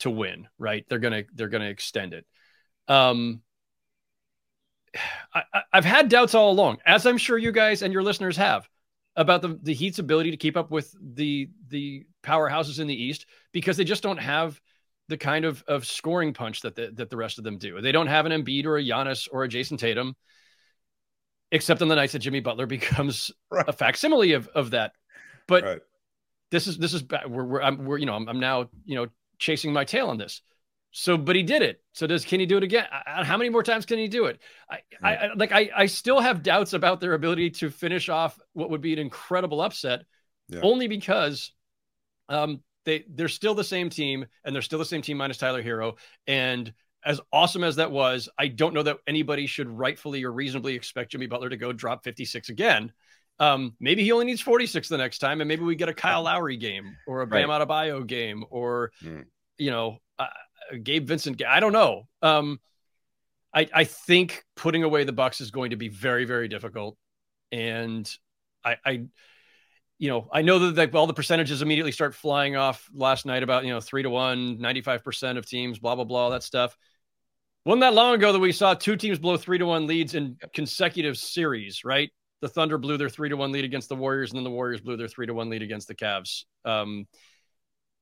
to 0.02 0.12
win. 0.12 0.48
Right? 0.60 0.86
They're 0.88 1.00
gonna 1.00 1.24
they're 1.34 1.50
gonna 1.50 1.66
extend 1.66 2.14
it. 2.14 2.28
Um, 2.88 3.42
I, 5.34 5.43
I've 5.72 5.86
had 5.86 6.10
doubts 6.10 6.36
all 6.36 6.51
along, 6.51 6.77
as 6.86 7.05
I'm 7.05 7.17
sure 7.17 7.38
you 7.38 7.51
guys 7.51 7.81
and 7.81 7.93
your 7.93 8.03
listeners 8.03 8.38
have 8.38 8.67
about 9.15 9.41
the, 9.41 9.60
the 9.62 9.74
Heat's 9.74 10.00
ability 10.00 10.31
to 10.31 10.38
keep 10.38 10.58
up 10.58 10.72
with 10.72 10.96
the 11.01 11.50
the 11.67 12.05
powerhouses 12.24 12.79
in 12.79 12.88
the 12.88 13.03
East 13.03 13.25
because 13.51 13.77
they 13.77 13.84
just 13.84 14.03
don't 14.03 14.17
have 14.17 14.60
the 15.10 15.17
kind 15.17 15.43
of, 15.43 15.63
of 15.67 15.86
scoring 15.86 16.34
punch 16.34 16.62
that 16.62 16.75
the, 16.75 16.91
that 16.93 17.10
the 17.10 17.17
rest 17.17 17.39
of 17.39 17.43
them 17.43 17.58
do. 17.58 17.81
They 17.81 17.91
don't 17.91 18.08
have 18.08 18.27
an 18.27 18.31
Embiid 18.31 18.65
or 18.65 18.77
a 18.77 18.84
Giannis 18.84 19.27
or 19.31 19.43
a 19.43 19.50
Jayson 19.50 19.77
Tatum, 19.77 20.15
except 21.51 21.81
on 21.81 21.88
the 21.88 21.96
nights 21.96 22.13
that 22.13 22.19
Jimmy 22.19 22.39
Butler 22.39 22.65
becomes 22.67 23.31
right. 23.51 23.65
a 23.67 23.74
facsimile 23.74 24.34
of, 24.34 24.48
of 24.50 24.72
that. 24.72 24.93
But 25.48 25.63
right. 25.63 25.81
this 26.51 26.67
is 26.67 26.77
this 26.77 26.93
is 26.93 27.03
we're, 27.27 27.43
we're, 27.43 27.62
I'm, 27.62 27.86
we're 27.86 27.98
you 27.98 28.05
know 28.05 28.13
I'm, 28.13 28.29
I'm 28.29 28.39
now 28.39 28.69
you 28.86 28.96
know 28.96 29.08
chasing 29.39 29.74
my 29.74 29.84
tail 29.84 30.10
on 30.10 30.17
this. 30.17 30.41
So, 30.91 31.17
but 31.17 31.36
he 31.36 31.43
did 31.43 31.62
it. 31.62 31.81
So, 31.93 32.08
does 32.08 32.25
can 32.25 32.39
he 32.39 32.46
do 32.46 32.58
it 32.58 32.63
again? 32.63 32.86
How 33.05 33.38
many 33.38 33.50
more 33.50 33.63
times 33.63 33.86
can 33.86 34.00
he 34.00 34.08
do 34.08 34.25
it? 34.25 34.39
I, 34.69 34.79
I, 35.03 35.15
I 35.15 35.34
like. 35.36 35.51
I, 35.51 35.69
I 35.75 35.86
still 35.86 36.19
have 36.19 36.41
doubts 36.41 36.74
about 36.74 37.00
their 37.00 37.13
ability 37.13 37.51
to 37.51 37.69
finish 37.69 38.10
off 38.10 38.39
what 38.53 38.72
would 38.72 38.81
be 38.81 38.93
an 38.93 39.00
incredible 39.00 39.62
upset, 39.62 40.01
yeah. 40.48 40.62
only 40.63 40.88
because, 40.88 41.51
um, 42.27 42.62
they 42.86 43.05
they're 43.08 43.27
still 43.27 43.53
the 43.53 43.63
same 43.63 43.89
team, 43.89 44.25
and 44.43 44.55
they're 44.55 44.63
still 44.63 44.79
the 44.79 44.86
same 44.86 45.03
team 45.03 45.17
minus 45.17 45.38
Tyler 45.38 45.62
Herro. 45.62 45.98
And 46.25 46.74
as 47.05 47.22
awesome 47.31 47.63
as 47.63 47.75
that 47.75 47.91
was, 47.91 48.27
I 48.38 48.48
don't 48.48 48.74
know 48.74 48.84
that 48.84 48.98
anybody 49.08 49.46
should 49.46 49.69
rightfully 49.69 50.24
or 50.24 50.31
reasonably 50.31 50.74
expect 50.74 51.12
Jimmy 51.12 51.27
Butler 51.27 51.50
to 51.50 51.58
go 51.58 51.72
drop 51.72 52.03
56 52.03 52.50
again. 52.50 52.91
Um, 53.39 53.75
maybe 53.79 54.03
he 54.03 54.12
only 54.12 54.25
needs 54.25 54.41
46 54.41 54.89
the 54.89 54.98
next 54.98 55.19
time, 55.19 55.39
and 55.39 55.48
maybe 55.48 55.63
we 55.63 55.75
get 55.75 55.88
a 55.88 55.93
Kyle 55.93 56.24
Lowry 56.24 56.58
game 56.58 56.98
or 57.08 57.22
a 57.22 57.27
Bam 57.27 57.50
right. 57.50 57.62
Adebayo 57.62 58.05
game, 58.05 58.43
or 58.50 58.91
mm. 59.03 59.25
you 59.58 59.72
know. 59.72 60.00
Uh, 60.17 60.27
Gabe 60.84 61.08
Vincent. 61.08 61.42
I 61.46 61.60
don't 61.60 61.74
know. 61.74 62.08
Um, 62.22 62.60
I, 63.54 63.68
I 63.74 63.84
think 63.84 64.44
putting 64.56 64.84
away 64.84 65.04
the 65.04 65.14
Bucks 65.14 65.42
is 65.42 65.52
going 65.52 65.72
to 65.72 65.76
be 65.76 65.88
very, 65.88 66.26
very 66.26 66.48
difficult. 66.48 66.98
And 67.52 68.10
I, 68.64 68.78
I 68.86 68.92
you 69.98 70.10
know, 70.10 70.30
I 70.32 70.44
know 70.44 70.60
that 70.60 70.78
like, 70.78 70.96
all 70.96 71.08
the 71.08 71.14
percentages 71.14 71.62
immediately 71.62 71.92
start 71.92 72.16
flying 72.16 72.56
off 72.56 72.88
last 72.94 73.26
night 73.26 73.44
about, 73.44 73.66
you 73.66 73.74
know, 73.74 73.82
three 73.82 74.04
to 74.04 74.10
one, 74.10 74.58
95% 74.58 75.38
of 75.38 75.46
teams, 75.46 75.78
blah, 75.78 75.96
blah, 75.96 76.06
blah, 76.06 76.30
that 76.30 76.44
stuff. 76.44 76.77
Wasn't 77.66 77.82
that 77.82 77.94
long 77.94 78.16
ago 78.16 78.32
that 78.32 78.40
we 78.40 78.53
saw 78.53 78.74
two 78.74 78.96
teams 78.96 79.20
blow 79.20 79.36
three 79.36 79.58
to 79.58 79.66
one 79.66 79.88
leads 79.88 80.16
in 80.16 80.38
consecutive 80.53 81.18
series, 81.18 81.84
right? 81.84 82.10
The 82.42 82.48
Thunder 82.48 82.77
blew 82.77 82.98
their 82.98 83.10
three 83.10 83.27
to 83.27 83.36
one 83.36 83.51
lead 83.51 83.66
against 83.66 83.90
the 83.90 83.98
Warriors, 83.98 84.32
and 84.32 84.38
then 84.38 84.46
the 84.46 84.50
Warriors 84.50 84.79
blew 84.79 84.96
their 84.96 85.10
three 85.10 85.27
to 85.27 85.34
one 85.34 85.50
lead 85.50 85.62
against 85.62 85.90
the 85.90 85.96
Cavs. 85.96 86.46
Um, 86.64 87.05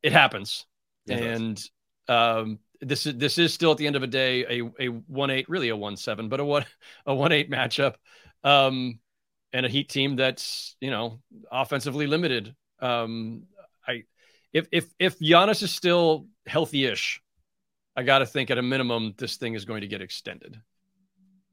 it 0.03 0.11
happens. 0.11 0.67
It 1.07 1.19
and 1.19 1.61
um, 2.07 2.59
this 2.81 3.05
is 3.05 3.17
this 3.17 3.37
is 3.37 3.53
still 3.53 3.71
at 3.71 3.77
the 3.77 3.87
end 3.87 3.95
of 3.95 4.03
a 4.03 4.07
day 4.07 4.45
a 4.59 4.71
a 4.79 4.87
one 4.87 5.29
eight, 5.29 5.49
really 5.49 5.69
a 5.69 5.75
one 5.75 5.97
seven, 5.97 6.29
but 6.29 6.39
a 6.39 6.45
one 6.45 6.65
a 7.05 7.13
one 7.13 7.31
eight 7.31 7.49
matchup, 7.49 7.95
um, 8.43 8.99
and 9.53 9.65
a 9.65 9.69
Heat 9.69 9.89
team 9.89 10.15
that's 10.15 10.75
you 10.79 10.91
know 10.91 11.19
offensively 11.51 12.07
limited. 12.07 12.55
Um, 12.79 13.43
I 13.87 14.03
if 14.53 14.67
if 14.71 14.87
if 14.99 15.19
Giannis 15.19 15.63
is 15.63 15.73
still 15.73 16.27
healthy-ish, 16.45 17.21
I 17.95 18.03
got 18.03 18.19
to 18.19 18.25
think 18.25 18.51
at 18.51 18.57
a 18.57 18.61
minimum 18.61 19.15
this 19.17 19.37
thing 19.37 19.53
is 19.53 19.65
going 19.65 19.81
to 19.81 19.87
get 19.87 20.01
extended. 20.01 20.59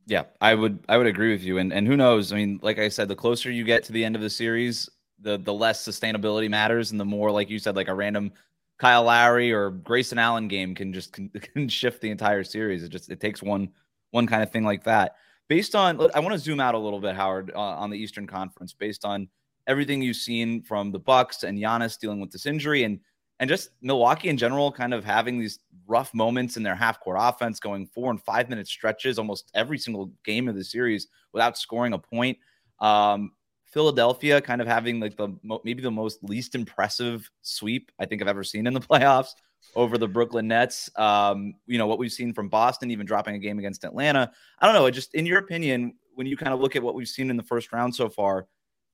Yeah, 0.07 0.25
I 0.41 0.55
would 0.55 0.85
I 0.89 0.99
would 0.99 1.07
agree 1.07 1.33
with 1.33 1.43
you, 1.43 1.59
and 1.59 1.73
and 1.73 1.87
who 1.87 1.97
knows? 1.97 2.33
I 2.33 2.37
mean, 2.37 2.61
like 2.63 2.79
I 2.79 2.89
said, 2.89 3.09
the 3.09 3.17
closer 3.17 3.51
you 3.51 3.65
get 3.65 3.85
to 3.85 3.93
the 3.93 4.05
end 4.05 4.17
of 4.17 4.23
the 4.23 4.31
series, 4.31 4.91
the 5.21 5.39
the 5.39 5.55
less 5.55 5.87
sustainability 5.87 6.51
matters, 6.51 6.91
and 6.91 7.01
the 7.01 7.05
more, 7.05 7.31
like 7.31 7.49
you 7.49 7.59
said, 7.59 7.77
like 7.77 7.89
a 7.89 7.95
random 7.95 8.33
Kyle 8.79 9.05
Lowry 9.05 9.53
or 9.53 9.71
Grayson 9.71 10.19
Allen 10.19 10.49
game 10.49 10.75
can 10.75 10.93
just 10.93 11.13
can, 11.13 11.29
can 11.55 11.69
shift 11.69 12.01
the 12.01 12.11
entire 12.11 12.45
series. 12.45 12.83
It 12.83 12.89
just 12.91 13.11
it 13.11 13.21
takes 13.21 13.43
one 13.43 13.71
one 14.11 14.27
kind 14.27 14.43
of 14.43 14.51
thing 14.51 14.65
like 14.65 14.85
that. 14.85 15.17
Based 15.49 15.75
on, 15.75 16.01
I 16.15 16.21
want 16.21 16.33
to 16.33 16.39
zoom 16.39 16.59
out 16.59 16.75
a 16.75 16.79
little 16.79 17.01
bit, 17.01 17.15
Howard, 17.15 17.53
uh, 17.55 17.59
on 17.59 17.91
the 17.91 17.99
Eastern 17.99 18.27
Conference, 18.27 18.73
based 18.73 19.05
on 19.05 19.29
everything 19.67 20.01
you've 20.01 20.17
seen 20.17 20.63
from 20.63 20.91
the 20.91 20.99
Bucks 20.99 21.43
and 21.43 21.59
Giannis 21.59 21.99
dealing 21.99 22.21
with 22.21 22.31
this 22.31 22.47
injury, 22.47 22.85
and 22.85 23.01
and 23.41 23.51
just 23.51 23.71
Milwaukee 23.83 24.29
in 24.29 24.37
general, 24.37 24.73
kind 24.73 24.95
of 24.95 25.05
having 25.05 25.39
these 25.39 25.59
rough 25.87 26.15
moments 26.15 26.57
in 26.57 26.63
their 26.63 26.75
half 26.75 27.01
court 27.01 27.19
offense, 27.21 27.61
going 27.61 27.87
four 27.87 28.11
and 28.11 28.23
five 28.23 28.49
minute 28.49 28.69
stretches 28.69 29.19
almost 29.19 29.51
every 29.55 29.79
single 29.79 30.13
game 30.25 30.49
of 30.49 30.55
the 30.55 30.65
series 30.65 31.09
without 31.33 31.59
scoring 31.59 31.93
a 31.93 31.99
point. 31.99 32.39
Um, 32.81 33.33
Philadelphia 33.75 34.41
kind 34.41 34.63
of 34.63 34.69
having 34.69 35.01
like 35.01 35.17
the 35.17 35.29
maybe 35.65 35.83
the 35.83 35.91
most 35.91 36.23
least 36.23 36.55
impressive 36.55 37.29
sweep 37.43 37.91
I 37.99 38.07
think 38.07 38.23
I've 38.23 38.29
ever 38.29 38.45
seen 38.45 38.67
in 38.69 38.73
the 38.73 38.81
playoffs 38.89 39.31
over 39.75 39.99
the 39.99 40.07
Brooklyn 40.07 40.49
Nets. 40.49 40.89
Um, 40.97 41.55
you 41.67 41.77
know 41.77 41.89
what 41.89 41.99
we've 41.99 42.13
seen 42.13 42.33
from 42.33 42.49
Boston, 42.49 42.93
even 42.93 43.05
dropping 43.05 43.35
a 43.35 43.39
game 43.39 43.59
against 43.59 43.85
Atlanta. 43.85 44.31
I 44.61 44.67
don't 44.67 44.75
know. 44.75 44.89
Just 44.91 45.15
in 45.15 45.27
your 45.27 45.39
opinion, 45.39 45.95
when 46.15 46.29
you 46.29 46.37
kind 46.37 46.55
of 46.55 46.61
look 46.61 46.77
at 46.77 46.83
what 46.83 46.95
we've 46.95 47.09
seen 47.09 47.29
in 47.29 47.37
the 47.37 47.43
first 47.43 47.73
round 47.73 47.95
so 47.95 48.09
far, 48.09 48.47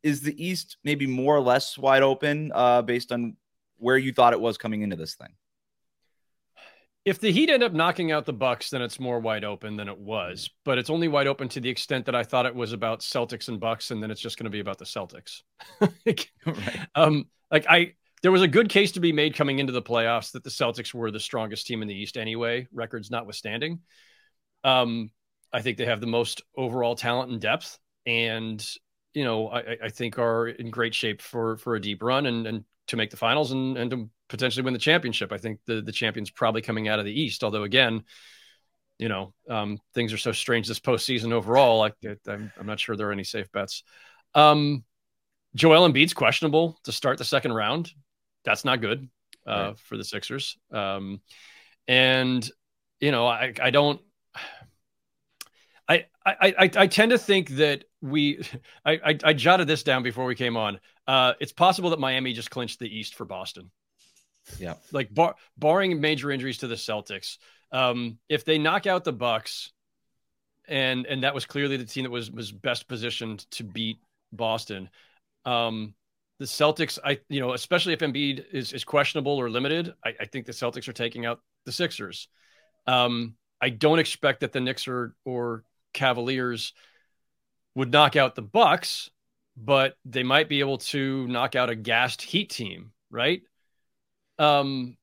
is 0.02 0.22
the 0.22 0.42
East 0.42 0.78
maybe 0.82 1.06
more 1.06 1.36
or 1.36 1.40
less 1.40 1.76
wide 1.76 2.02
open 2.02 2.50
uh, 2.54 2.80
based 2.80 3.12
on 3.12 3.36
where 3.76 3.98
you 3.98 4.12
thought 4.12 4.32
it 4.32 4.40
was 4.40 4.56
coming 4.56 4.80
into 4.80 4.96
this 4.96 5.14
thing? 5.14 5.34
If 7.04 7.18
the 7.18 7.32
Heat 7.32 7.50
end 7.50 7.62
up 7.62 7.72
knocking 7.72 8.12
out 8.12 8.26
the 8.26 8.32
Bucks, 8.32 8.70
then 8.70 8.82
it's 8.82 9.00
more 9.00 9.20
wide 9.20 9.44
open 9.44 9.76
than 9.76 9.88
it 9.88 9.98
was. 9.98 10.50
But 10.64 10.78
it's 10.78 10.90
only 10.90 11.08
wide 11.08 11.26
open 11.26 11.48
to 11.50 11.60
the 11.60 11.68
extent 11.68 12.06
that 12.06 12.14
I 12.14 12.24
thought 12.24 12.46
it 12.46 12.54
was 12.54 12.72
about 12.72 13.00
Celtics 13.00 13.48
and 13.48 13.58
Bucks, 13.58 13.90
and 13.90 14.02
then 14.02 14.10
it's 14.10 14.20
just 14.20 14.38
going 14.38 14.44
to 14.44 14.50
be 14.50 14.60
about 14.60 14.78
the 14.78 14.84
Celtics. 14.84 15.42
like, 16.06 16.30
right. 16.44 16.86
um, 16.94 17.24
like 17.50 17.66
I, 17.68 17.94
there 18.22 18.32
was 18.32 18.42
a 18.42 18.48
good 18.48 18.68
case 18.68 18.92
to 18.92 19.00
be 19.00 19.12
made 19.12 19.34
coming 19.34 19.58
into 19.58 19.72
the 19.72 19.82
playoffs 19.82 20.32
that 20.32 20.44
the 20.44 20.50
Celtics 20.50 20.92
were 20.92 21.10
the 21.10 21.20
strongest 21.20 21.66
team 21.66 21.80
in 21.80 21.88
the 21.88 21.94
East 21.94 22.18
anyway, 22.18 22.68
records 22.72 23.10
notwithstanding. 23.10 23.80
Um, 24.62 25.10
I 25.52 25.62
think 25.62 25.78
they 25.78 25.86
have 25.86 26.00
the 26.00 26.06
most 26.06 26.42
overall 26.56 26.94
talent 26.94 27.30
and 27.30 27.40
depth, 27.40 27.78
and 28.04 28.64
you 29.14 29.24
know, 29.24 29.48
I, 29.48 29.76
I 29.84 29.88
think 29.88 30.18
are 30.18 30.48
in 30.48 30.70
great 30.70 30.94
shape 30.94 31.22
for 31.22 31.56
for 31.56 31.74
a 31.74 31.80
deep 31.80 32.02
run 32.02 32.26
and 32.26 32.46
and 32.46 32.64
to 32.88 32.96
make 32.96 33.10
the 33.10 33.16
finals 33.16 33.52
and 33.52 33.76
and 33.76 33.90
to 33.90 34.10
potentially 34.30 34.64
win 34.64 34.72
the 34.72 34.78
championship. 34.78 35.32
I 35.32 35.36
think 35.36 35.60
the 35.66 35.82
the 35.82 35.92
champion's 35.92 36.30
probably 36.30 36.62
coming 36.62 36.88
out 36.88 36.98
of 36.98 37.04
the 37.04 37.20
East. 37.20 37.44
Although 37.44 37.64
again, 37.64 38.04
you 38.98 39.08
know, 39.08 39.34
um, 39.50 39.78
things 39.92 40.12
are 40.12 40.18
so 40.18 40.32
strange 40.32 40.68
this 40.68 40.80
postseason 40.80 41.32
overall. 41.32 41.78
Like 41.78 41.94
I'm, 42.26 42.50
I'm 42.58 42.66
not 42.66 42.80
sure 42.80 42.96
there 42.96 43.08
are 43.08 43.12
any 43.12 43.24
safe 43.24 43.50
bets. 43.52 43.82
Um, 44.34 44.84
Joel 45.54 45.90
Embiid's 45.90 46.14
questionable 46.14 46.78
to 46.84 46.92
start 46.92 47.18
the 47.18 47.24
second 47.24 47.52
round. 47.52 47.92
That's 48.44 48.64
not 48.64 48.80
good 48.80 49.08
uh, 49.46 49.52
right. 49.52 49.78
for 49.78 49.96
the 49.96 50.04
Sixers. 50.04 50.56
Um, 50.72 51.20
and 51.88 52.48
you 53.00 53.10
know, 53.10 53.26
I 53.26 53.52
I 53.60 53.70
don't. 53.70 54.00
I, 55.88 56.06
I, 56.24 56.54
I, 56.56 56.70
I 56.76 56.86
tend 56.86 57.10
to 57.10 57.18
think 57.18 57.48
that 57.56 57.82
we 58.00 58.44
I, 58.84 58.92
I, 58.92 59.18
I 59.24 59.32
jotted 59.32 59.66
this 59.66 59.82
down 59.82 60.04
before 60.04 60.24
we 60.24 60.36
came 60.36 60.56
on. 60.56 60.78
Uh, 61.08 61.32
it's 61.40 61.52
possible 61.52 61.90
that 61.90 61.98
Miami 61.98 62.32
just 62.32 62.48
clinched 62.48 62.78
the 62.78 62.86
East 62.86 63.16
for 63.16 63.24
Boston. 63.24 63.72
Yeah. 64.59 64.74
Like 64.92 65.12
bar, 65.12 65.37
barring 65.57 66.00
major 66.00 66.31
injuries 66.31 66.59
to 66.59 66.66
the 66.66 66.74
Celtics, 66.74 67.38
um, 67.72 68.18
if 68.29 68.44
they 68.44 68.59
knock 68.59 68.87
out 68.87 69.05
the 69.05 69.12
Bucks, 69.12 69.72
and 70.68 71.07
and 71.07 71.24
that 71.24 71.35
was 71.35 71.46
clearly 71.46 71.76
the 71.76 71.85
team 71.85 72.05
that 72.05 72.11
was 72.11 72.31
was 72.31 72.53
best 72.53 72.88
positioned 72.88 73.50
to 73.53 73.64
beat 73.64 73.98
Boston. 74.33 74.88
Um, 75.44 75.94
the 76.38 76.44
Celtics, 76.46 76.98
I 77.05 77.18
you 77.29 77.40
know, 77.40 77.53
especially 77.53 77.92
if 77.92 78.00
Embiid 78.00 78.44
is 78.53 78.72
is 78.72 78.85
questionable 78.85 79.37
or 79.37 79.50
limited, 79.50 79.92
I, 80.05 80.14
I 80.20 80.24
think 80.26 80.46
the 80.46 80.53
Celtics 80.53 80.88
are 80.88 80.92
taking 80.92 81.26
out 81.26 81.40
the 81.66 81.72
Sixers. 81.72 82.29
Um, 82.87 83.35
I 83.61 83.68
don't 83.68 83.98
expect 83.98 84.40
that 84.40 84.53
the 84.53 84.61
Knicks 84.61 84.88
or 84.88 85.14
or 85.24 85.64
Cavaliers 85.92 86.72
would 87.74 87.92
knock 87.92 88.16
out 88.16 88.35
the 88.35 88.42
Bucks, 88.42 89.11
but 89.57 89.96
they 90.05 90.22
might 90.22 90.48
be 90.48 90.61
able 90.61 90.79
to 90.79 91.26
knock 91.29 91.55
out 91.55 91.70
a 91.70 91.74
gassed 91.74 92.22
Heat 92.22 92.50
team, 92.50 92.92
right? 93.11 93.42
Um, 94.40 94.96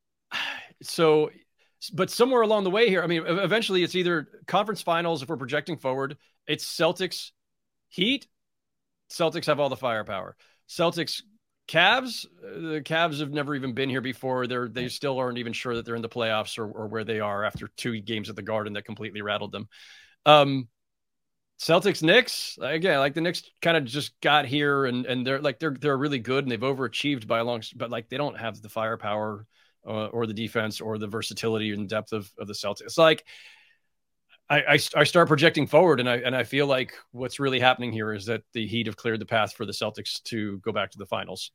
so, 0.82 1.30
but 1.94 2.10
somewhere 2.10 2.42
along 2.42 2.64
the 2.64 2.72
way 2.72 2.90
here, 2.90 3.04
I 3.04 3.08
mean, 3.08 3.24
eventually 3.26 3.84
it's 3.84 3.96
either 3.96 4.28
conference 4.48 4.82
finals 4.82 5.22
if 5.22 5.30
we're 5.30 5.38
projecting 5.38 5.78
forward. 5.78 6.18
It's 6.48 6.66
Celtics, 6.66 7.32
Heat. 7.90 8.28
Celtics 9.12 9.46
have 9.46 9.60
all 9.60 9.70
the 9.70 9.78
firepower. 9.78 10.36
Celtics, 10.68 11.22
Cavs. 11.68 12.26
The 12.42 12.82
Cavs 12.84 13.20
have 13.20 13.32
never 13.32 13.54
even 13.54 13.74
been 13.74 13.90
here 13.90 14.02
before. 14.02 14.48
They're 14.48 14.68
they 14.68 14.90
still 14.90 15.18
aren't 15.20 15.38
even 15.38 15.54
sure 15.54 15.76
that 15.76 15.86
they're 15.86 15.96
in 15.96 16.02
the 16.02 16.10
playoffs 16.10 16.58
or, 16.58 16.66
or 16.66 16.88
where 16.88 17.04
they 17.04 17.20
are 17.20 17.44
after 17.44 17.70
two 17.78 18.02
games 18.02 18.30
at 18.30 18.36
the 18.36 18.42
Garden 18.42 18.74
that 18.74 18.86
completely 18.86 19.22
rattled 19.22 19.52
them. 19.52 19.68
Um, 20.26 20.68
Celtics 21.60 22.04
Knicks 22.04 22.58
again 22.62 23.00
like 23.00 23.16
the 23.16 23.22
Knicks 23.22 23.44
kind 23.62 23.78
of 23.78 23.86
just 23.86 24.20
got 24.22 24.46
here 24.46 24.86
and 24.86 25.06
and 25.06 25.26
they're 25.26 25.42
like 25.42 25.60
they're 25.60 25.76
they're 25.80 25.98
really 25.98 26.20
good 26.20 26.44
and 26.44 26.52
they've 26.52 26.60
overachieved 26.60 27.26
by 27.28 27.40
a 27.40 27.44
long 27.44 27.64
but 27.76 27.90
like 27.90 28.10
they 28.10 28.18
don't 28.18 28.38
have 28.38 28.62
the 28.62 28.70
firepower 28.70 29.48
uh, 29.88 30.08
or 30.08 30.28
the 30.28 30.34
defense 30.34 30.82
or 30.82 30.98
the 30.98 31.08
versatility 31.08 31.72
and 31.72 31.90
depth 31.90 32.12
of, 32.12 32.32
of 32.38 32.48
the 32.48 32.54
Celtics. 32.54 32.98
Like 32.98 33.26
I, 34.50 34.58
I, 34.60 34.80
I 34.96 35.04
start 35.04 35.28
projecting 35.28 35.68
forward 35.68 36.00
and 36.00 36.10
I 36.10 36.18
and 36.18 36.36
I 36.36 36.44
feel 36.44 36.68
like 36.68 36.94
what's 37.12 37.40
really 37.40 37.60
happening 37.60 37.92
here 37.92 38.14
is 38.14 38.26
that 38.26 38.44
the 38.54 38.68
Heat 38.68 38.88
have 38.88 38.98
cleared 38.98 39.20
the 39.20 39.26
path 39.26 39.54
for 39.54 39.66
the 39.66 39.72
Celtics 39.72 40.22
to 40.24 40.60
go 40.60 40.72
back 40.72 40.92
to 40.92 40.98
the 40.98 41.06
finals. 41.06 41.52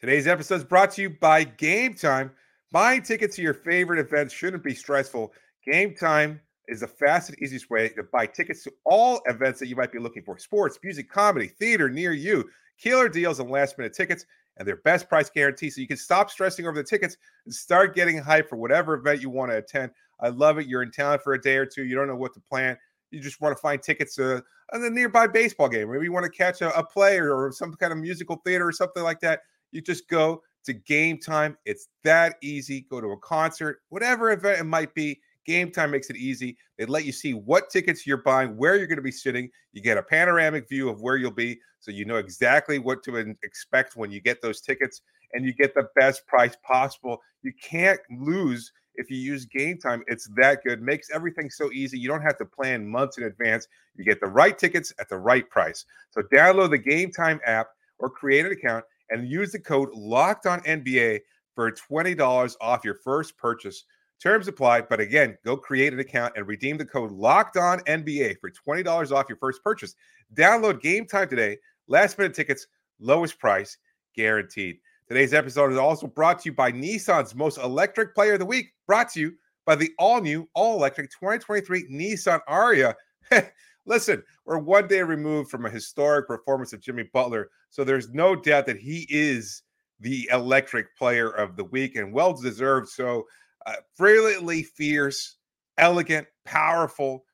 Today's 0.00 0.26
episode 0.26 0.56
is 0.56 0.64
brought 0.64 0.90
to 0.92 1.02
you 1.02 1.10
by 1.10 1.44
Gametime. 1.44 2.30
Buying 2.72 3.02
tickets 3.02 3.36
to 3.36 3.42
your 3.42 3.54
favorite 3.54 3.98
events 3.98 4.34
shouldn't 4.34 4.62
be 4.62 4.74
stressful. 4.74 5.32
Gametime 5.66 6.40
is 6.68 6.80
the 6.80 6.86
fastest, 6.86 7.38
easiest 7.40 7.70
way 7.70 7.88
to 7.90 8.02
buy 8.02 8.26
tickets 8.26 8.64
to 8.64 8.72
all 8.84 9.20
events 9.26 9.60
that 9.60 9.68
you 9.68 9.76
might 9.76 9.92
be 9.92 9.98
looking 9.98 10.22
for 10.22 10.38
sports, 10.38 10.78
music, 10.82 11.10
comedy, 11.10 11.48
theater 11.48 11.88
near 11.88 12.12
you. 12.12 12.48
Killer 12.78 13.08
deals 13.08 13.40
and 13.40 13.50
last 13.50 13.78
minute 13.78 13.94
tickets 13.94 14.26
and 14.56 14.66
their 14.66 14.76
best 14.76 15.08
price 15.08 15.30
guarantee. 15.30 15.70
So 15.70 15.80
you 15.80 15.86
can 15.86 15.96
stop 15.96 16.30
stressing 16.30 16.66
over 16.66 16.76
the 16.76 16.84
tickets 16.84 17.16
and 17.44 17.54
start 17.54 17.94
getting 17.94 18.20
hyped 18.20 18.48
for 18.48 18.56
whatever 18.56 18.94
event 18.94 19.22
you 19.22 19.30
want 19.30 19.50
to 19.52 19.58
attend. 19.58 19.90
I 20.20 20.28
love 20.28 20.58
it. 20.58 20.66
You're 20.66 20.82
in 20.82 20.90
town 20.90 21.18
for 21.22 21.34
a 21.34 21.40
day 21.40 21.56
or 21.56 21.66
two. 21.66 21.84
You 21.84 21.94
don't 21.94 22.08
know 22.08 22.16
what 22.16 22.34
to 22.34 22.40
plan. 22.40 22.76
You 23.10 23.20
just 23.20 23.40
want 23.40 23.56
to 23.56 23.60
find 23.60 23.82
tickets 23.82 24.14
to 24.16 24.42
a 24.72 24.90
nearby 24.90 25.26
baseball 25.26 25.68
game. 25.68 25.90
Maybe 25.90 26.04
you 26.04 26.12
want 26.12 26.24
to 26.24 26.30
catch 26.30 26.60
a, 26.60 26.76
a 26.76 26.84
play 26.84 27.18
or 27.18 27.52
some 27.52 27.72
kind 27.74 27.92
of 27.92 27.98
musical 27.98 28.36
theater 28.44 28.66
or 28.66 28.72
something 28.72 29.02
like 29.02 29.20
that. 29.20 29.40
You 29.72 29.80
just 29.80 30.08
go 30.08 30.42
to 30.64 30.72
game 30.72 31.18
time. 31.18 31.56
It's 31.64 31.88
that 32.02 32.36
easy. 32.42 32.86
Go 32.90 33.00
to 33.00 33.08
a 33.08 33.18
concert, 33.18 33.82
whatever 33.90 34.32
event 34.32 34.60
it 34.60 34.64
might 34.64 34.94
be. 34.94 35.20
Gametime 35.46 35.90
makes 35.90 36.10
it 36.10 36.16
easy. 36.16 36.56
They 36.78 36.86
let 36.86 37.04
you 37.04 37.12
see 37.12 37.34
what 37.34 37.70
tickets 37.70 38.06
you're 38.06 38.18
buying, 38.18 38.56
where 38.56 38.76
you're 38.76 38.86
going 38.86 38.96
to 38.96 39.02
be 39.02 39.12
sitting. 39.12 39.50
You 39.72 39.82
get 39.82 39.98
a 39.98 40.02
panoramic 40.02 40.68
view 40.68 40.88
of 40.88 41.00
where 41.00 41.16
you'll 41.16 41.30
be, 41.30 41.58
so 41.80 41.90
you 41.90 42.04
know 42.04 42.16
exactly 42.16 42.78
what 42.78 43.02
to 43.04 43.16
expect 43.42 43.96
when 43.96 44.10
you 44.10 44.20
get 44.20 44.42
those 44.42 44.60
tickets, 44.60 45.02
and 45.32 45.44
you 45.44 45.52
get 45.52 45.74
the 45.74 45.88
best 45.96 46.26
price 46.26 46.56
possible. 46.62 47.20
You 47.42 47.52
can't 47.62 48.00
lose 48.10 48.72
if 48.96 49.10
you 49.10 49.16
use 49.16 49.46
Gametime. 49.46 50.02
It's 50.06 50.28
that 50.36 50.62
good. 50.64 50.82
Makes 50.82 51.10
everything 51.10 51.50
so 51.50 51.70
easy. 51.72 51.98
You 51.98 52.08
don't 52.08 52.22
have 52.22 52.38
to 52.38 52.44
plan 52.44 52.86
months 52.86 53.18
in 53.18 53.24
advance. 53.24 53.68
You 53.94 54.04
get 54.04 54.20
the 54.20 54.26
right 54.26 54.58
tickets 54.58 54.92
at 54.98 55.08
the 55.08 55.18
right 55.18 55.48
price. 55.48 55.84
So 56.10 56.22
download 56.22 56.70
the 56.70 56.78
Gametime 56.78 57.38
app 57.46 57.68
or 57.98 58.10
create 58.10 58.46
an 58.46 58.52
account 58.52 58.84
and 59.10 59.28
use 59.28 59.52
the 59.52 59.58
code 59.58 59.90
Locked 59.94 60.46
On 60.46 60.60
NBA 60.62 61.20
for 61.54 61.70
$20 61.70 62.54
off 62.60 62.84
your 62.84 62.94
first 62.94 63.36
purchase. 63.38 63.84
Terms 64.22 64.48
apply, 64.48 64.80
but 64.82 64.98
again, 64.98 65.36
go 65.44 65.56
create 65.56 65.92
an 65.92 65.98
account 65.98 66.32
and 66.36 66.46
redeem 66.46 66.78
the 66.78 66.86
code 66.86 67.12
Locked 67.12 67.56
On 67.56 67.80
NBA 67.80 68.40
for 68.40 68.50
twenty 68.50 68.82
dollars 68.82 69.12
off 69.12 69.28
your 69.28 69.38
first 69.38 69.62
purchase. 69.62 69.94
Download 70.34 70.80
Gametime 70.80 71.28
today. 71.28 71.58
Last 71.86 72.18
minute 72.18 72.34
tickets, 72.34 72.66
lowest 72.98 73.38
price 73.38 73.76
guaranteed. 74.14 74.78
Today's 75.06 75.34
episode 75.34 75.70
is 75.70 75.78
also 75.78 76.06
brought 76.06 76.40
to 76.40 76.48
you 76.48 76.52
by 76.52 76.72
Nissan's 76.72 77.34
most 77.34 77.58
electric 77.58 78.14
player 78.14 78.32
of 78.32 78.38
the 78.40 78.46
week. 78.46 78.72
Brought 78.86 79.10
to 79.10 79.20
you 79.20 79.34
by 79.66 79.76
the 79.76 79.92
all 79.98 80.20
new, 80.20 80.48
all 80.54 80.76
electric 80.76 81.10
2023 81.10 81.88
Nissan 81.88 82.40
Ariya. 82.48 82.94
Listen, 83.86 84.22
we're 84.46 84.58
one 84.58 84.88
day 84.88 85.02
removed 85.02 85.50
from 85.50 85.66
a 85.66 85.70
historic 85.70 86.26
performance 86.26 86.72
of 86.72 86.80
Jimmy 86.80 87.04
Butler, 87.12 87.50
so 87.70 87.84
there's 87.84 88.08
no 88.10 88.34
doubt 88.34 88.66
that 88.66 88.78
he 88.78 89.06
is 89.10 89.62
the 90.00 90.28
electric 90.32 90.96
player 90.96 91.30
of 91.30 91.56
the 91.56 91.64
week 91.64 91.96
and 91.96 92.12
well 92.12 92.32
deserved. 92.32 92.88
So 92.88 93.26
uh, 93.66 93.74
brilliantly 93.98 94.62
fierce, 94.62 95.36
elegant, 95.76 96.26
powerful, 96.44 97.24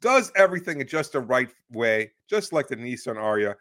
does 0.00 0.32
everything 0.36 0.80
in 0.80 0.86
just 0.86 1.12
the 1.12 1.20
right 1.20 1.50
way, 1.70 2.10
just 2.28 2.52
like 2.52 2.68
the 2.68 2.76
Nissan 2.76 3.16
Ariya. 3.16 3.54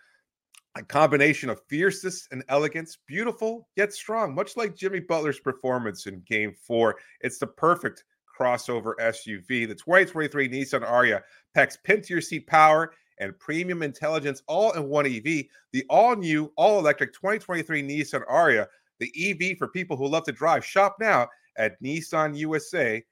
A 0.75 0.83
combination 0.83 1.49
of 1.49 1.61
fierceness 1.67 2.27
and 2.31 2.43
elegance, 2.49 2.97
beautiful 3.05 3.67
yet 3.75 3.93
strong, 3.93 4.33
much 4.33 4.57
like 4.57 4.75
Jimmy 4.75 4.99
Butler's 4.99 5.39
performance 5.39 6.07
in 6.07 6.21
game 6.21 6.55
four. 6.59 6.95
It's 7.21 7.37
the 7.37 7.45
perfect 7.45 8.05
crossover 8.39 8.95
SUV. 8.99 9.67
The 9.67 9.75
2023 9.75 10.49
Nissan 10.49 10.83
Ariya 10.83 11.21
packs 11.53 11.77
pin 11.83 12.01
to 12.01 12.13
your 12.13 12.21
seat 12.21 12.47
power 12.47 12.93
and 13.19 13.37
premium 13.37 13.83
intelligence 13.83 14.41
all 14.47 14.71
in 14.71 14.89
one 14.89 15.05
EV. 15.05 15.45
The 15.71 15.85
all 15.89 16.15
new, 16.15 16.51
all 16.55 16.79
electric 16.79 17.13
2023 17.13 17.83
Nissan 17.83 18.25
Ariya, 18.27 18.65
the 18.99 19.11
EV 19.15 19.57
for 19.57 19.67
people 19.67 19.95
who 19.95 20.07
love 20.07 20.23
to 20.23 20.31
drive. 20.31 20.65
Shop 20.65 20.97
now 20.99 21.27
at 21.57 21.81
nissanusa.com. 21.81 23.03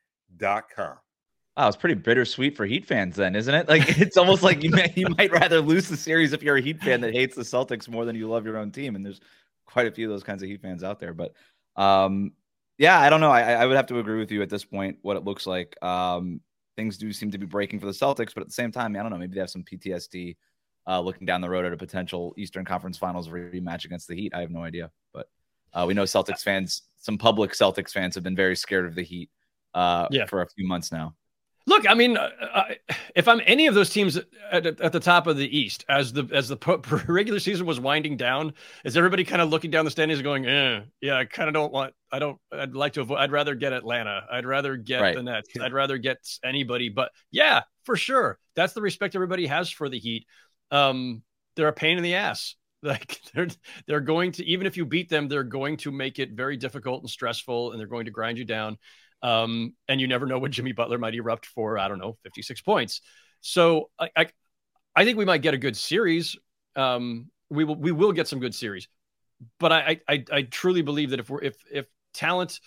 Wow, 1.58 1.68
it's 1.68 1.76
pretty 1.76 1.96
bittersweet 1.96 2.56
for 2.56 2.66
Heat 2.66 2.86
fans, 2.86 3.18
then, 3.18 3.36
isn't 3.36 3.54
it? 3.54 3.68
Like 3.68 3.84
it's 4.00 4.18
almost 4.18 4.42
like 4.42 4.64
you 4.64 4.72
may, 4.72 4.92
you 4.96 5.08
might 5.18 5.32
rather 5.40 5.60
lose 5.60 5.88
the 5.90 5.98
series 5.98 6.34
if 6.34 6.42
you're 6.42 6.58
a 6.58 6.62
Heat 6.62 6.82
fan 6.82 7.02
that 7.02 7.14
hates 7.14 7.36
the 7.36 7.44
Celtics 7.44 7.90
more 7.90 8.06
than 8.06 8.16
you 8.16 8.28
love 8.30 8.46
your 8.46 8.58
own 8.58 8.72
team. 8.72 8.96
And 8.96 9.06
there's 9.06 9.20
quite 9.66 9.88
a 9.88 9.92
few 9.92 10.08
of 10.08 10.14
those 10.14 10.24
kinds 10.24 10.42
of 10.42 10.50
Heat 10.50 10.62
fans 10.62 10.84
out 10.84 11.00
there. 11.00 11.14
But 11.14 11.34
um, 11.76 12.32
yeah, 12.78 13.00
I 13.00 13.10
don't 13.10 13.22
know. 13.22 13.32
I, 13.32 13.52
I 13.54 13.66
would 13.66 13.76
have 13.76 13.88
to 13.88 14.00
agree 14.00 14.20
with 14.20 14.32
you 14.32 14.42
at 14.42 14.50
this 14.50 14.66
point. 14.66 14.98
What 15.02 15.18
it 15.18 15.26
looks 15.26 15.46
like, 15.46 15.76
um, 15.84 16.42
things 16.78 16.98
do 16.98 17.12
seem 17.12 17.32
to 17.32 17.38
be 17.38 17.46
breaking 17.46 17.80
for 17.80 17.86
the 17.86 17.92
Celtics, 17.92 18.34
but 18.34 18.42
at 18.42 18.48
the 18.48 18.54
same 18.54 18.72
time, 18.72 18.96
I 18.96 19.02
don't 19.02 19.12
know. 19.12 19.18
Maybe 19.18 19.36
they 19.36 19.42
have 19.42 19.50
some 19.50 19.64
PTSD 19.64 20.38
uh, 20.88 21.00
looking 21.00 21.28
down 21.28 21.42
the 21.42 21.50
road 21.50 21.66
at 21.66 21.74
a 21.74 21.78
potential 21.78 22.34
Eastern 22.38 22.66
Conference 22.66 22.98
Finals 22.98 23.28
rematch 23.28 23.86
against 23.86 24.08
the 24.08 24.16
Heat. 24.16 24.34
I 24.34 24.40
have 24.40 24.52
no 24.52 24.64
idea, 24.64 24.90
but 25.14 25.28
uh, 25.74 25.86
we 25.88 25.94
know 25.94 26.04
Celtics 26.04 26.42
fans, 26.42 26.84
some 26.98 27.18
public 27.18 27.52
Celtics 27.52 27.92
fans 27.92 28.16
have 28.16 28.24
been 28.24 28.36
very 28.36 28.56
scared 28.56 28.86
of 28.86 28.96
the 28.96 29.04
Heat 29.04 29.30
uh, 29.74 30.08
yeah. 30.12 30.26
for 30.26 30.42
a 30.42 30.48
few 30.48 30.68
months 30.68 30.92
now. 30.92 31.16
Look, 31.68 31.88
I 31.88 31.94
mean, 31.94 32.18
uh, 32.18 32.30
uh 32.54 32.64
if 33.16 33.28
I'm 33.28 33.40
any 33.46 33.68
of 33.68 33.76
those 33.76 33.92
teams 33.92 34.18
at, 34.52 34.66
at, 34.66 34.92
the 34.92 35.00
top 35.00 35.28
of 35.28 35.38
the 35.38 35.58
East, 35.58 35.86
as 35.88 36.12
the 36.12 36.28
as 36.34 36.48
the 36.48 36.58
regular 37.08 37.40
season 37.40 37.68
was 37.68 37.80
winding 37.80 38.18
down, 38.18 38.54
is 38.84 38.98
everybody 38.98 39.24
kind 39.24 39.42
of 39.42 39.50
looking 39.50 39.70
down 39.70 39.86
the 39.86 39.92
standings, 39.92 40.22
going, 40.24 40.46
eh, 40.48 40.82
"Yeah, 41.02 41.18
I 41.18 41.26
kind 41.26 41.48
of 41.48 41.54
don't 41.54 41.72
want. 41.72 41.94
I 42.12 42.18
don't. 42.18 42.40
I'd 42.52 42.74
like 42.74 42.94
to 42.94 43.02
avoid. 43.02 43.20
I'd 43.20 43.32
rather 43.32 43.54
get 43.54 43.74
Atlanta. 43.74 44.26
I'd 44.32 44.46
rather 44.46 44.76
get 44.76 45.02
right. 45.02 45.16
the 45.16 45.24
Nets. 45.24 45.50
I'd 45.62 45.74
rather 45.74 46.00
get 46.00 46.18
anybody." 46.44 46.90
But 46.90 47.12
yeah, 47.30 47.62
for 47.84 47.96
sure, 47.96 48.40
that's 48.56 48.74
the 48.74 48.82
respect 48.82 49.14
everybody 49.14 49.46
has 49.46 49.70
for 49.70 49.88
the 49.88 50.00
Heat. 50.00 50.26
Um, 50.72 51.22
they're 51.56 51.68
a 51.68 51.74
pain 51.74 51.98
in 51.98 52.04
the 52.04 52.16
ass. 52.16 52.56
Like 52.84 53.22
they're 53.36 53.48
they're 53.86 54.00
going 54.00 54.32
to 54.34 54.46
even 54.46 54.66
if 54.66 54.76
you 54.76 54.86
beat 54.86 55.08
them, 55.08 55.28
they're 55.28 55.44
going 55.44 55.78
to 55.78 55.92
make 55.92 56.18
it 56.18 56.32
very 56.32 56.58
difficult 56.58 57.02
and 57.02 57.10
stressful, 57.10 57.72
and 57.72 57.80
they're 57.80 57.86
going 57.86 58.06
to 58.06 58.12
grind 58.12 58.40
you 58.40 58.46
down. 58.46 58.80
Um, 59.22 59.76
and 59.88 60.02
you 60.02 60.08
never 60.08 60.26
know 60.26 60.40
when 60.40 60.52
Jimmy 60.52 60.72
Butler 60.72 60.98
might 60.98 61.14
erupt 61.14 61.46
for 61.46 61.78
I 61.78 61.88
don't 61.88 62.00
know 62.00 62.18
56 62.24 62.62
points. 62.62 63.02
So 63.42 63.92
I 64.00 64.10
I, 64.16 64.28
I 64.96 65.06
think 65.06 65.20
we 65.20 65.26
might 65.26 65.44
get 65.44 65.54
a 65.54 65.60
good 65.60 65.78
series. 65.78 66.36
Um, 66.76 67.30
we 67.52 67.66
will 67.66 67.76
we 67.76 67.92
will 67.92 68.14
get 68.14 68.28
some 68.28 68.40
good 68.40 68.56
series, 68.56 68.88
but 69.60 69.72
I 69.72 70.02
I, 70.08 70.26
I 70.32 70.42
truly 70.42 70.82
believe 70.82 71.12
that 71.12 71.20
if 71.20 71.30
we're 71.30 71.44
if 71.44 71.58
if 71.72 71.86
talent 72.16 72.60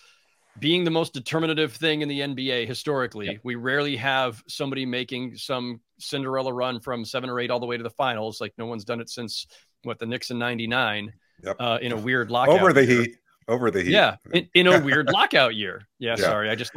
being 0.59 0.83
the 0.85 0.91
most 0.91 1.13
determinative 1.13 1.73
thing 1.73 2.01
in 2.01 2.07
the 2.07 2.21
NBA 2.21 2.67
historically. 2.67 3.27
Yep. 3.27 3.41
We 3.43 3.55
rarely 3.55 3.97
have 3.97 4.41
somebody 4.47 4.85
making 4.85 5.35
some 5.35 5.81
Cinderella 5.99 6.53
run 6.53 6.79
from 6.79 7.03
seven 7.03 7.29
or 7.29 7.39
eight 7.39 7.51
all 7.51 7.59
the 7.59 7.65
way 7.65 7.77
to 7.77 7.83
the 7.83 7.89
finals. 7.89 8.39
Like 8.39 8.53
no 8.57 8.65
one's 8.65 8.85
done 8.85 9.01
it 9.01 9.09
since 9.09 9.47
what 9.85 9.99
the 9.99 10.05
Knicks 10.05 10.31
in 10.31 10.39
'99 10.39 11.13
yep. 11.43 11.55
uh, 11.59 11.77
in 11.81 11.91
a 11.91 11.97
weird 11.97 12.31
lockout 12.31 12.59
over 12.59 12.73
the 12.73 12.85
year. 12.85 13.01
Heat. 13.03 13.17
Over 13.47 13.69
the 13.69 13.83
heat. 13.83 13.91
Yeah, 13.91 14.15
in, 14.33 14.49
in 14.55 14.65
a 14.65 14.79
weird 14.83 15.11
lockout 15.11 15.53
year. 15.53 15.87
Yeah, 15.99 16.15
yeah, 16.17 16.23
sorry. 16.23 16.49
I 16.49 16.55
just 16.55 16.71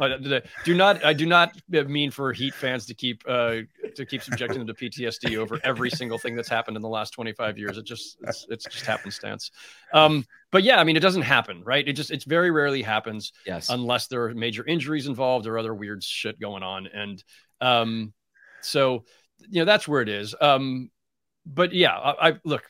do 0.65 0.75
not. 0.75 1.03
I 1.03 1.13
do 1.13 1.25
not 1.25 1.57
mean 1.67 2.11
for 2.11 2.31
Heat 2.31 2.53
fans 2.53 2.85
to 2.85 2.93
keep 2.93 3.23
uh, 3.27 3.61
to 3.95 4.05
keep 4.05 4.21
subjecting 4.21 4.59
them 4.59 4.67
to 4.67 4.75
PTSD 4.75 5.37
over 5.37 5.59
every 5.63 5.89
single 5.89 6.19
thing 6.19 6.35
that's 6.35 6.47
happened 6.47 6.77
in 6.77 6.83
the 6.83 6.89
last 6.89 7.09
25 7.11 7.57
years. 7.57 7.79
It 7.79 7.85
just 7.85 8.17
it's, 8.21 8.45
it's 8.49 8.65
just 8.65 8.85
happenstance. 8.85 9.49
Um, 9.93 10.23
but 10.51 10.61
yeah, 10.61 10.79
I 10.79 10.83
mean, 10.83 10.95
it 10.95 10.99
doesn't 10.99 11.23
happen, 11.23 11.63
right? 11.63 11.87
It 11.87 11.93
just 11.93 12.11
it's 12.11 12.25
very 12.25 12.51
rarely 12.51 12.83
happens. 12.83 13.33
Yes. 13.47 13.69
Unless 13.69 14.05
there 14.05 14.25
are 14.25 14.35
major 14.35 14.63
injuries 14.63 15.07
involved 15.07 15.47
or 15.47 15.57
other 15.57 15.73
weird 15.73 16.03
shit 16.03 16.39
going 16.39 16.61
on, 16.61 16.85
and 16.85 17.23
um, 17.61 18.13
so 18.61 19.05
you 19.49 19.59
know 19.59 19.65
that's 19.65 19.87
where 19.87 20.03
it 20.03 20.09
is. 20.09 20.35
Um, 20.39 20.91
but 21.47 21.73
yeah, 21.73 21.97
I, 21.97 22.29
I 22.29 22.33
look 22.43 22.69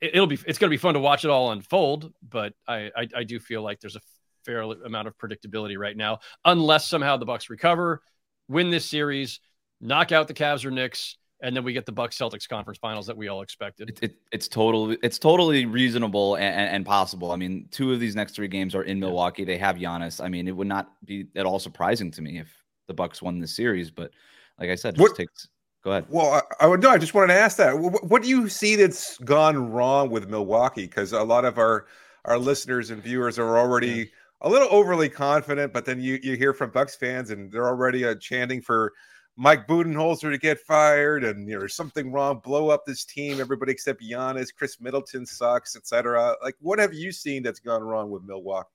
it'll 0.00 0.26
be 0.26 0.38
it's 0.46 0.58
going 0.58 0.68
to 0.68 0.74
be 0.74 0.76
fun 0.76 0.94
to 0.94 1.00
watch 1.00 1.24
it 1.24 1.30
all 1.30 1.52
unfold 1.52 2.12
but 2.28 2.54
I, 2.66 2.90
I, 2.96 3.08
I 3.16 3.24
do 3.24 3.38
feel 3.38 3.62
like 3.62 3.80
there's 3.80 3.96
a 3.96 4.00
fair 4.44 4.62
amount 4.62 5.08
of 5.08 5.16
predictability 5.16 5.78
right 5.78 5.96
now 5.96 6.20
unless 6.44 6.88
somehow 6.88 7.16
the 7.16 7.26
bucks 7.26 7.50
recover 7.50 8.02
win 8.48 8.70
this 8.70 8.84
series 8.84 9.40
knock 9.80 10.12
out 10.12 10.28
the 10.28 10.34
Cavs 10.34 10.64
or 10.64 10.70
Knicks 10.70 11.16
and 11.44 11.54
then 11.54 11.62
we 11.62 11.74
get 11.74 11.84
the 11.84 11.92
Bucks 11.92 12.16
Celtics 12.16 12.48
conference 12.48 12.78
finals 12.78 13.06
that 13.06 13.16
we 13.16 13.28
all 13.28 13.42
expected. 13.42 13.90
It, 13.90 13.98
it, 14.02 14.16
it's 14.32 14.48
totally 14.48 14.96
it's 15.02 15.18
totally 15.18 15.66
reasonable 15.66 16.36
and, 16.36 16.54
and, 16.54 16.86
possible. 16.86 17.32
I 17.32 17.36
mean, 17.36 17.68
two 17.70 17.92
of 17.92 18.00
these 18.00 18.16
next 18.16 18.34
three 18.34 18.48
games 18.48 18.74
are 18.74 18.84
in 18.84 18.98
Milwaukee. 18.98 19.44
They 19.44 19.58
have 19.58 19.76
Giannis. 19.76 20.24
I 20.24 20.28
mean, 20.28 20.48
it 20.48 20.56
would 20.56 20.66
not 20.66 20.92
be 21.04 21.26
at 21.36 21.44
all 21.44 21.58
surprising 21.58 22.10
to 22.12 22.22
me 22.22 22.38
if 22.38 22.50
the 22.88 22.94
Bucks 22.94 23.20
won 23.20 23.40
this 23.40 23.54
series. 23.54 23.90
But 23.90 24.12
like 24.58 24.70
I 24.70 24.74
said, 24.74 24.96
just 24.96 25.16
takes. 25.16 25.48
Go 25.84 25.90
ahead. 25.90 26.06
Well, 26.08 26.32
I, 26.32 26.64
I 26.64 26.66
would 26.66 26.82
no. 26.82 26.88
I 26.88 26.98
just 26.98 27.12
wanted 27.12 27.34
to 27.34 27.38
ask 27.38 27.58
that. 27.58 27.78
What, 27.78 28.04
what 28.04 28.22
do 28.22 28.28
you 28.28 28.48
see 28.48 28.74
that's 28.74 29.18
gone 29.18 29.70
wrong 29.70 30.10
with 30.10 30.28
Milwaukee? 30.28 30.86
Because 30.86 31.12
a 31.12 31.22
lot 31.22 31.44
of 31.44 31.58
our 31.58 31.86
our 32.24 32.38
listeners 32.38 32.90
and 32.90 33.02
viewers 33.02 33.38
are 33.38 33.58
already 33.58 34.10
a 34.40 34.48
little 34.48 34.68
overly 34.70 35.10
confident, 35.10 35.74
but 35.74 35.84
then 35.84 36.00
you 36.00 36.18
you 36.22 36.36
hear 36.36 36.54
from 36.54 36.70
Bucks 36.70 36.96
fans 36.96 37.30
and 37.30 37.52
they're 37.52 37.68
already 37.68 38.06
uh, 38.06 38.14
chanting 38.14 38.62
for 38.62 38.94
Mike 39.36 39.66
Budenholzer 39.66 40.30
to 40.30 40.38
get 40.38 40.58
fired 40.60 41.22
and 41.22 41.46
you 41.46 41.54
know, 41.54 41.60
there's 41.60 41.74
something 41.74 42.10
wrong, 42.10 42.40
blow 42.42 42.70
up 42.70 42.86
this 42.86 43.04
team, 43.04 43.38
everybody 43.38 43.72
except 43.72 44.00
Giannis, 44.00 44.54
Khris 44.54 44.80
Middleton 44.80 45.26
sucks, 45.26 45.76
etc. 45.76 46.34
Like, 46.42 46.56
what 46.60 46.78
have 46.78 46.94
you 46.94 47.12
seen 47.12 47.42
that's 47.42 47.60
gone 47.60 47.82
wrong 47.82 48.10
with 48.10 48.22
Milwaukee? 48.22 48.68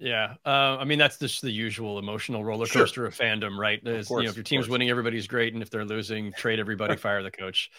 Yeah, 0.00 0.34
uh, 0.46 0.78
I 0.78 0.84
mean 0.84 0.98
that's 0.98 1.18
just 1.18 1.42
the 1.42 1.50
usual 1.50 1.98
emotional 1.98 2.42
roller 2.42 2.64
coaster 2.66 2.94
sure. 2.94 3.06
of 3.06 3.14
fandom, 3.14 3.58
right? 3.58 3.86
Is, 3.86 4.08
course, 4.08 4.22
you 4.22 4.26
know, 4.26 4.30
if 4.30 4.36
your 4.36 4.44
team's 4.44 4.66
winning, 4.66 4.88
everybody's 4.88 5.26
great, 5.26 5.52
and 5.52 5.62
if 5.62 5.68
they're 5.68 5.84
losing, 5.84 6.32
trade 6.32 6.58
everybody, 6.58 6.96
fire 6.96 7.22
the 7.22 7.30
coach, 7.30 7.70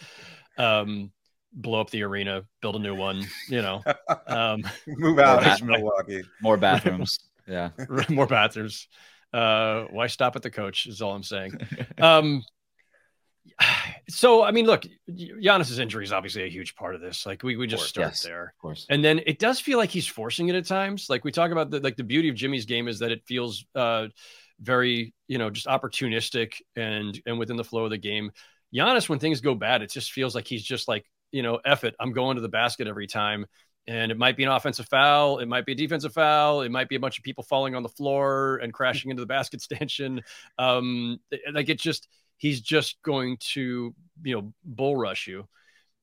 um, 0.59 1.11
blow 1.51 1.81
up 1.81 1.89
the 1.89 2.03
arena, 2.03 2.43
build 2.61 2.75
a 2.75 2.79
new 2.79 2.93
one. 2.93 3.25
You 3.49 3.63
know, 3.63 3.83
um, 4.27 4.61
move 4.87 5.17
out, 5.19 5.45
of 5.61 5.67
Milwaukee. 5.67 6.21
More 6.43 6.57
bathrooms. 6.57 7.17
yeah, 7.47 7.71
more 8.07 8.27
bathrooms. 8.27 8.87
Uh, 9.33 9.85
why 9.89 10.05
stop 10.05 10.35
at 10.35 10.43
the 10.43 10.51
coach? 10.51 10.85
Is 10.85 11.01
all 11.01 11.15
I'm 11.15 11.23
saying. 11.23 11.53
um, 11.97 12.43
so 14.11 14.43
I 14.43 14.51
mean, 14.51 14.65
look, 14.65 14.85
Giannis's 15.09 15.79
injury 15.79 16.03
is 16.03 16.11
obviously 16.11 16.43
a 16.43 16.49
huge 16.49 16.75
part 16.75 16.95
of 16.95 17.01
this. 17.01 17.25
Like 17.25 17.43
we 17.43 17.55
we 17.55 17.67
just 17.67 17.85
start 17.85 18.09
yes, 18.09 18.23
there, 18.23 18.43
of 18.43 18.61
course. 18.61 18.85
And 18.89 19.03
then 19.03 19.21
it 19.25 19.39
does 19.39 19.59
feel 19.59 19.77
like 19.77 19.89
he's 19.89 20.07
forcing 20.07 20.49
it 20.49 20.55
at 20.55 20.65
times. 20.65 21.09
Like 21.09 21.23
we 21.23 21.31
talk 21.31 21.51
about 21.51 21.71
the 21.71 21.79
like 21.79 21.95
the 21.95 22.03
beauty 22.03 22.29
of 22.29 22.35
Jimmy's 22.35 22.65
game 22.65 22.87
is 22.87 22.99
that 22.99 23.11
it 23.11 23.23
feels 23.25 23.65
uh 23.75 24.07
very 24.59 25.13
you 25.27 25.37
know 25.37 25.49
just 25.49 25.67
opportunistic 25.67 26.53
and 26.75 27.19
and 27.25 27.39
within 27.39 27.55
the 27.55 27.63
flow 27.63 27.85
of 27.85 27.89
the 27.89 27.97
game. 27.97 28.31
Giannis, 28.73 29.09
when 29.09 29.19
things 29.19 29.41
go 29.41 29.55
bad, 29.55 29.81
it 29.81 29.91
just 29.91 30.11
feels 30.11 30.35
like 30.35 30.47
he's 30.47 30.63
just 30.63 30.87
like 30.87 31.05
you 31.31 31.43
know, 31.43 31.59
F 31.63 31.83
it, 31.85 31.95
I'm 31.99 32.11
going 32.11 32.35
to 32.35 32.41
the 32.41 32.49
basket 32.49 32.87
every 32.87 33.07
time 33.07 33.45
and 33.87 34.11
it 34.11 34.17
might 34.17 34.37
be 34.37 34.43
an 34.43 34.51
offensive 34.51 34.87
foul 34.87 35.39
it 35.39 35.47
might 35.47 35.65
be 35.65 35.71
a 35.71 35.75
defensive 35.75 36.13
foul 36.13 36.61
it 36.61 36.69
might 36.69 36.87
be 36.87 36.95
a 36.95 36.99
bunch 36.99 37.17
of 37.17 37.23
people 37.23 37.43
falling 37.43 37.73
on 37.73 37.81
the 37.81 37.89
floor 37.89 38.57
and 38.57 38.73
crashing 38.73 39.09
into 39.09 39.21
the 39.21 39.27
basket 39.27 39.59
stanchion 39.63 40.21
um 40.59 41.17
like 41.51 41.67
it 41.67 41.79
just 41.79 42.07
he's 42.41 42.59
just 42.59 43.01
going 43.03 43.37
to 43.37 43.93
you 44.23 44.35
know 44.35 44.53
bull 44.65 44.95
rush 44.95 45.27
you 45.27 45.47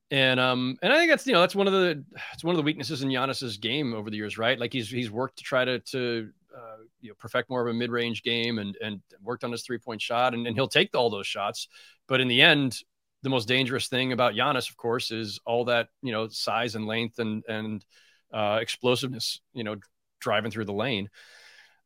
and 0.09 0.39
um 0.39 0.77
and 0.81 0.93
i 0.93 0.97
think 0.97 1.11
that's 1.11 1.27
you 1.27 1.33
know 1.33 1.41
that's 1.41 1.55
one 1.55 1.67
of 1.67 1.73
the 1.73 2.03
it's 2.33 2.43
one 2.43 2.53
of 2.53 2.57
the 2.57 2.63
weaknesses 2.63 3.03
in 3.03 3.09
Giannis's 3.09 3.57
game 3.57 3.93
over 3.93 4.09
the 4.09 4.17
years 4.17 4.37
right 4.37 4.57
like 4.59 4.73
he's 4.73 4.89
he's 4.89 5.11
worked 5.11 5.37
to 5.37 5.43
try 5.43 5.65
to 5.65 5.79
to 5.79 6.29
uh, 6.55 6.77
you 7.01 7.09
know 7.09 7.15
perfect 7.19 7.49
more 7.49 7.61
of 7.61 7.67
a 7.67 7.77
mid-range 7.77 8.23
game 8.23 8.57
and 8.57 8.75
and 8.81 9.01
worked 9.21 9.43
on 9.43 9.51
his 9.51 9.63
three-point 9.63 10.01
shot 10.01 10.33
and, 10.33 10.47
and 10.47 10.55
he'll 10.55 10.67
take 10.67 10.95
all 10.95 11.09
those 11.09 11.27
shots 11.27 11.67
but 12.07 12.21
in 12.21 12.27
the 12.27 12.41
end 12.41 12.81
the 13.21 13.29
most 13.29 13.47
dangerous 13.47 13.87
thing 13.87 14.11
about 14.11 14.33
Giannis, 14.33 14.69
of 14.69 14.77
course, 14.77 15.11
is 15.11 15.39
all 15.45 15.65
that 15.65 15.89
you 16.01 16.11
know 16.11 16.27
size 16.29 16.75
and 16.75 16.85
length 16.85 17.19
and 17.19 17.43
and 17.47 17.85
uh, 18.33 18.59
explosiveness. 18.61 19.41
You 19.53 19.63
know, 19.63 19.75
driving 20.19 20.51
through 20.51 20.65
the 20.65 20.73
lane. 20.73 21.09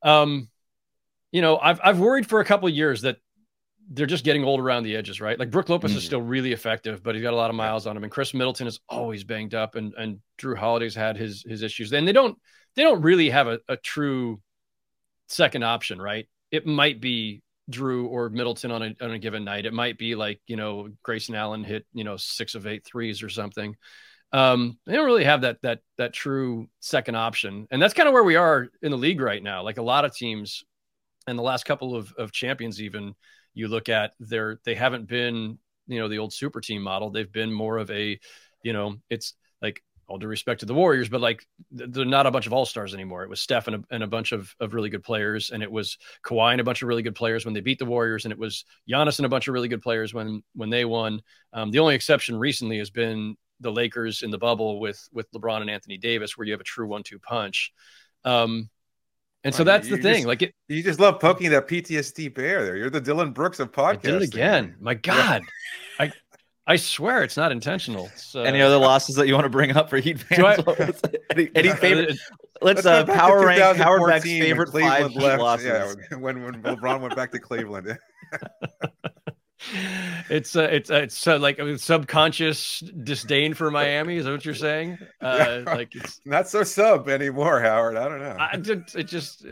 Um, 0.03 0.49
you 1.31 1.41
know, 1.41 1.57
I've 1.57 1.79
I've 1.83 1.99
worried 1.99 2.27
for 2.27 2.39
a 2.39 2.45
couple 2.45 2.69
years 2.69 3.01
that 3.01 3.17
they're 3.91 4.05
just 4.05 4.23
getting 4.23 4.43
old 4.43 4.59
around 4.59 4.83
the 4.83 4.95
edges, 4.95 5.19
right? 5.19 5.37
Like 5.37 5.51
Brook 5.51 5.69
Lopez 5.69 5.91
mm-hmm. 5.91 5.97
is 5.97 6.05
still 6.05 6.21
really 6.21 6.53
effective, 6.53 7.03
but 7.03 7.15
he's 7.15 7.21
got 7.21 7.33
a 7.33 7.37
lot 7.37 7.49
of 7.49 7.55
miles 7.55 7.85
on 7.85 7.97
him, 7.97 8.03
and 8.03 8.11
Khris 8.11 8.33
Middleton 8.33 8.67
is 8.67 8.79
always 8.87 9.23
banged 9.23 9.53
up, 9.53 9.75
and 9.75 9.93
and 9.97 10.19
Jrue 10.39 10.57
Holiday's 10.57 10.95
had 10.95 11.17
his 11.17 11.43
his 11.47 11.61
issues. 11.61 11.91
And 11.91 12.07
they 12.07 12.13
don't 12.13 12.37
they 12.75 12.83
don't 12.83 13.01
really 13.01 13.29
have 13.29 13.47
a, 13.47 13.59
a 13.67 13.77
true 13.77 14.41
second 15.27 15.63
option, 15.63 16.01
right? 16.01 16.27
It 16.51 16.65
might 16.65 17.01
be 17.01 17.41
Jrue 17.71 18.07
or 18.07 18.29
Middleton 18.29 18.71
on 18.71 18.83
a, 18.83 18.95
on 19.01 19.11
a 19.11 19.19
given 19.19 19.43
night. 19.43 19.65
It 19.65 19.73
might 19.73 19.97
be 19.97 20.15
like, 20.15 20.41
you 20.47 20.55
know, 20.55 20.89
Grayson 21.01 21.35
Allen 21.35 21.63
hit, 21.63 21.85
you 21.93 22.03
know, 22.03 22.17
six 22.17 22.55
of 22.55 22.67
eight 22.67 22.85
threes 22.85 23.23
or 23.23 23.29
something. 23.29 23.75
Um, 24.31 24.77
they 24.85 24.93
don't 24.93 25.05
really 25.05 25.23
have 25.23 25.41
that, 25.41 25.61
that, 25.61 25.79
that 25.97 26.13
true 26.13 26.67
second 26.79 27.15
option. 27.15 27.67
And 27.71 27.81
that's 27.81 27.93
kind 27.93 28.07
of 28.07 28.13
where 28.13 28.23
we 28.23 28.35
are 28.35 28.67
in 28.81 28.91
the 28.91 28.97
league 28.97 29.21
right 29.21 29.41
now. 29.41 29.63
Like 29.63 29.77
a 29.77 29.83
lot 29.83 30.05
of 30.05 30.15
teams 30.15 30.63
and 31.27 31.37
the 31.37 31.43
last 31.43 31.65
couple 31.65 31.95
of, 31.95 32.11
of 32.17 32.31
champions, 32.31 32.81
even 32.81 33.13
you 33.53 33.67
look 33.67 33.89
at 33.89 34.13
their, 34.19 34.59
they 34.65 34.75
haven't 34.75 35.07
been, 35.07 35.57
you 35.87 35.99
know, 35.99 36.07
the 36.07 36.19
old 36.19 36.33
super 36.33 36.61
team 36.61 36.81
model. 36.81 37.09
They've 37.09 37.31
been 37.31 37.51
more 37.51 37.77
of 37.77 37.91
a, 37.91 38.19
you 38.63 38.73
know, 38.73 38.95
it's 39.09 39.33
like 39.61 39.83
all 40.07 40.17
due 40.17 40.27
respect 40.27 40.59
to 40.59 40.65
the 40.65 40.73
Warriors, 40.73 41.09
but 41.09 41.21
like 41.21 41.45
they're 41.71 42.05
not 42.05 42.25
a 42.25 42.31
bunch 42.31 42.45
of 42.45 42.53
all 42.53 42.65
stars 42.65 42.93
anymore. 42.93 43.23
It 43.23 43.29
was 43.29 43.41
Steph 43.41 43.67
and 43.67 43.77
a, 43.77 43.83
and 43.89 44.03
a, 44.03 44.07
bunch 44.07 44.31
of, 44.31 44.53
of 44.59 44.73
really 44.73 44.89
good 44.89 45.03
players, 45.03 45.51
and 45.51 45.63
it 45.63 45.71
was 45.71 45.97
Kawhi 46.25 46.51
and 46.51 46.61
a 46.61 46.63
bunch 46.63 46.81
of 46.81 46.87
really 46.87 47.01
good 47.01 47.15
players 47.15 47.45
when 47.45 47.53
they 47.53 47.61
beat 47.61 47.79
the 47.79 47.85
Warriors, 47.85 48.25
and 48.25 48.31
it 48.31 48.37
was 48.37 48.65
Giannis 48.89 49.19
and 49.19 49.25
a 49.25 49.29
bunch 49.29 49.47
of 49.47 49.53
really 49.53 49.69
good 49.69 49.81
players 49.81 50.13
when 50.13 50.43
when 50.55 50.69
they 50.69 50.85
won. 50.85 51.21
Um, 51.53 51.71
the 51.71 51.79
only 51.79 51.95
exception 51.95 52.35
recently 52.35 52.77
has 52.79 52.89
been 52.89 53.35
the 53.59 53.71
Lakers 53.71 54.23
in 54.23 54.31
the 54.31 54.37
bubble 54.37 54.79
with 54.79 55.07
with 55.13 55.31
LeBron 55.31 55.61
and 55.61 55.69
Anthony 55.69 55.97
Davis, 55.97 56.37
where 56.37 56.45
you 56.45 56.53
have 56.53 56.61
a 56.61 56.65
true 56.65 56.87
one-two 56.87 57.19
punch. 57.19 57.71
Um, 58.25 58.69
and 59.43 59.53
so 59.53 59.63
that's 59.63 59.89
the 59.89 59.97
thing. 59.97 60.15
Just, 60.15 60.27
like 60.27 60.41
it, 60.41 60.53
you 60.67 60.83
just 60.83 60.99
love 60.99 61.19
poking 61.19 61.49
that 61.51 61.67
PTSD 61.67 62.33
bear 62.33 62.63
there. 62.65 62.77
You're 62.77 62.89
the 62.89 63.01
Dillon 63.01 63.31
Brooks 63.31 63.59
of 63.59 63.71
podcasting. 63.71 63.87
I 63.87 63.95
did 63.95 64.15
it 64.15 64.23
again. 64.23 64.75
My 64.79 64.93
God, 64.93 65.41
I 65.99 66.11
I 66.65 66.77
swear 66.77 67.23
it's 67.23 67.35
not 67.35 67.51
intentional. 67.51 68.09
So. 68.15 68.43
Any 68.43 68.61
other 68.61 68.77
losses 68.77 69.15
that 69.15 69.27
you 69.27 69.33
want 69.33 69.45
to 69.45 69.49
bring 69.49 69.75
up 69.75 69.89
for 69.89 69.97
Heat 69.97 70.19
fans? 70.19 70.63
I, 70.65 70.93
any, 71.31 71.49
any 71.55 71.71
favorite? 71.73 72.17
Let's, 72.61 72.85
let's 72.85 72.85
uh, 72.85 73.05
power 73.05 73.45
rank 73.45 73.77
Howard 73.77 74.07
Beck's 74.07 74.23
favorite 74.23 74.71
five 74.71 75.11
Heat 75.11 75.21
left. 75.21 75.41
losses. 75.41 75.97
Yeah, 76.09 76.17
when 76.17 76.43
when 76.43 76.61
LeBron 76.63 77.01
went 77.01 77.15
back 77.15 77.31
to 77.31 77.39
Cleveland. 77.39 77.97
it's 80.29 80.55
uh, 80.55 80.63
it's 80.63 80.89
uh, 80.89 80.95
it's 80.95 81.27
uh, 81.27 81.39
like 81.39 81.59
a 81.59 81.77
subconscious 81.77 82.79
disdain 82.79 83.53
for 83.53 83.71
Miami. 83.71 84.17
Is 84.17 84.25
that 84.25 84.31
what 84.31 84.45
you're 84.45 84.55
saying? 84.55 84.97
Uh, 85.21 85.63
like 85.65 85.95
it's 85.95 86.19
not 86.25 86.49
so 86.49 86.63
sub 86.63 87.07
anymore, 87.07 87.61
Howard. 87.61 87.95
I 87.95 88.09
don't 88.09 88.19
know. 88.19 88.35
I, 88.37 88.55
it, 88.55 88.95
it 88.95 89.03
just 89.03 89.45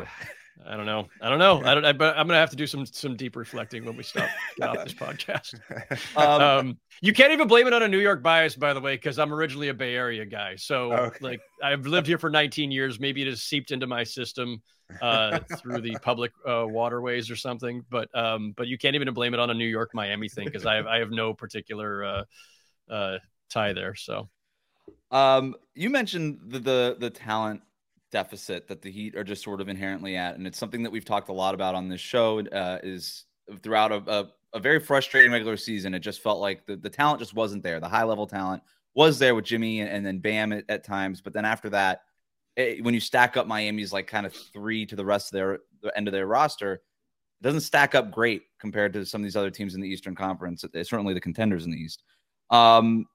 I 0.65 0.75
don't 0.75 0.85
know. 0.85 1.07
I 1.21 1.29
don't 1.29 1.39
know. 1.39 1.61
I 1.63 1.73
don't. 1.73 1.85
I, 1.85 1.93
but 1.93 2.17
I'm 2.17 2.27
gonna 2.27 2.39
have 2.39 2.49
to 2.51 2.55
do 2.55 2.67
some 2.67 2.85
some 2.85 3.15
deep 3.15 3.35
reflecting 3.35 3.85
when 3.85 3.97
we 3.97 4.03
stop 4.03 4.29
get 4.57 4.69
off 4.69 4.83
this 4.83 4.93
podcast. 4.93 5.59
Um, 6.15 6.41
um, 6.41 6.77
you 7.01 7.13
can't 7.13 7.31
even 7.31 7.47
blame 7.47 7.67
it 7.67 7.73
on 7.73 7.83
a 7.83 7.87
New 7.87 7.99
York 7.99 8.21
bias, 8.21 8.55
by 8.55 8.73
the 8.73 8.81
way, 8.81 8.95
because 8.95 9.17
I'm 9.17 9.33
originally 9.33 9.69
a 9.69 9.73
Bay 9.73 9.95
Area 9.95 10.25
guy. 10.25 10.55
So 10.55 10.93
okay. 10.93 11.17
like 11.21 11.41
I've 11.63 11.85
lived 11.85 12.07
here 12.07 12.17
for 12.17 12.29
19 12.29 12.71
years. 12.71 12.99
Maybe 12.99 13.21
it 13.21 13.27
has 13.27 13.41
seeped 13.41 13.71
into 13.71 13.87
my 13.87 14.03
system 14.03 14.61
uh, 15.01 15.39
through 15.57 15.81
the 15.81 15.97
public 16.01 16.31
uh, 16.47 16.65
waterways 16.67 17.29
or 17.29 17.35
something. 17.35 17.83
But 17.89 18.13
um, 18.15 18.53
but 18.55 18.67
you 18.67 18.77
can't 18.77 18.95
even 18.95 19.11
blame 19.13 19.33
it 19.33 19.39
on 19.39 19.49
a 19.49 19.53
New 19.53 19.67
York 19.67 19.91
Miami 19.93 20.29
thing 20.29 20.45
because 20.45 20.65
I 20.65 20.75
have 20.75 20.87
I 20.87 20.99
have 20.99 21.11
no 21.11 21.33
particular 21.33 22.03
uh, 22.03 22.23
uh, 22.89 23.17
tie 23.49 23.73
there. 23.73 23.95
So. 23.95 24.29
Um, 25.11 25.55
you 25.75 25.89
mentioned 25.89 26.39
the, 26.47 26.59
the 26.59 26.97
the 26.99 27.09
talent 27.09 27.61
deficit 28.11 28.67
that 28.67 28.81
the 28.81 28.91
Heat 28.91 29.15
are 29.15 29.23
just 29.23 29.43
sort 29.43 29.61
of 29.61 29.69
inherently 29.69 30.15
at, 30.15 30.35
and 30.35 30.47
it's 30.47 30.57
something 30.57 30.83
that 30.83 30.91
we've 30.91 31.05
talked 31.05 31.29
a 31.29 31.33
lot 31.33 31.53
about 31.53 31.75
on 31.75 31.89
this 31.89 32.01
show. 32.01 32.39
Uh, 32.39 32.79
is 32.83 33.25
throughout 33.61 33.91
a, 33.91 34.03
a, 34.07 34.27
a, 34.53 34.59
very 34.59 34.79
frustrating 34.79 35.31
regular 35.31 35.57
season, 35.57 35.93
it 35.93 35.99
just 35.99 36.21
felt 36.21 36.39
like 36.39 36.65
the, 36.65 36.75
the 36.75 36.89
talent 36.89 37.19
just 37.19 37.33
wasn't 37.33 37.63
there. 37.63 37.79
The 37.79 37.89
high 37.89 38.03
level 38.03 38.27
talent 38.27 38.63
was 38.93 39.19
there 39.19 39.35
with 39.35 39.45
Jimmy 39.45 39.81
and, 39.81 39.89
and 39.89 40.05
then 40.05 40.19
Bam 40.19 40.51
at, 40.53 40.65
at, 40.69 40.83
times, 40.83 41.21
but 41.21 41.33
then 41.33 41.45
after 41.45 41.69
that, 41.69 42.03
it, 42.55 42.83
when 42.83 42.93
you 42.93 42.99
stack 42.99 43.37
up 43.37 43.47
Miami's 43.47 43.93
like 43.93 44.07
kind 44.07 44.25
of 44.25 44.33
three 44.33 44.85
to 44.85 44.95
the 44.95 45.05
rest 45.05 45.27
of 45.27 45.37
their 45.37 45.59
the 45.81 45.95
end 45.97 46.07
of 46.07 46.11
their 46.11 46.27
roster, 46.27 46.73
it 46.73 47.43
doesn't 47.43 47.61
stack 47.61 47.95
up 47.95 48.11
great 48.11 48.43
compared 48.59 48.93
to 48.93 49.05
some 49.05 49.21
of 49.21 49.23
these 49.23 49.35
other 49.35 49.51
teams 49.51 49.75
in 49.75 49.81
the 49.81 49.87
Eastern 49.89 50.15
Conference. 50.15 50.63
Certainly 50.73 51.13
the 51.13 51.21
contenders 51.21 51.65
in 51.65 51.71
the 51.71 51.77
East. 51.77 52.03
Um, 52.49 53.05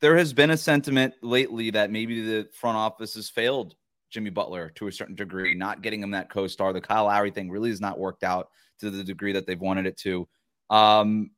there 0.00 0.16
has 0.16 0.32
been 0.32 0.50
a 0.50 0.56
sentiment 0.56 1.14
lately 1.22 1.70
that 1.70 1.90
maybe 1.90 2.20
the 2.20 2.48
front 2.52 2.76
office 2.76 3.14
has 3.14 3.30
failed 3.30 3.74
Jimmy 4.10 4.30
Butler 4.30 4.70
to 4.76 4.88
a 4.88 4.92
certain 4.92 5.14
degree, 5.14 5.54
not 5.54 5.82
getting 5.82 6.02
him 6.02 6.10
that 6.10 6.30
co-star. 6.30 6.72
The 6.72 6.80
Kyle 6.80 7.06
Lowry 7.06 7.30
thing 7.30 7.50
really 7.50 7.70
has 7.70 7.80
not 7.80 7.98
worked 7.98 8.24
out 8.24 8.48
to 8.80 8.90
the 8.90 9.02
degree 9.02 9.32
that 9.32 9.46
they've 9.46 9.60
wanted 9.60 9.86
it 9.86 9.96
to. 9.98 10.28
Um, 10.68 11.30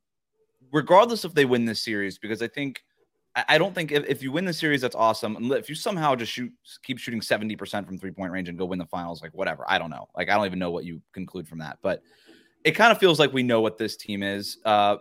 regardless 0.71 1.23
if 1.23 1.33
they 1.33 1.45
win 1.45 1.65
this 1.65 1.81
series, 1.81 2.17
because 2.17 2.41
I 2.41 2.47
think 2.47 2.83
I 3.35 3.57
don't 3.57 3.75
think 3.75 3.91
if, 3.91 4.05
if 4.07 4.23
you 4.23 4.31
win 4.31 4.45
the 4.45 4.53
series, 4.53 4.81
that's 4.81 4.95
awesome. 4.95 5.51
If 5.51 5.69
you 5.69 5.75
somehow 5.75 6.15
just 6.15 6.31
shoot, 6.31 6.51
keep 6.83 6.97
shooting 6.97 7.21
70% 7.21 7.85
from 7.85 7.97
three 7.97 8.11
point 8.11 8.31
range 8.31 8.49
and 8.49 8.57
go 8.57 8.65
win 8.65 8.79
the 8.79 8.85
finals, 8.87 9.21
like 9.21 9.33
whatever. 9.33 9.63
I 9.67 9.77
don't 9.77 9.91
know. 9.91 10.09
Like, 10.17 10.29
I 10.29 10.35
don't 10.35 10.47
even 10.47 10.59
know 10.59 10.71
what 10.71 10.83
you 10.83 11.01
conclude 11.13 11.47
from 11.47 11.59
that. 11.59 11.77
But 11.81 12.01
it 12.63 12.71
kind 12.71 12.91
of 12.91 12.97
feels 12.97 13.19
like 13.19 13.31
we 13.31 13.43
know 13.43 13.61
what 13.61 13.77
this 13.77 13.95
team 13.95 14.23
is, 14.23 14.57
uh, 14.65 14.97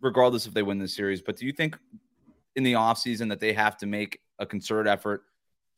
regardless 0.00 0.46
if 0.46 0.54
they 0.54 0.62
win 0.62 0.78
the 0.78 0.88
series. 0.88 1.20
But 1.20 1.36
do 1.36 1.44
you 1.44 1.52
think 1.52 1.76
in 2.54 2.62
the 2.62 2.74
offseason 2.74 3.28
that 3.30 3.40
they 3.40 3.52
have 3.52 3.76
to 3.78 3.86
make 3.86 4.20
a 4.38 4.46
concerted 4.46 4.86
effort 4.86 5.24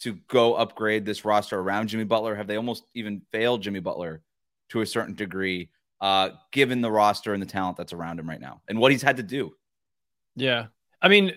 to 0.01 0.15
go 0.29 0.55
upgrade 0.55 1.07
this 1.07 1.25
roster 1.25 1.59
around 1.59 1.89
Jimmy 1.89 2.05
Butler? 2.05 2.35
Have 2.35 2.47
they 2.47 2.57
almost 2.57 2.85
even 2.95 3.23
failed 3.33 3.63
Jimmy 3.63 3.81
Butler 3.81 4.23
to 4.71 4.83
a 4.83 4.87
certain 4.87 5.15
degree, 5.15 5.71
uh, 6.01 6.31
given 6.53 6.83
the 6.83 6.91
roster 6.91 7.33
and 7.33 7.43
the 7.43 7.47
talent 7.47 7.79
that's 7.79 7.95
around 7.95 8.21
him 8.21 8.29
right 8.29 8.41
now 8.41 8.61
and 8.69 8.79
what 8.79 8.93
he's 8.93 9.03
had 9.03 9.17
to 9.17 9.23
do? 9.23 9.55
Yeah. 10.37 10.67
I 11.01 11.09
mean, 11.09 11.33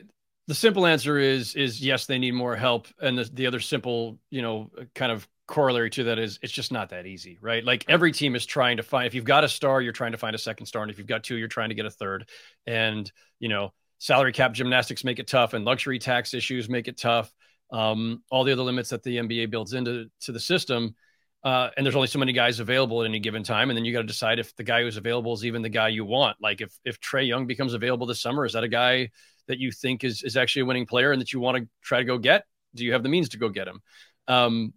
the 0.47 0.55
simple 0.55 0.85
answer 0.85 1.17
is 1.17 1.55
is 1.55 1.81
yes, 1.81 2.05
they 2.05 2.17
need 2.17 2.33
more 2.33 2.55
help. 2.55 2.87
And 3.01 3.17
the, 3.17 3.25
the 3.25 3.47
other 3.47 3.59
simple, 3.59 4.17
you 4.29 4.41
know, 4.41 4.71
kind 4.95 5.11
of 5.11 5.27
corollary 5.47 5.89
to 5.89 6.05
that 6.05 6.19
is 6.19 6.39
it's 6.41 6.53
just 6.53 6.71
not 6.71 6.89
that 6.89 7.05
easy, 7.05 7.37
right? 7.41 7.63
Like 7.63 7.85
every 7.87 8.11
team 8.11 8.35
is 8.35 8.45
trying 8.45 8.77
to 8.77 8.83
find 8.83 9.07
if 9.07 9.13
you've 9.13 9.25
got 9.25 9.43
a 9.43 9.49
star, 9.49 9.81
you're 9.81 9.93
trying 9.93 10.13
to 10.13 10.17
find 10.17 10.35
a 10.35 10.39
second 10.39 10.65
star. 10.65 10.83
And 10.83 10.91
if 10.91 10.97
you've 10.97 11.07
got 11.07 11.23
two, 11.23 11.35
you're 11.35 11.47
trying 11.47 11.69
to 11.69 11.75
get 11.75 11.85
a 11.85 11.91
third. 11.91 12.29
And, 12.65 13.11
you 13.39 13.49
know, 13.49 13.73
salary 13.99 14.31
cap 14.31 14.53
gymnastics 14.53 15.03
make 15.03 15.19
it 15.19 15.27
tough 15.27 15.53
and 15.53 15.65
luxury 15.65 15.99
tax 15.99 16.33
issues 16.33 16.69
make 16.69 16.87
it 16.87 16.97
tough. 16.97 17.33
Um, 17.71 18.23
all 18.31 18.45
the 18.45 18.53
other 18.53 18.63
limits 18.63 18.89
that 18.91 19.03
the 19.03 19.17
NBA 19.17 19.49
builds 19.49 19.73
into 19.73 20.09
to 20.21 20.31
the 20.31 20.39
system. 20.39 20.95
Uh, 21.43 21.69
and 21.75 21.85
there's 21.85 21.95
only 21.95 22.07
so 22.07 22.19
many 22.19 22.33
guys 22.33 22.59
available 22.59 23.01
at 23.03 23.07
any 23.07 23.19
given 23.19 23.43
time, 23.43 23.69
and 23.69 23.77
then 23.77 23.85
you 23.85 23.93
got 23.93 24.01
to 24.01 24.07
decide 24.07 24.39
if 24.39 24.55
the 24.55 24.63
guy 24.63 24.81
who's 24.81 24.97
available 24.97 25.33
is 25.33 25.45
even 25.45 25.61
the 25.61 25.69
guy 25.69 25.87
you 25.87 26.03
want. 26.03 26.35
Like 26.41 26.61
if 26.61 26.77
if 26.83 26.99
Trae 26.99 27.27
Young 27.27 27.45
becomes 27.45 27.73
available 27.73 28.07
this 28.07 28.19
summer, 28.19 28.43
is 28.43 28.53
that 28.53 28.63
a 28.63 28.67
guy 28.67 29.11
that 29.47 29.59
you 29.59 29.71
think 29.71 30.03
is 30.03 30.23
is 30.23 30.37
actually 30.37 30.63
a 30.63 30.65
winning 30.65 30.85
player 30.85 31.11
and 31.11 31.21
that 31.21 31.33
you 31.33 31.39
want 31.39 31.57
to 31.57 31.67
try 31.81 31.99
to 31.99 32.05
go 32.05 32.17
get? 32.17 32.45
Do 32.75 32.85
you 32.85 32.93
have 32.93 33.03
the 33.03 33.09
means 33.09 33.29
to 33.29 33.37
go 33.37 33.49
get 33.49 33.67
him? 33.67 33.81
Um, 34.27 34.73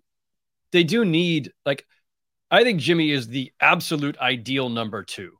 they 0.72 0.84
do 0.84 1.04
need 1.04 1.52
like 1.66 1.86
I 2.50 2.64
think 2.64 2.80
Jimmy 2.80 3.10
is 3.10 3.28
the 3.28 3.52
absolute 3.60 4.18
ideal 4.18 4.68
number 4.68 5.04
two, 5.04 5.32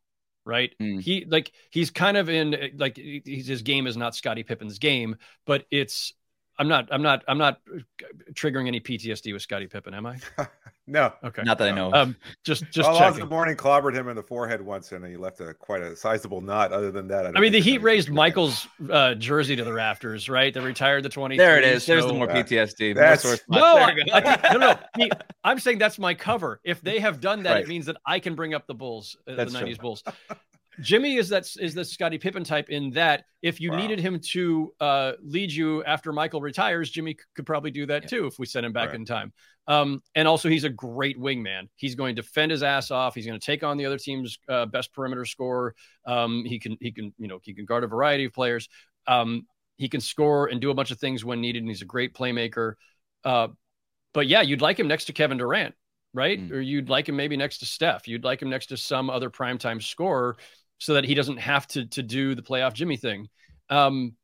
right? 0.45 0.73
Mm. 0.81 1.01
He 1.01 1.25
like 1.29 1.53
he's 1.71 1.91
kind 1.91 2.17
of 2.17 2.29
in 2.29 2.73
like 2.77 2.97
he's, 2.97 3.49
his 3.49 3.63
game 3.63 3.87
is 3.87 3.97
not 3.97 4.15
Scottie 4.15 4.45
Pippen's 4.45 4.79
game, 4.79 5.17
but 5.47 5.65
it's 5.71 6.15
I'm 6.61 6.69
not 6.69 6.89
I'm 6.93 7.01
not 7.01 7.25
I'm 7.27 7.39
not 7.39 7.59
triggering 8.35 8.67
any 8.67 8.81
PTSD 8.81 9.33
with 9.33 9.41
Scottie 9.41 9.67
Pippen, 9.67 9.95
am 9.95 10.05
I? 10.05 10.19
no. 10.87 11.11
Okay. 11.25 11.43
Not 11.43 11.57
that 11.57 11.75
no. 11.75 11.87
I 11.87 11.91
know. 11.91 11.97
Um, 11.97 12.17
just 12.45 12.71
just 12.71 12.87
well, 12.87 12.99
checking. 12.99 13.21
the 13.21 13.27
morning 13.27 13.57
clobbered 13.57 13.95
him 13.95 14.09
in 14.09 14.15
the 14.15 14.23
forehead 14.23 14.61
once, 14.61 14.93
and 14.93 15.03
he 15.07 15.17
left 15.17 15.41
a 15.41 15.55
quite 15.55 15.81
a 15.81 15.97
sizable 15.97 16.43
knot. 16.43 16.71
Other 16.71 16.91
than 16.91 17.09
that, 17.09 17.25
I, 17.25 17.31
I 17.35 17.41
mean, 17.41 17.53
the 17.53 17.63
Heat 17.63 17.79
raised 17.79 18.11
Michael's 18.11 18.69
uh, 18.91 19.15
jersey 19.15 19.57
to 19.57 19.65
the 19.65 19.73
rafters, 19.73 20.29
right? 20.29 20.53
They 20.53 20.61
retired 20.61 21.03
the 21.03 21.09
20. 21.09 21.39
There 21.39 21.57
it 21.57 21.65
is. 21.65 21.87
There's 21.87 22.05
the 22.05 22.13
more 22.13 22.29
PTSD. 22.29 22.95
That's, 22.95 23.25
no, 23.49 23.79
I, 23.79 23.95
I, 24.13 24.53
no, 24.53 24.59
no. 24.59 24.79
He, 24.99 25.11
I'm 25.43 25.59
saying 25.59 25.79
that's 25.79 25.99
my 25.99 26.13
cover. 26.13 26.61
If 26.63 26.83
they 26.83 26.99
have 27.01 27.23
done 27.23 27.43
that, 27.45 27.53
right. 27.53 27.63
it 27.63 27.69
means 27.69 27.87
that 27.87 27.97
I 28.05 28.19
can 28.19 28.35
bring 28.35 28.53
up 28.53 28.67
the 28.67 28.75
Bulls, 28.75 29.17
uh, 29.27 29.35
the 29.35 29.47
90s 29.47 29.59
true. 29.61 29.77
Bulls. 29.77 30.05
Jimmy 30.81 31.17
is 31.17 31.29
that 31.31 31.49
is 31.59 31.75
the 31.75 31.85
Scottie 31.85 32.19
Pippen 32.19 32.45
type 32.45 32.71
in 32.71 32.91
that 32.91 33.25
if 33.43 33.61
you 33.61 33.71
wow. 33.71 33.79
needed 33.79 33.99
him 33.99 34.21
to 34.31 34.73
uh, 34.81 35.13
lead 35.23 35.53
you 35.53 35.83
after 35.85 36.13
Michael 36.13 36.41
retires, 36.41 36.91
Jimmy 36.91 37.17
could 37.35 37.47
probably 37.47 37.71
do 37.71 37.87
that 37.87 38.05
yeah. 38.05 38.09
too 38.09 38.27
if 38.27 38.39
we 38.39 38.47
send 38.47 38.65
him 38.65 38.73
back 38.73 38.89
right. 38.89 38.97
in 38.97 39.05
time. 39.05 39.33
Um, 39.67 40.03
and 40.15 40.27
also, 40.27 40.49
he's 40.49 40.65
a 40.65 40.71
great 40.71 41.19
wingman. 41.19 41.69
He's 41.77 41.95
going 41.95 42.17
to 42.17 42.23
defend 42.23 42.51
his 42.51 42.63
ass 42.63 42.91
off. 42.91 43.15
He's 43.15 43.27
going 43.27 43.39
to 43.39 43.45
take 43.45 43.63
on 43.63 43.77
the 43.77 43.87
other 43.87 43.99
team's 43.99 44.39
uh, 44.49 44.67
best 44.67 44.93
perimeter 44.93 45.25
scorer. 45.25 45.75
Um, 46.07 46.45
he 46.45 46.59
can 46.59 46.77
he 46.81 46.93
can 46.93 47.13
you 47.19 47.29
know 47.29 47.41
he 47.43 47.55
can 47.55 47.65
guard 47.65 47.85
a 47.85 47.89
variety 47.89 48.25
of 48.25 48.33
players. 48.33 48.69
Um, 49.07 49.47
he 49.77 49.89
can 49.89 50.01
score 50.01 50.47
and 50.47 50.61
do 50.61 50.71
a 50.71 50.75
bunch 50.75 50.91
of 50.91 50.99
things 50.99 51.25
when 51.25 51.41
needed, 51.41 51.63
and 51.63 51.69
he's 51.69 51.83
a 51.83 51.87
great 51.87 52.15
playmaker. 52.15 52.75
Uh, 53.25 53.49
but 54.13 54.27
yeah, 54.27 54.43
you'd 54.43 54.61
like 54.61 54.79
him 54.79 54.89
next 54.89 55.07
to 55.07 55.13
Kevin 55.13 55.39
Durant, 55.39 55.75
right? 56.13 56.41
Mm. 56.41 56.53
Or 56.53 56.61
you'd 56.61 56.89
like 56.89 57.09
him 57.09 57.17
maybe 57.17 57.37
next 57.37 57.59
to 57.59 57.67
Steph. 57.67 58.09
You'd 58.09 58.25
like 58.25 58.43
him 58.43 58.51
next 58.51 58.67
to 58.67 58.77
some 58.77 59.09
other 59.09 59.31
primetime 59.31 59.83
scorer 59.83 60.37
so 60.81 60.95
that 60.95 61.05
he 61.05 61.15
doesn't 61.15 61.37
have 61.37 61.69
to 61.69 61.87
to 61.87 62.03
do 62.03 62.35
the 62.35 62.43
playoff 62.43 62.73
Jimmy 62.73 62.97
thing. 62.97 63.29
Um, 63.69 64.15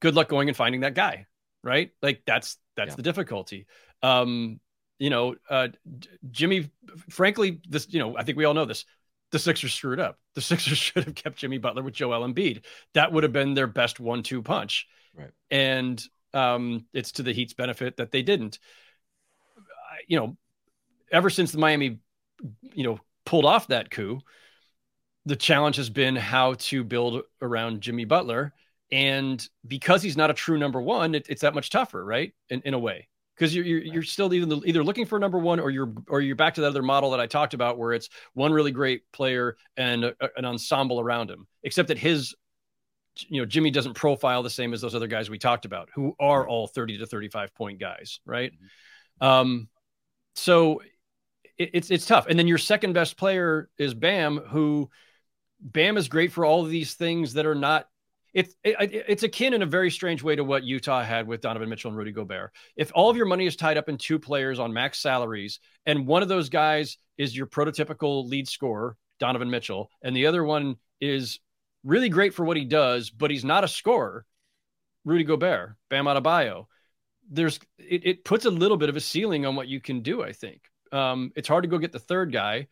good 0.00 0.14
luck 0.14 0.28
going 0.28 0.48
and 0.48 0.56
finding 0.56 0.80
that 0.80 0.94
guy, 0.94 1.26
right? 1.62 1.90
Like 2.00 2.22
that's 2.24 2.56
that's 2.76 2.92
yeah. 2.92 2.96
the 2.96 3.02
difficulty. 3.02 3.66
Um, 4.02 4.60
you 4.98 5.10
know, 5.10 5.34
uh, 5.50 5.68
Jimmy. 6.30 6.70
Frankly, 7.10 7.60
this 7.68 7.86
you 7.90 7.98
know 7.98 8.16
I 8.16 8.22
think 8.22 8.38
we 8.38 8.44
all 8.44 8.54
know 8.54 8.64
this. 8.64 8.86
The 9.30 9.38
Sixers 9.38 9.74
screwed 9.74 10.00
up. 10.00 10.18
The 10.34 10.40
Sixers 10.40 10.78
should 10.78 11.04
have 11.04 11.14
kept 11.14 11.36
Jimmy 11.36 11.58
Butler 11.58 11.82
with 11.82 11.94
Joel 11.94 12.26
Embiid. 12.26 12.64
That 12.94 13.12
would 13.12 13.24
have 13.24 13.32
been 13.32 13.54
their 13.54 13.66
best 13.66 14.00
one-two 14.00 14.42
punch. 14.42 14.86
Right. 15.14 15.30
And 15.50 16.02
um, 16.32 16.86
it's 16.94 17.12
to 17.12 17.22
the 17.22 17.32
Heat's 17.32 17.52
benefit 17.52 17.98
that 17.98 18.12
they 18.12 18.22
didn't. 18.22 18.58
You 20.06 20.18
know, 20.18 20.36
ever 21.10 21.28
since 21.28 21.52
the 21.52 21.58
Miami, 21.58 21.98
you 22.72 22.84
know, 22.84 23.00
pulled 23.26 23.44
off 23.44 23.66
that 23.66 23.90
coup, 23.90 24.20
the 25.28 25.36
challenge 25.36 25.76
has 25.76 25.90
been 25.90 26.16
how 26.16 26.54
to 26.54 26.82
build 26.82 27.22
around 27.42 27.82
Jimmy 27.82 28.06
Butler. 28.06 28.54
And 28.90 29.46
because 29.66 30.02
he's 30.02 30.16
not 30.16 30.30
a 30.30 30.34
true 30.34 30.58
number 30.58 30.80
one, 30.80 31.14
it, 31.14 31.26
it's 31.28 31.42
that 31.42 31.54
much 31.54 31.68
tougher, 31.68 32.02
right? 32.02 32.32
In, 32.48 32.62
in 32.64 32.72
a 32.72 32.78
way, 32.78 33.08
because 33.36 33.54
you're, 33.54 33.64
you're, 33.66 33.82
you're 33.82 34.02
still 34.02 34.32
either 34.32 34.56
either 34.64 34.82
looking 34.82 35.04
for 35.04 35.18
a 35.18 35.20
number 35.20 35.38
one 35.38 35.60
or 35.60 35.70
you're 35.70 35.92
or 36.08 36.22
you're 36.22 36.36
back 36.36 36.54
to 36.54 36.62
the 36.62 36.66
other 36.66 36.82
model 36.82 37.10
that 37.10 37.20
I 37.20 37.26
talked 37.26 37.52
about, 37.52 37.76
where 37.76 37.92
it's 37.92 38.08
one 38.32 38.50
really 38.52 38.72
great 38.72 39.02
player 39.12 39.56
and 39.76 40.04
a, 40.04 40.14
an 40.36 40.46
ensemble 40.46 41.00
around 41.00 41.30
him. 41.30 41.46
Except 41.62 41.88
that 41.88 41.98
his, 41.98 42.34
you 43.28 43.42
know, 43.42 43.46
Jimmy 43.46 43.70
doesn't 43.70 43.92
profile 43.92 44.42
the 44.42 44.48
same 44.48 44.72
as 44.72 44.80
those 44.80 44.94
other 44.94 45.06
guys 45.06 45.28
we 45.28 45.38
talked 45.38 45.66
about, 45.66 45.90
who 45.94 46.14
are 46.18 46.48
all 46.48 46.66
thirty 46.66 46.96
to 46.96 47.06
thirty-five 47.06 47.54
point 47.54 47.78
guys, 47.78 48.20
right? 48.24 48.52
Mm-hmm. 48.52 49.26
Um, 49.26 49.68
so 50.34 50.80
it, 51.58 51.70
it's 51.74 51.90
it's 51.90 52.06
tough. 52.06 52.26
And 52.26 52.38
then 52.38 52.48
your 52.48 52.58
second 52.58 52.94
best 52.94 53.18
player 53.18 53.68
is 53.76 53.92
Bam, 53.92 54.38
who 54.38 54.88
Bam 55.60 55.96
is 55.96 56.08
great 56.08 56.32
for 56.32 56.44
all 56.44 56.64
of 56.64 56.70
these 56.70 56.94
things 56.94 57.34
that 57.34 57.46
are 57.46 57.54
not. 57.54 57.88
It's 58.34 58.54
it, 58.62 58.76
it's 59.08 59.22
akin 59.22 59.54
in 59.54 59.62
a 59.62 59.66
very 59.66 59.90
strange 59.90 60.22
way 60.22 60.36
to 60.36 60.44
what 60.44 60.62
Utah 60.62 61.02
had 61.02 61.26
with 61.26 61.40
Donovan 61.40 61.68
Mitchell 61.68 61.90
and 61.90 61.98
Rudy 61.98 62.12
Gobert. 62.12 62.52
If 62.76 62.92
all 62.94 63.10
of 63.10 63.16
your 63.16 63.26
money 63.26 63.46
is 63.46 63.56
tied 63.56 63.78
up 63.78 63.88
in 63.88 63.98
two 63.98 64.18
players 64.18 64.58
on 64.58 64.72
max 64.72 65.00
salaries, 65.00 65.60
and 65.86 66.06
one 66.06 66.22
of 66.22 66.28
those 66.28 66.48
guys 66.48 66.98
is 67.16 67.36
your 67.36 67.46
prototypical 67.46 68.28
lead 68.28 68.48
scorer, 68.48 68.96
Donovan 69.18 69.50
Mitchell, 69.50 69.90
and 70.02 70.14
the 70.14 70.26
other 70.26 70.44
one 70.44 70.76
is 71.00 71.40
really 71.84 72.08
great 72.08 72.34
for 72.34 72.44
what 72.44 72.56
he 72.56 72.64
does, 72.64 73.10
but 73.10 73.30
he's 73.30 73.44
not 73.44 73.64
a 73.64 73.68
scorer, 73.68 74.24
Rudy 75.04 75.24
Gobert, 75.24 75.74
Bam 75.88 76.04
Adebayo. 76.04 76.66
There's 77.30 77.58
it, 77.78 78.06
it 78.06 78.24
puts 78.24 78.44
a 78.44 78.50
little 78.50 78.76
bit 78.76 78.88
of 78.88 78.96
a 78.96 79.00
ceiling 79.00 79.46
on 79.46 79.56
what 79.56 79.68
you 79.68 79.80
can 79.80 80.02
do. 80.02 80.22
I 80.22 80.32
think 80.32 80.60
um, 80.92 81.32
it's 81.34 81.48
hard 81.48 81.64
to 81.64 81.68
go 81.68 81.78
get 81.78 81.92
the 81.92 81.98
third 81.98 82.32
guy 82.32 82.68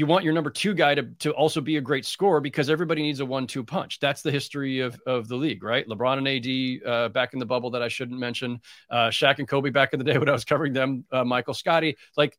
you 0.00 0.06
want 0.06 0.24
your 0.24 0.32
number 0.32 0.48
two 0.48 0.72
guy 0.72 0.94
to, 0.94 1.02
to 1.18 1.30
also 1.32 1.60
be 1.60 1.76
a 1.76 1.80
great 1.80 2.06
scorer 2.06 2.40
because 2.40 2.70
everybody 2.70 3.02
needs 3.02 3.20
a 3.20 3.26
one-two 3.26 3.62
punch. 3.62 4.00
That's 4.00 4.22
the 4.22 4.30
history 4.30 4.80
of, 4.80 4.98
of 5.06 5.28
the 5.28 5.36
league, 5.36 5.62
right? 5.62 5.86
LeBron 5.86 6.16
and 6.16 6.86
AD 6.86 6.90
uh, 6.90 7.08
back 7.10 7.34
in 7.34 7.38
the 7.38 7.44
bubble 7.44 7.70
that 7.72 7.82
I 7.82 7.88
shouldn't 7.88 8.18
mention, 8.18 8.62
uh, 8.90 9.08
Shaq 9.08 9.40
and 9.40 9.46
Kobe 9.46 9.68
back 9.68 9.92
in 9.92 9.98
the 9.98 10.04
day 10.06 10.16
when 10.18 10.30
I 10.30 10.32
was 10.32 10.46
covering 10.46 10.72
them, 10.72 11.04
uh, 11.12 11.22
Michael 11.22 11.52
Scottie, 11.52 11.98
like 12.16 12.38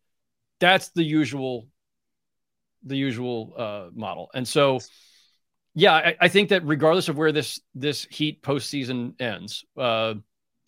that's 0.60 0.90
the 0.90 1.04
usual, 1.04 1.68
the 2.84 2.98
usual 2.98 3.54
uh, 3.56 3.90
model. 3.94 4.32
And 4.34 4.48
so, 4.48 4.80
yeah, 5.76 5.94
I, 5.94 6.16
I, 6.20 6.28
think 6.30 6.50
that 6.50 6.66
regardless 6.66 7.10
of 7.10 7.18
where 7.18 7.32
this 7.32 7.62
this 7.76 8.08
Heat 8.10 8.42
postseason 8.42 9.22
ends, 9.22 9.66
uh, 9.78 10.16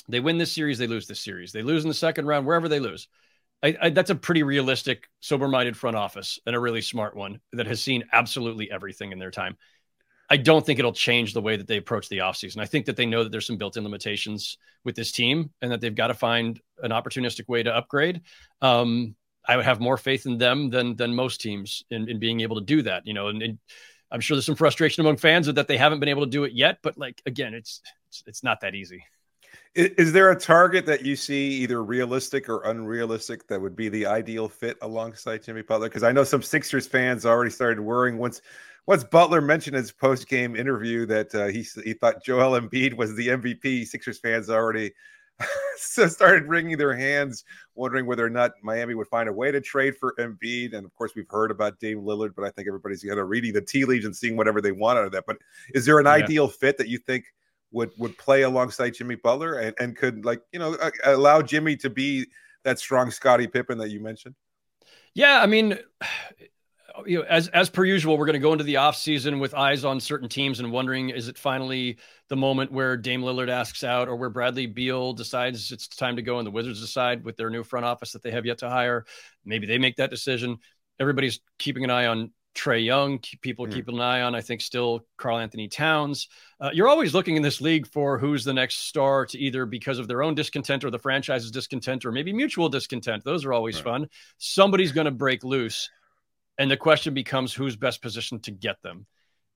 they 0.09 0.19
win 0.19 0.37
this 0.37 0.51
series, 0.51 0.77
they 0.77 0.85
lose 0.85 1.07
this 1.07 1.21
series, 1.21 1.53
they 1.53 1.63
lose 1.63 1.83
in 1.83 1.87
the 1.87 1.95
second 1.95 2.27
round, 2.27 2.45
wherever 2.45 2.69
they 2.69 2.79
lose 2.79 3.07
I, 3.63 3.77
I, 3.81 3.89
that's 3.89 4.09
a 4.09 4.15
pretty 4.15 4.43
realistic, 4.43 5.09
sober-minded 5.21 5.77
front 5.77 5.95
office 5.95 6.37
and 6.45 6.55
a 6.55 6.59
really 6.59 6.81
smart 6.81 7.15
one 7.15 7.39
that 7.53 7.65
has 7.65 7.81
seen 7.81 8.03
absolutely 8.11 8.69
everything 8.69 9.11
in 9.13 9.19
their 9.19 9.31
time. 9.31 9.57
I 10.29 10.37
don't 10.37 10.65
think 10.65 10.79
it'll 10.79 10.93
change 10.93 11.33
the 11.33 11.41
way 11.41 11.57
that 11.57 11.67
they 11.67 11.77
approach 11.77 12.09
the 12.09 12.19
offseason. 12.19 12.59
I 12.59 12.65
think 12.65 12.85
that 12.87 12.95
they 12.95 13.05
know 13.05 13.23
that 13.23 13.31
there's 13.31 13.45
some 13.45 13.57
built-in 13.57 13.83
limitations 13.83 14.57
with 14.83 14.95
this 14.95 15.11
team 15.11 15.51
and 15.61 15.71
that 15.71 15.79
they've 15.79 15.95
got 15.95 16.07
to 16.07 16.13
find 16.13 16.59
an 16.81 16.91
opportunistic 16.91 17.47
way 17.47 17.63
to 17.63 17.75
upgrade. 17.75 18.21
Um, 18.61 19.15
I 19.47 19.55
would 19.55 19.65
have 19.65 19.79
more 19.79 19.97
faith 19.97 20.25
in 20.25 20.37
them 20.37 20.69
than 20.69 20.95
than 20.95 21.13
most 21.13 21.41
teams 21.41 21.83
in, 21.89 22.09
in 22.09 22.19
being 22.19 22.39
able 22.41 22.55
to 22.55 22.65
do 22.65 22.81
that. 22.83 23.05
You 23.05 23.13
know, 23.13 23.27
and, 23.27 23.43
and 23.43 23.59
I'm 24.09 24.21
sure 24.21 24.35
there's 24.35 24.45
some 24.45 24.55
frustration 24.55 25.01
among 25.01 25.17
fans 25.17 25.47
that 25.47 25.67
they 25.67 25.77
haven't 25.77 25.99
been 25.99 26.09
able 26.09 26.23
to 26.23 26.29
do 26.29 26.45
it 26.45 26.53
yet. 26.53 26.79
But 26.81 26.97
like 26.97 27.21
again, 27.25 27.53
it's 27.53 27.81
it's, 28.07 28.23
it's 28.25 28.43
not 28.43 28.61
that 28.61 28.73
easy. 28.73 29.03
Is, 29.75 29.89
is, 29.97 30.13
there 30.13 30.31
a 30.31 30.39
target 30.39 30.85
that 30.85 31.03
you 31.03 31.15
see 31.15 31.47
either 31.63 31.83
realistic 31.83 32.47
or 32.47 32.63
unrealistic 32.63 33.47
that 33.47 33.59
would 33.59 33.75
be 33.75 33.89
the 33.89 34.05
ideal 34.05 34.47
fit 34.47 34.77
alongside 34.81 35.43
Jimmy 35.43 35.63
Butler? 35.63 35.89
Because 35.89 36.03
I 36.03 36.11
know 36.11 36.23
some 36.23 36.43
Sixers 36.43 36.87
fans 36.87 37.25
already 37.25 37.51
started 37.51 37.79
worrying 37.79 38.17
once 38.17 38.41
once 38.85 39.03
Butler 39.03 39.41
mentioned 39.41 39.75
his 39.75 39.91
post 39.91 40.27
game 40.27 40.55
interview 40.55 41.05
that 41.05 41.33
uh, 41.33 41.47
he 41.47 41.65
he 41.83 41.93
thought 41.93 42.23
Joel 42.23 42.59
Embiid 42.59 42.95
was 42.95 43.15
the 43.15 43.29
MVP. 43.29 43.87
Sixers 43.87 44.19
fans 44.19 44.49
already 44.49 44.91
started 45.75 46.43
wringing 46.47 46.77
their 46.77 46.95
hands, 46.95 47.43
wondering 47.75 48.05
whether 48.05 48.25
or 48.25 48.29
not 48.29 48.51
Miami 48.61 48.93
would 48.93 49.07
find 49.07 49.29
a 49.29 49.33
way 49.33 49.51
to 49.51 49.61
trade 49.61 49.95
for 49.97 50.13
Embiid. 50.19 50.73
And 50.73 50.85
of 50.85 50.93
course, 50.93 51.13
we've 51.15 51.29
heard 51.29 51.51
about 51.51 51.79
Dame 51.79 52.01
Lillard, 52.01 52.35
but 52.35 52.45
I 52.45 52.49
think 52.51 52.67
everybody's 52.67 53.03
kind 53.03 53.19
of 53.19 53.29
reading 53.29 53.53
the 53.53 53.61
tea 53.61 53.85
leaves 53.85 54.05
and 54.05 54.15
seeing 54.15 54.37
whatever 54.37 54.61
they 54.61 54.71
want 54.71 54.99
out 54.99 55.05
of 55.05 55.11
that. 55.13 55.25
But 55.25 55.37
is 55.73 55.85
there 55.85 55.99
an 55.99 56.05
yeah. 56.05 56.11
ideal 56.11 56.47
fit 56.47 56.77
that 56.77 56.87
you 56.87 56.97
think? 56.97 57.25
Would 57.73 57.91
would 57.97 58.17
play 58.17 58.43
alongside 58.43 58.91
Jimmy 58.91 59.15
Butler 59.15 59.59
and, 59.59 59.75
and 59.79 59.97
could 59.97 60.23
like 60.23 60.41
you 60.53 60.59
know 60.59 60.77
allow 61.03 61.41
Jimmy 61.41 61.75
to 61.77 61.89
be 61.89 62.27
that 62.63 62.79
strong 62.79 63.11
Scottie 63.11 63.47
Pippen 63.47 63.77
that 63.79 63.89
you 63.89 63.99
mentioned? 63.99 64.35
Yeah, 65.13 65.41
I 65.41 65.45
mean, 65.45 65.77
you 67.05 67.19
know, 67.19 67.25
as 67.25 67.47
as 67.49 67.69
per 67.69 67.83
usual, 67.83 68.17
we're 68.17 68.25
going 68.25 68.33
to 68.33 68.39
go 68.39 68.51
into 68.51 68.63
the 68.63 68.77
off 68.77 68.95
season 68.95 69.39
with 69.39 69.53
eyes 69.53 69.83
on 69.83 69.99
certain 69.99 70.29
teams 70.29 70.59
and 70.59 70.71
wondering 70.71 71.09
is 71.09 71.27
it 71.27 71.37
finally 71.37 71.97
the 72.29 72.35
moment 72.35 72.71
where 72.71 72.95
Dame 72.95 73.21
Lillard 73.21 73.49
asks 73.49 73.83
out 73.83 74.07
or 74.07 74.15
where 74.15 74.29
Bradley 74.29 74.67
Beal 74.67 75.13
decides 75.13 75.71
it's 75.71 75.87
time 75.87 76.15
to 76.15 76.21
go 76.21 76.37
and 76.37 76.47
the 76.47 76.51
Wizards 76.51 76.79
decide 76.79 77.23
with 77.23 77.35
their 77.35 77.49
new 77.49 77.63
front 77.63 77.85
office 77.85 78.11
that 78.11 78.21
they 78.21 78.31
have 78.31 78.45
yet 78.45 78.59
to 78.59 78.69
hire. 78.69 79.05
Maybe 79.43 79.65
they 79.65 79.77
make 79.77 79.97
that 79.97 80.11
decision. 80.11 80.57
Everybody's 80.99 81.39
keeping 81.57 81.83
an 81.83 81.89
eye 81.89 82.05
on 82.05 82.31
Trae 82.55 82.83
Young, 82.85 83.19
people 83.41 83.65
Mhm. 83.65 83.73
keep 83.73 83.87
an 83.87 83.99
eye 83.99 84.21
on. 84.21 84.35
I 84.35 84.41
think 84.41 84.61
still 84.61 85.05
Karl 85.17 85.39
Anthony 85.39 85.67
Towns. 85.67 86.27
Uh, 86.59 86.69
you're 86.73 86.87
always 86.87 87.13
looking 87.13 87.35
in 87.35 87.41
this 87.41 87.61
league 87.61 87.87
for 87.87 88.19
who's 88.19 88.43
the 88.43 88.53
next 88.53 88.87
star 88.87 89.25
to 89.25 89.39
either 89.39 89.65
because 89.65 89.97
of 89.99 90.07
their 90.07 90.21
own 90.21 90.35
discontent 90.35 90.83
or 90.83 90.91
the 90.91 90.99
franchise's 90.99 91.49
discontent 91.51 92.05
or 92.05 92.11
maybe 92.11 92.31
mutual 92.31 92.69
discontent. 92.69 93.23
Those 93.23 93.43
are 93.43 93.53
always 93.53 93.75
Right. 93.77 93.83
fun. 93.83 94.09
Somebody's 94.37 94.91
going 94.91 95.05
to 95.05 95.11
break 95.11 95.43
loose, 95.43 95.89
and 96.59 96.69
the 96.69 96.77
question 96.77 97.13
becomes 97.13 97.53
who's 97.53 97.75
best 97.75 98.01
positioned 98.01 98.43
to 98.43 98.51
get 98.51 98.81
them. 98.83 99.07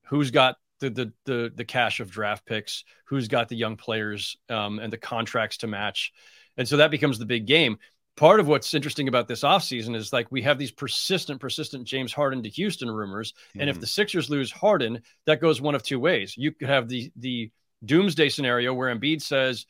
Who's 0.08 0.32
got 0.32 0.58
the 0.80 0.90
the 0.90 1.14
the, 1.26 1.52
the 1.56 1.66
cache 1.66 2.00
of 2.00 2.10
draft 2.10 2.46
picks? 2.46 2.84
Who's 3.06 3.28
got 3.28 3.50
the 3.50 3.56
young 3.58 3.78
players 3.78 4.38
um, 4.50 4.80
and 4.80 4.92
the 4.92 4.98
contracts 4.98 5.58
to 5.58 5.68
match? 5.68 6.12
And 6.58 6.68
so 6.68 6.78
that 6.78 6.90
becomes 6.92 7.20
the 7.20 7.26
big 7.26 7.46
game 7.46 7.78
part 8.18 8.40
of 8.40 8.48
what's 8.48 8.74
interesting 8.74 9.08
about 9.08 9.28
this 9.28 9.42
offseason 9.44 9.96
is 9.96 10.12
like 10.12 10.30
we 10.32 10.42
have 10.42 10.58
these 10.58 10.72
persistent, 10.72 11.40
persistent 11.40 11.86
James 11.88 12.12
Harden 12.12 12.44
to 12.44 12.50
Houston 12.50 12.90
rumors. 12.92 13.34
And 13.58 13.70
if 13.70 13.78
Mhm. 13.78 13.82
the 13.82 13.88
Sixers 13.88 14.30
lose 14.30 14.52
Harden, 14.52 15.02
that 15.26 15.40
goes 15.40 15.62
one 15.62 15.76
of 15.76 15.84
two 15.84 16.00
ways. 16.00 16.36
You 16.36 16.52
could 16.52 16.68
have 16.68 16.90
the 16.90 17.12
the 17.16 17.52
doomsday 17.86 18.28
scenario 18.30 18.74
where 18.74 18.94
Embiid 18.94 19.22
says, 19.22 19.66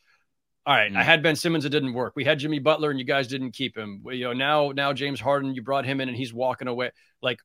All 0.65 0.73
right, 0.75 0.91
I 0.91 1.01
Mm. 1.01 1.03
had 1.05 1.23
Ben 1.23 1.35
Simmons, 1.37 1.63
it 1.63 1.69
didn't 1.69 1.93
work. 1.93 2.13
We 2.17 2.25
had 2.25 2.39
Jimmy 2.39 2.59
Butler 2.59 2.89
and 2.89 2.99
you 2.99 3.05
guys 3.05 3.27
didn't 3.29 3.51
keep 3.51 3.77
him. 3.77 4.03
You 4.11 4.25
know, 4.25 4.33
now 4.33 4.71
now 4.71 4.91
James 4.91 5.19
Harden, 5.21 5.53
you 5.55 5.61
brought 5.61 5.85
him 5.85 6.01
in 6.01 6.09
and 6.09 6.17
he's 6.17 6.33
walking 6.33 6.67
away. 6.67 6.91
Like, 7.21 7.39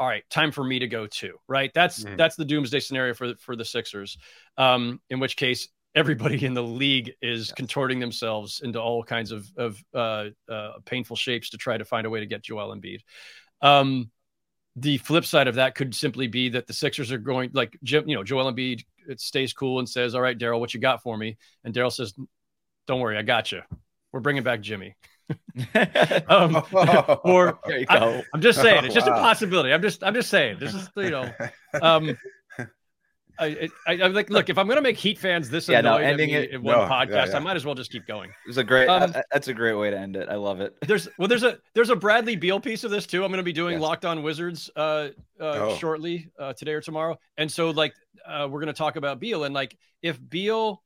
all 0.00 0.08
right, 0.08 0.28
time 0.30 0.50
for 0.52 0.64
me 0.64 0.80
to 0.80 0.88
go 0.88 1.06
too. 1.06 1.38
Right. 1.48 1.70
That's 1.74 2.02
Mhm. 2.02 2.16
that's 2.16 2.34
the 2.34 2.44
doomsday 2.44 2.80
scenario 2.80 3.14
for 3.14 3.36
for 3.36 3.54
the 3.54 3.64
Sixers. 3.64 4.18
Um, 4.58 5.00
in 5.10 5.20
which 5.20 5.36
case 5.36 5.68
everybody 5.96 6.44
in 6.44 6.54
the 6.54 6.62
league 6.62 7.14
is 7.22 7.48
Yes. 7.48 7.52
contorting 7.56 7.98
themselves 7.98 8.60
into 8.62 8.80
all 8.80 9.02
kinds 9.02 9.32
of 9.32 9.50
of 9.56 9.82
uh, 9.94 10.26
uh, 10.48 10.72
painful 10.84 11.16
shapes 11.16 11.50
to 11.50 11.56
try 11.56 11.76
to 11.76 11.84
find 11.84 12.06
a 12.06 12.10
way 12.10 12.20
to 12.20 12.26
get 12.26 12.42
Joel 12.42 12.76
Embiid. 12.76 13.00
Um, 13.62 14.10
the 14.76 14.98
flip 14.98 15.24
side 15.24 15.48
of 15.48 15.54
that 15.54 15.74
could 15.74 15.94
simply 15.94 16.26
be 16.28 16.50
that 16.50 16.66
the 16.66 16.74
Sixers 16.74 17.10
are 17.10 17.18
going 17.18 17.50
like 17.54 17.76
Jim, 17.82 18.06
you 18.08 18.14
know, 18.14 18.22
Joel 18.22 18.52
Embiid 18.52 18.84
it 19.08 19.20
stays 19.20 19.52
cool 19.52 19.78
and 19.78 19.88
says, 19.88 20.14
"All 20.14 20.20
right, 20.20 20.38
Daryl, 20.38 20.60
what 20.60 20.74
you 20.74 20.80
got 20.80 21.02
for 21.02 21.16
me?" 21.16 21.38
And 21.64 21.74
Daryl 21.74 21.92
says, 21.92 22.12
"Don't 22.86 23.00
worry, 23.00 23.16
I 23.16 23.22
got 23.22 23.50
you. 23.52 23.62
We're 24.12 24.20
bringing 24.20 24.42
back 24.42 24.60
Jimmy." 24.60 24.94
Um, 26.28 26.62
or 27.24 27.58
there 27.66 27.78
you 27.78 27.86
I-. 27.88 28.22
I'm 28.34 28.40
just 28.40 28.60
saying, 28.60 28.84
it's 28.84 28.94
just 28.94 29.06
a 29.08 29.12
Wow. 29.12 29.22
possibility. 29.22 29.72
I'm 29.72 29.82
just, 29.82 30.04
I'm 30.04 30.14
just 30.14 30.28
saying. 30.28 30.58
This 30.60 30.74
is, 30.74 30.88
you 30.96 31.10
know, 31.10 31.32
um, 31.80 32.16
I, 33.38 33.68
I, 33.86 33.92
I'm 34.02 34.12
like, 34.14 34.30
look, 34.30 34.48
if 34.48 34.58
I'm 34.58 34.66
going 34.66 34.76
to 34.76 34.82
make 34.82 34.96
Heat 34.96 35.18
fans 35.18 35.50
this 35.50 35.68
Yeah, 35.68 35.80
no, 35.80 35.96
annoyed 35.96 36.04
at 36.04 36.10
ending 36.12 36.30
it- 36.30 36.50
in 36.50 36.62
one 36.62 36.76
No, 36.76 36.84
podcast, 36.84 37.28
yeah. 37.28 37.36
I 37.36 37.38
might 37.40 37.56
as 37.56 37.64
well 37.64 37.74
just 37.74 37.90
keep 37.90 38.06
going. 38.06 38.30
It 38.30 38.48
was 38.48 38.58
a 38.58 38.64
great. 38.64 38.88
Um, 38.88 39.12
uh, 39.14 39.22
that's 39.32 39.48
a 39.48 39.54
great 39.54 39.74
way 39.74 39.90
to 39.90 39.98
end 39.98 40.16
it. 40.16 40.28
I 40.28 40.36
love 40.36 40.60
it. 40.60 40.74
There's, 40.86 41.08
well, 41.18 41.28
there's 41.28 41.42
a, 41.42 41.58
there's 41.74 41.90
a 41.90 41.96
Bradley 41.96 42.36
Beal 42.36 42.60
piece 42.60 42.84
of 42.84 42.90
this 42.90 43.06
too. 43.06 43.24
I'm 43.24 43.30
going 43.30 43.38
to 43.38 43.42
be 43.44 43.52
doing 43.52 43.74
Yes. 43.74 43.82
Locked 43.82 44.04
On 44.04 44.22
Wizards 44.22 44.70
uh, 44.76 44.80
uh, 44.80 45.10
Oh. 45.40 45.76
shortly 45.76 46.28
uh, 46.38 46.52
today 46.54 46.72
or 46.72 46.80
tomorrow, 46.80 47.18
and 47.36 47.50
so 47.50 47.70
like 47.70 47.94
uh, 48.26 48.48
we're 48.50 48.60
going 48.60 48.72
to 48.72 48.78
talk 48.78 48.96
about 48.96 49.20
Beal 49.20 49.44
and 49.44 49.54
like 49.54 49.76
if 50.02 50.18
Beal 50.28 50.82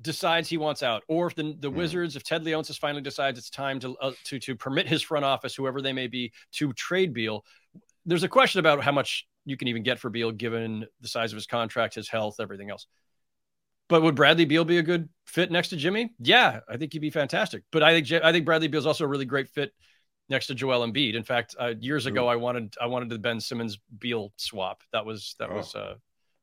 decides 0.00 0.48
he 0.48 0.56
wants 0.56 0.82
out, 0.82 1.02
or 1.08 1.26
if 1.26 1.34
the 1.34 1.56
the 1.58 1.68
Hmm. 1.70 1.76
Wizards, 1.76 2.14
if 2.16 2.22
Ted 2.22 2.44
Leonsis 2.44 2.78
finally 2.78 3.02
decides 3.02 3.38
it's 3.38 3.50
time 3.50 3.80
to 3.80 3.96
uh, 4.00 4.12
to 4.24 4.38
to 4.38 4.54
permit 4.54 4.86
his 4.88 5.02
front 5.02 5.24
office, 5.24 5.54
whoever 5.54 5.82
they 5.82 5.92
may 5.92 6.06
be, 6.06 6.32
to 6.52 6.72
trade 6.74 7.12
Beal, 7.12 7.44
there's 8.08 8.24
a 8.24 8.28
question 8.28 8.58
about 8.58 8.82
how 8.82 8.92
much 8.92 9.26
you 9.44 9.56
can 9.56 9.68
even 9.68 9.82
get 9.82 9.98
for 9.98 10.10
Beal 10.10 10.32
given 10.32 10.86
the 11.00 11.08
size 11.08 11.32
of 11.32 11.36
his 11.36 11.46
contract, 11.46 11.94
his 11.94 12.08
health, 12.08 12.36
everything 12.40 12.70
else. 12.70 12.86
But 13.88 14.02
would 14.02 14.14
Bradley 14.14 14.44
Beal 14.44 14.64
be 14.64 14.78
a 14.78 14.82
good 14.82 15.08
fit 15.26 15.50
next 15.50 15.68
to 15.68 15.76
Jimmy? 15.76 16.12
Yeah, 16.18 16.60
I 16.68 16.76
think 16.76 16.92
he'd 16.92 16.98
be 16.98 17.10
fantastic. 17.10 17.62
But 17.70 17.82
I 17.82 17.92
think 18.00 18.22
I 18.24 18.32
think 18.32 18.44
Bradley 18.44 18.68
Beal's 18.68 18.86
also 18.86 19.04
a 19.04 19.08
really 19.08 19.24
great 19.24 19.48
fit 19.48 19.72
next 20.28 20.48
to 20.48 20.54
Joel 20.54 20.86
Embiid. 20.86 21.14
In 21.14 21.22
fact, 21.22 21.54
uh, 21.58 21.74
years 21.80 22.04
ago 22.06 22.26
I 22.28 22.36
wanted 22.36 22.74
I 22.80 22.86
wanted 22.86 23.08
the 23.08 23.18
Ben 23.18 23.40
Simmons 23.40 23.78
Beal 23.98 24.32
swap. 24.36 24.82
That 24.92 25.06
was 25.06 25.36
that 25.38 25.50
Oh. 25.50 25.56
was 25.56 25.74
uh, 25.74 25.94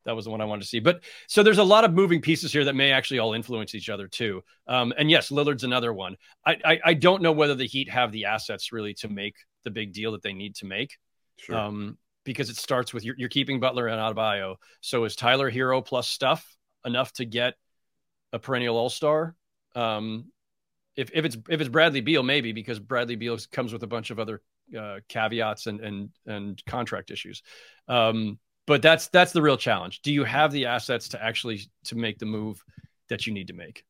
that 0.06 0.16
was 0.16 0.24
the 0.24 0.30
one 0.32 0.40
I 0.40 0.44
wanted 0.44 0.62
to 0.62 0.68
see. 0.68 0.80
But 0.80 1.02
so 1.28 1.42
there's 1.42 1.58
a 1.58 1.64
lot 1.64 1.84
of 1.84 1.92
moving 1.92 2.20
pieces 2.20 2.52
here 2.52 2.64
that 2.64 2.74
may 2.74 2.90
actually 2.92 3.18
all 3.20 3.32
influence 3.34 3.74
each 3.74 3.88
other 3.88 4.08
too. 4.08 4.42
Um, 4.66 4.92
and 4.98 5.08
yes, 5.10 5.30
Lillard's 5.30 5.64
another 5.64 5.92
one. 5.92 6.16
I, 6.44 6.56
I 6.64 6.80
I 6.86 6.94
don't 6.94 7.22
know 7.22 7.32
whether 7.32 7.54
the 7.54 7.66
Heat 7.66 7.88
have 7.90 8.10
the 8.10 8.24
assets 8.24 8.72
really 8.72 8.94
to 8.94 9.08
make 9.08 9.36
the 9.64 9.70
big 9.70 9.92
deal 9.92 10.12
that 10.12 10.22
they 10.22 10.32
need 10.32 10.56
to 10.56 10.66
make. 10.66 10.96
Sure. 11.38 11.56
Um, 11.56 11.98
because 12.24 12.50
it 12.50 12.56
starts 12.56 12.92
with 12.92 13.04
you're, 13.04 13.14
you're 13.16 13.28
keeping 13.28 13.60
Butler 13.60 13.86
and 13.86 14.00
Adebayo. 14.00 14.56
So 14.80 15.04
is 15.04 15.16
Tyler 15.16 15.50
Herro 15.50 15.84
plus 15.84 16.08
stuff 16.08 16.56
enough 16.84 17.12
to 17.14 17.24
get 17.24 17.54
a 18.32 18.38
perennial 18.38 18.76
All 18.76 18.90
Star? 18.90 19.34
Um, 19.74 20.32
if 20.96 21.10
if 21.12 21.24
it's 21.24 21.36
if 21.48 21.60
it's 21.60 21.70
Bradley 21.70 22.00
Beal, 22.00 22.22
maybe 22.22 22.52
because 22.52 22.78
Bradley 22.78 23.16
Beal 23.16 23.38
comes 23.52 23.72
with 23.72 23.82
a 23.82 23.86
bunch 23.86 24.10
of 24.10 24.18
other 24.18 24.42
uh, 24.76 25.00
caveats 25.08 25.66
and 25.66 25.80
and 25.80 26.10
and 26.26 26.62
contract 26.66 27.10
issues. 27.10 27.42
Um, 27.88 28.38
but 28.66 28.82
that's 28.82 29.08
that's 29.08 29.32
the 29.32 29.42
real 29.42 29.56
challenge. 29.56 30.02
Do 30.02 30.12
you 30.12 30.24
have 30.24 30.52
the 30.52 30.66
assets 30.66 31.10
to 31.10 31.22
actually 31.22 31.60
to 31.84 31.96
make 31.96 32.18
the 32.18 32.26
move 32.26 32.62
that 33.08 33.26
you 33.26 33.32
need 33.32 33.48
to 33.48 33.54
make? 33.54 33.84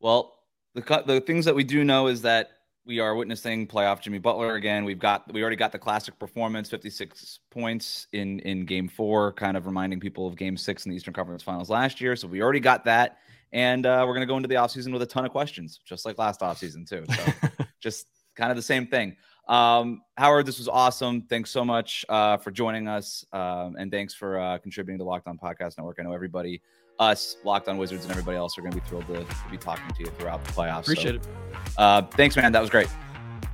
Well, 0.00 0.36
the 0.74 0.82
co- 0.82 1.04
the 1.06 1.20
things 1.20 1.46
that 1.46 1.54
we 1.54 1.64
do 1.64 1.84
know 1.84 2.08
is 2.08 2.22
that 2.22 2.50
we 2.86 2.98
are 2.98 3.14
witnessing 3.14 3.66
playoff 3.66 4.00
Jimmy 4.00 4.18
Butler 4.18 4.54
again. 4.54 4.84
We've 4.84 4.98
got 4.98 5.32
we 5.32 5.42
already 5.42 5.56
got 5.56 5.72
the 5.72 5.78
classic 5.78 6.18
performance, 6.18 6.68
56 6.70 7.40
points 7.50 8.06
in 8.12 8.40
in 8.40 8.64
game 8.64 8.88
4, 8.88 9.32
kind 9.32 9.56
of 9.56 9.66
reminding 9.66 10.00
people 10.00 10.26
of 10.26 10.36
game 10.36 10.56
6 10.56 10.86
in 10.86 10.90
the 10.90 10.96
Eastern 10.96 11.14
Conference 11.14 11.42
Finals 11.42 11.70
last 11.70 12.00
year. 12.00 12.16
So 12.16 12.26
we 12.26 12.42
already 12.42 12.60
got 12.60 12.84
that 12.84 13.18
and 13.52 13.86
uh, 13.86 14.04
we're 14.06 14.14
going 14.14 14.26
to 14.26 14.26
go 14.26 14.36
into 14.36 14.48
the 14.48 14.54
offseason 14.54 14.92
with 14.92 15.02
a 15.02 15.06
ton 15.06 15.24
of 15.24 15.32
questions, 15.32 15.80
just 15.84 16.04
like 16.04 16.18
last 16.18 16.40
offseason 16.40 16.88
too. 16.88 17.04
So 17.08 17.48
just 17.80 18.06
kind 18.36 18.50
of 18.50 18.56
the 18.56 18.62
same 18.62 18.86
thing. 18.86 19.16
Um, 19.48 20.02
Howard, 20.16 20.46
this 20.46 20.58
was 20.58 20.68
awesome. 20.68 21.22
Thanks 21.22 21.50
so 21.50 21.64
much 21.64 22.04
uh, 22.08 22.36
for 22.36 22.52
joining 22.52 22.86
us, 22.86 23.24
um, 23.32 23.74
and 23.78 23.90
thanks 23.90 24.14
for 24.14 24.38
uh, 24.38 24.58
contributing 24.58 24.98
to 24.98 25.04
Locked 25.04 25.26
On 25.26 25.36
Podcast 25.36 25.76
Network. 25.76 25.96
I 25.98 26.04
know 26.04 26.12
everybody, 26.12 26.62
us, 27.00 27.36
Locked 27.42 27.66
On 27.68 27.78
Wizards, 27.78 28.04
and 28.04 28.12
everybody 28.12 28.36
else 28.36 28.56
are 28.56 28.60
going 28.60 28.72
to 28.72 28.80
be 28.80 28.86
thrilled 28.86 29.06
to, 29.08 29.24
to 29.24 29.50
be 29.50 29.56
talking 29.56 29.92
to 29.94 30.00
you 30.00 30.06
throughout 30.18 30.44
the 30.44 30.52
playoffs. 30.52 30.82
Appreciate 30.82 31.24
so, 31.24 31.30
it. 31.30 31.36
Uh, 31.76 32.02
thanks, 32.02 32.36
man. 32.36 32.52
That 32.52 32.60
was 32.60 32.70
great. 32.70 32.88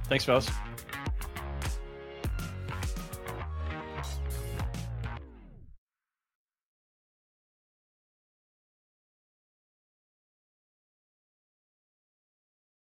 Thanks, 0.09 0.25
fellas. 0.25 0.51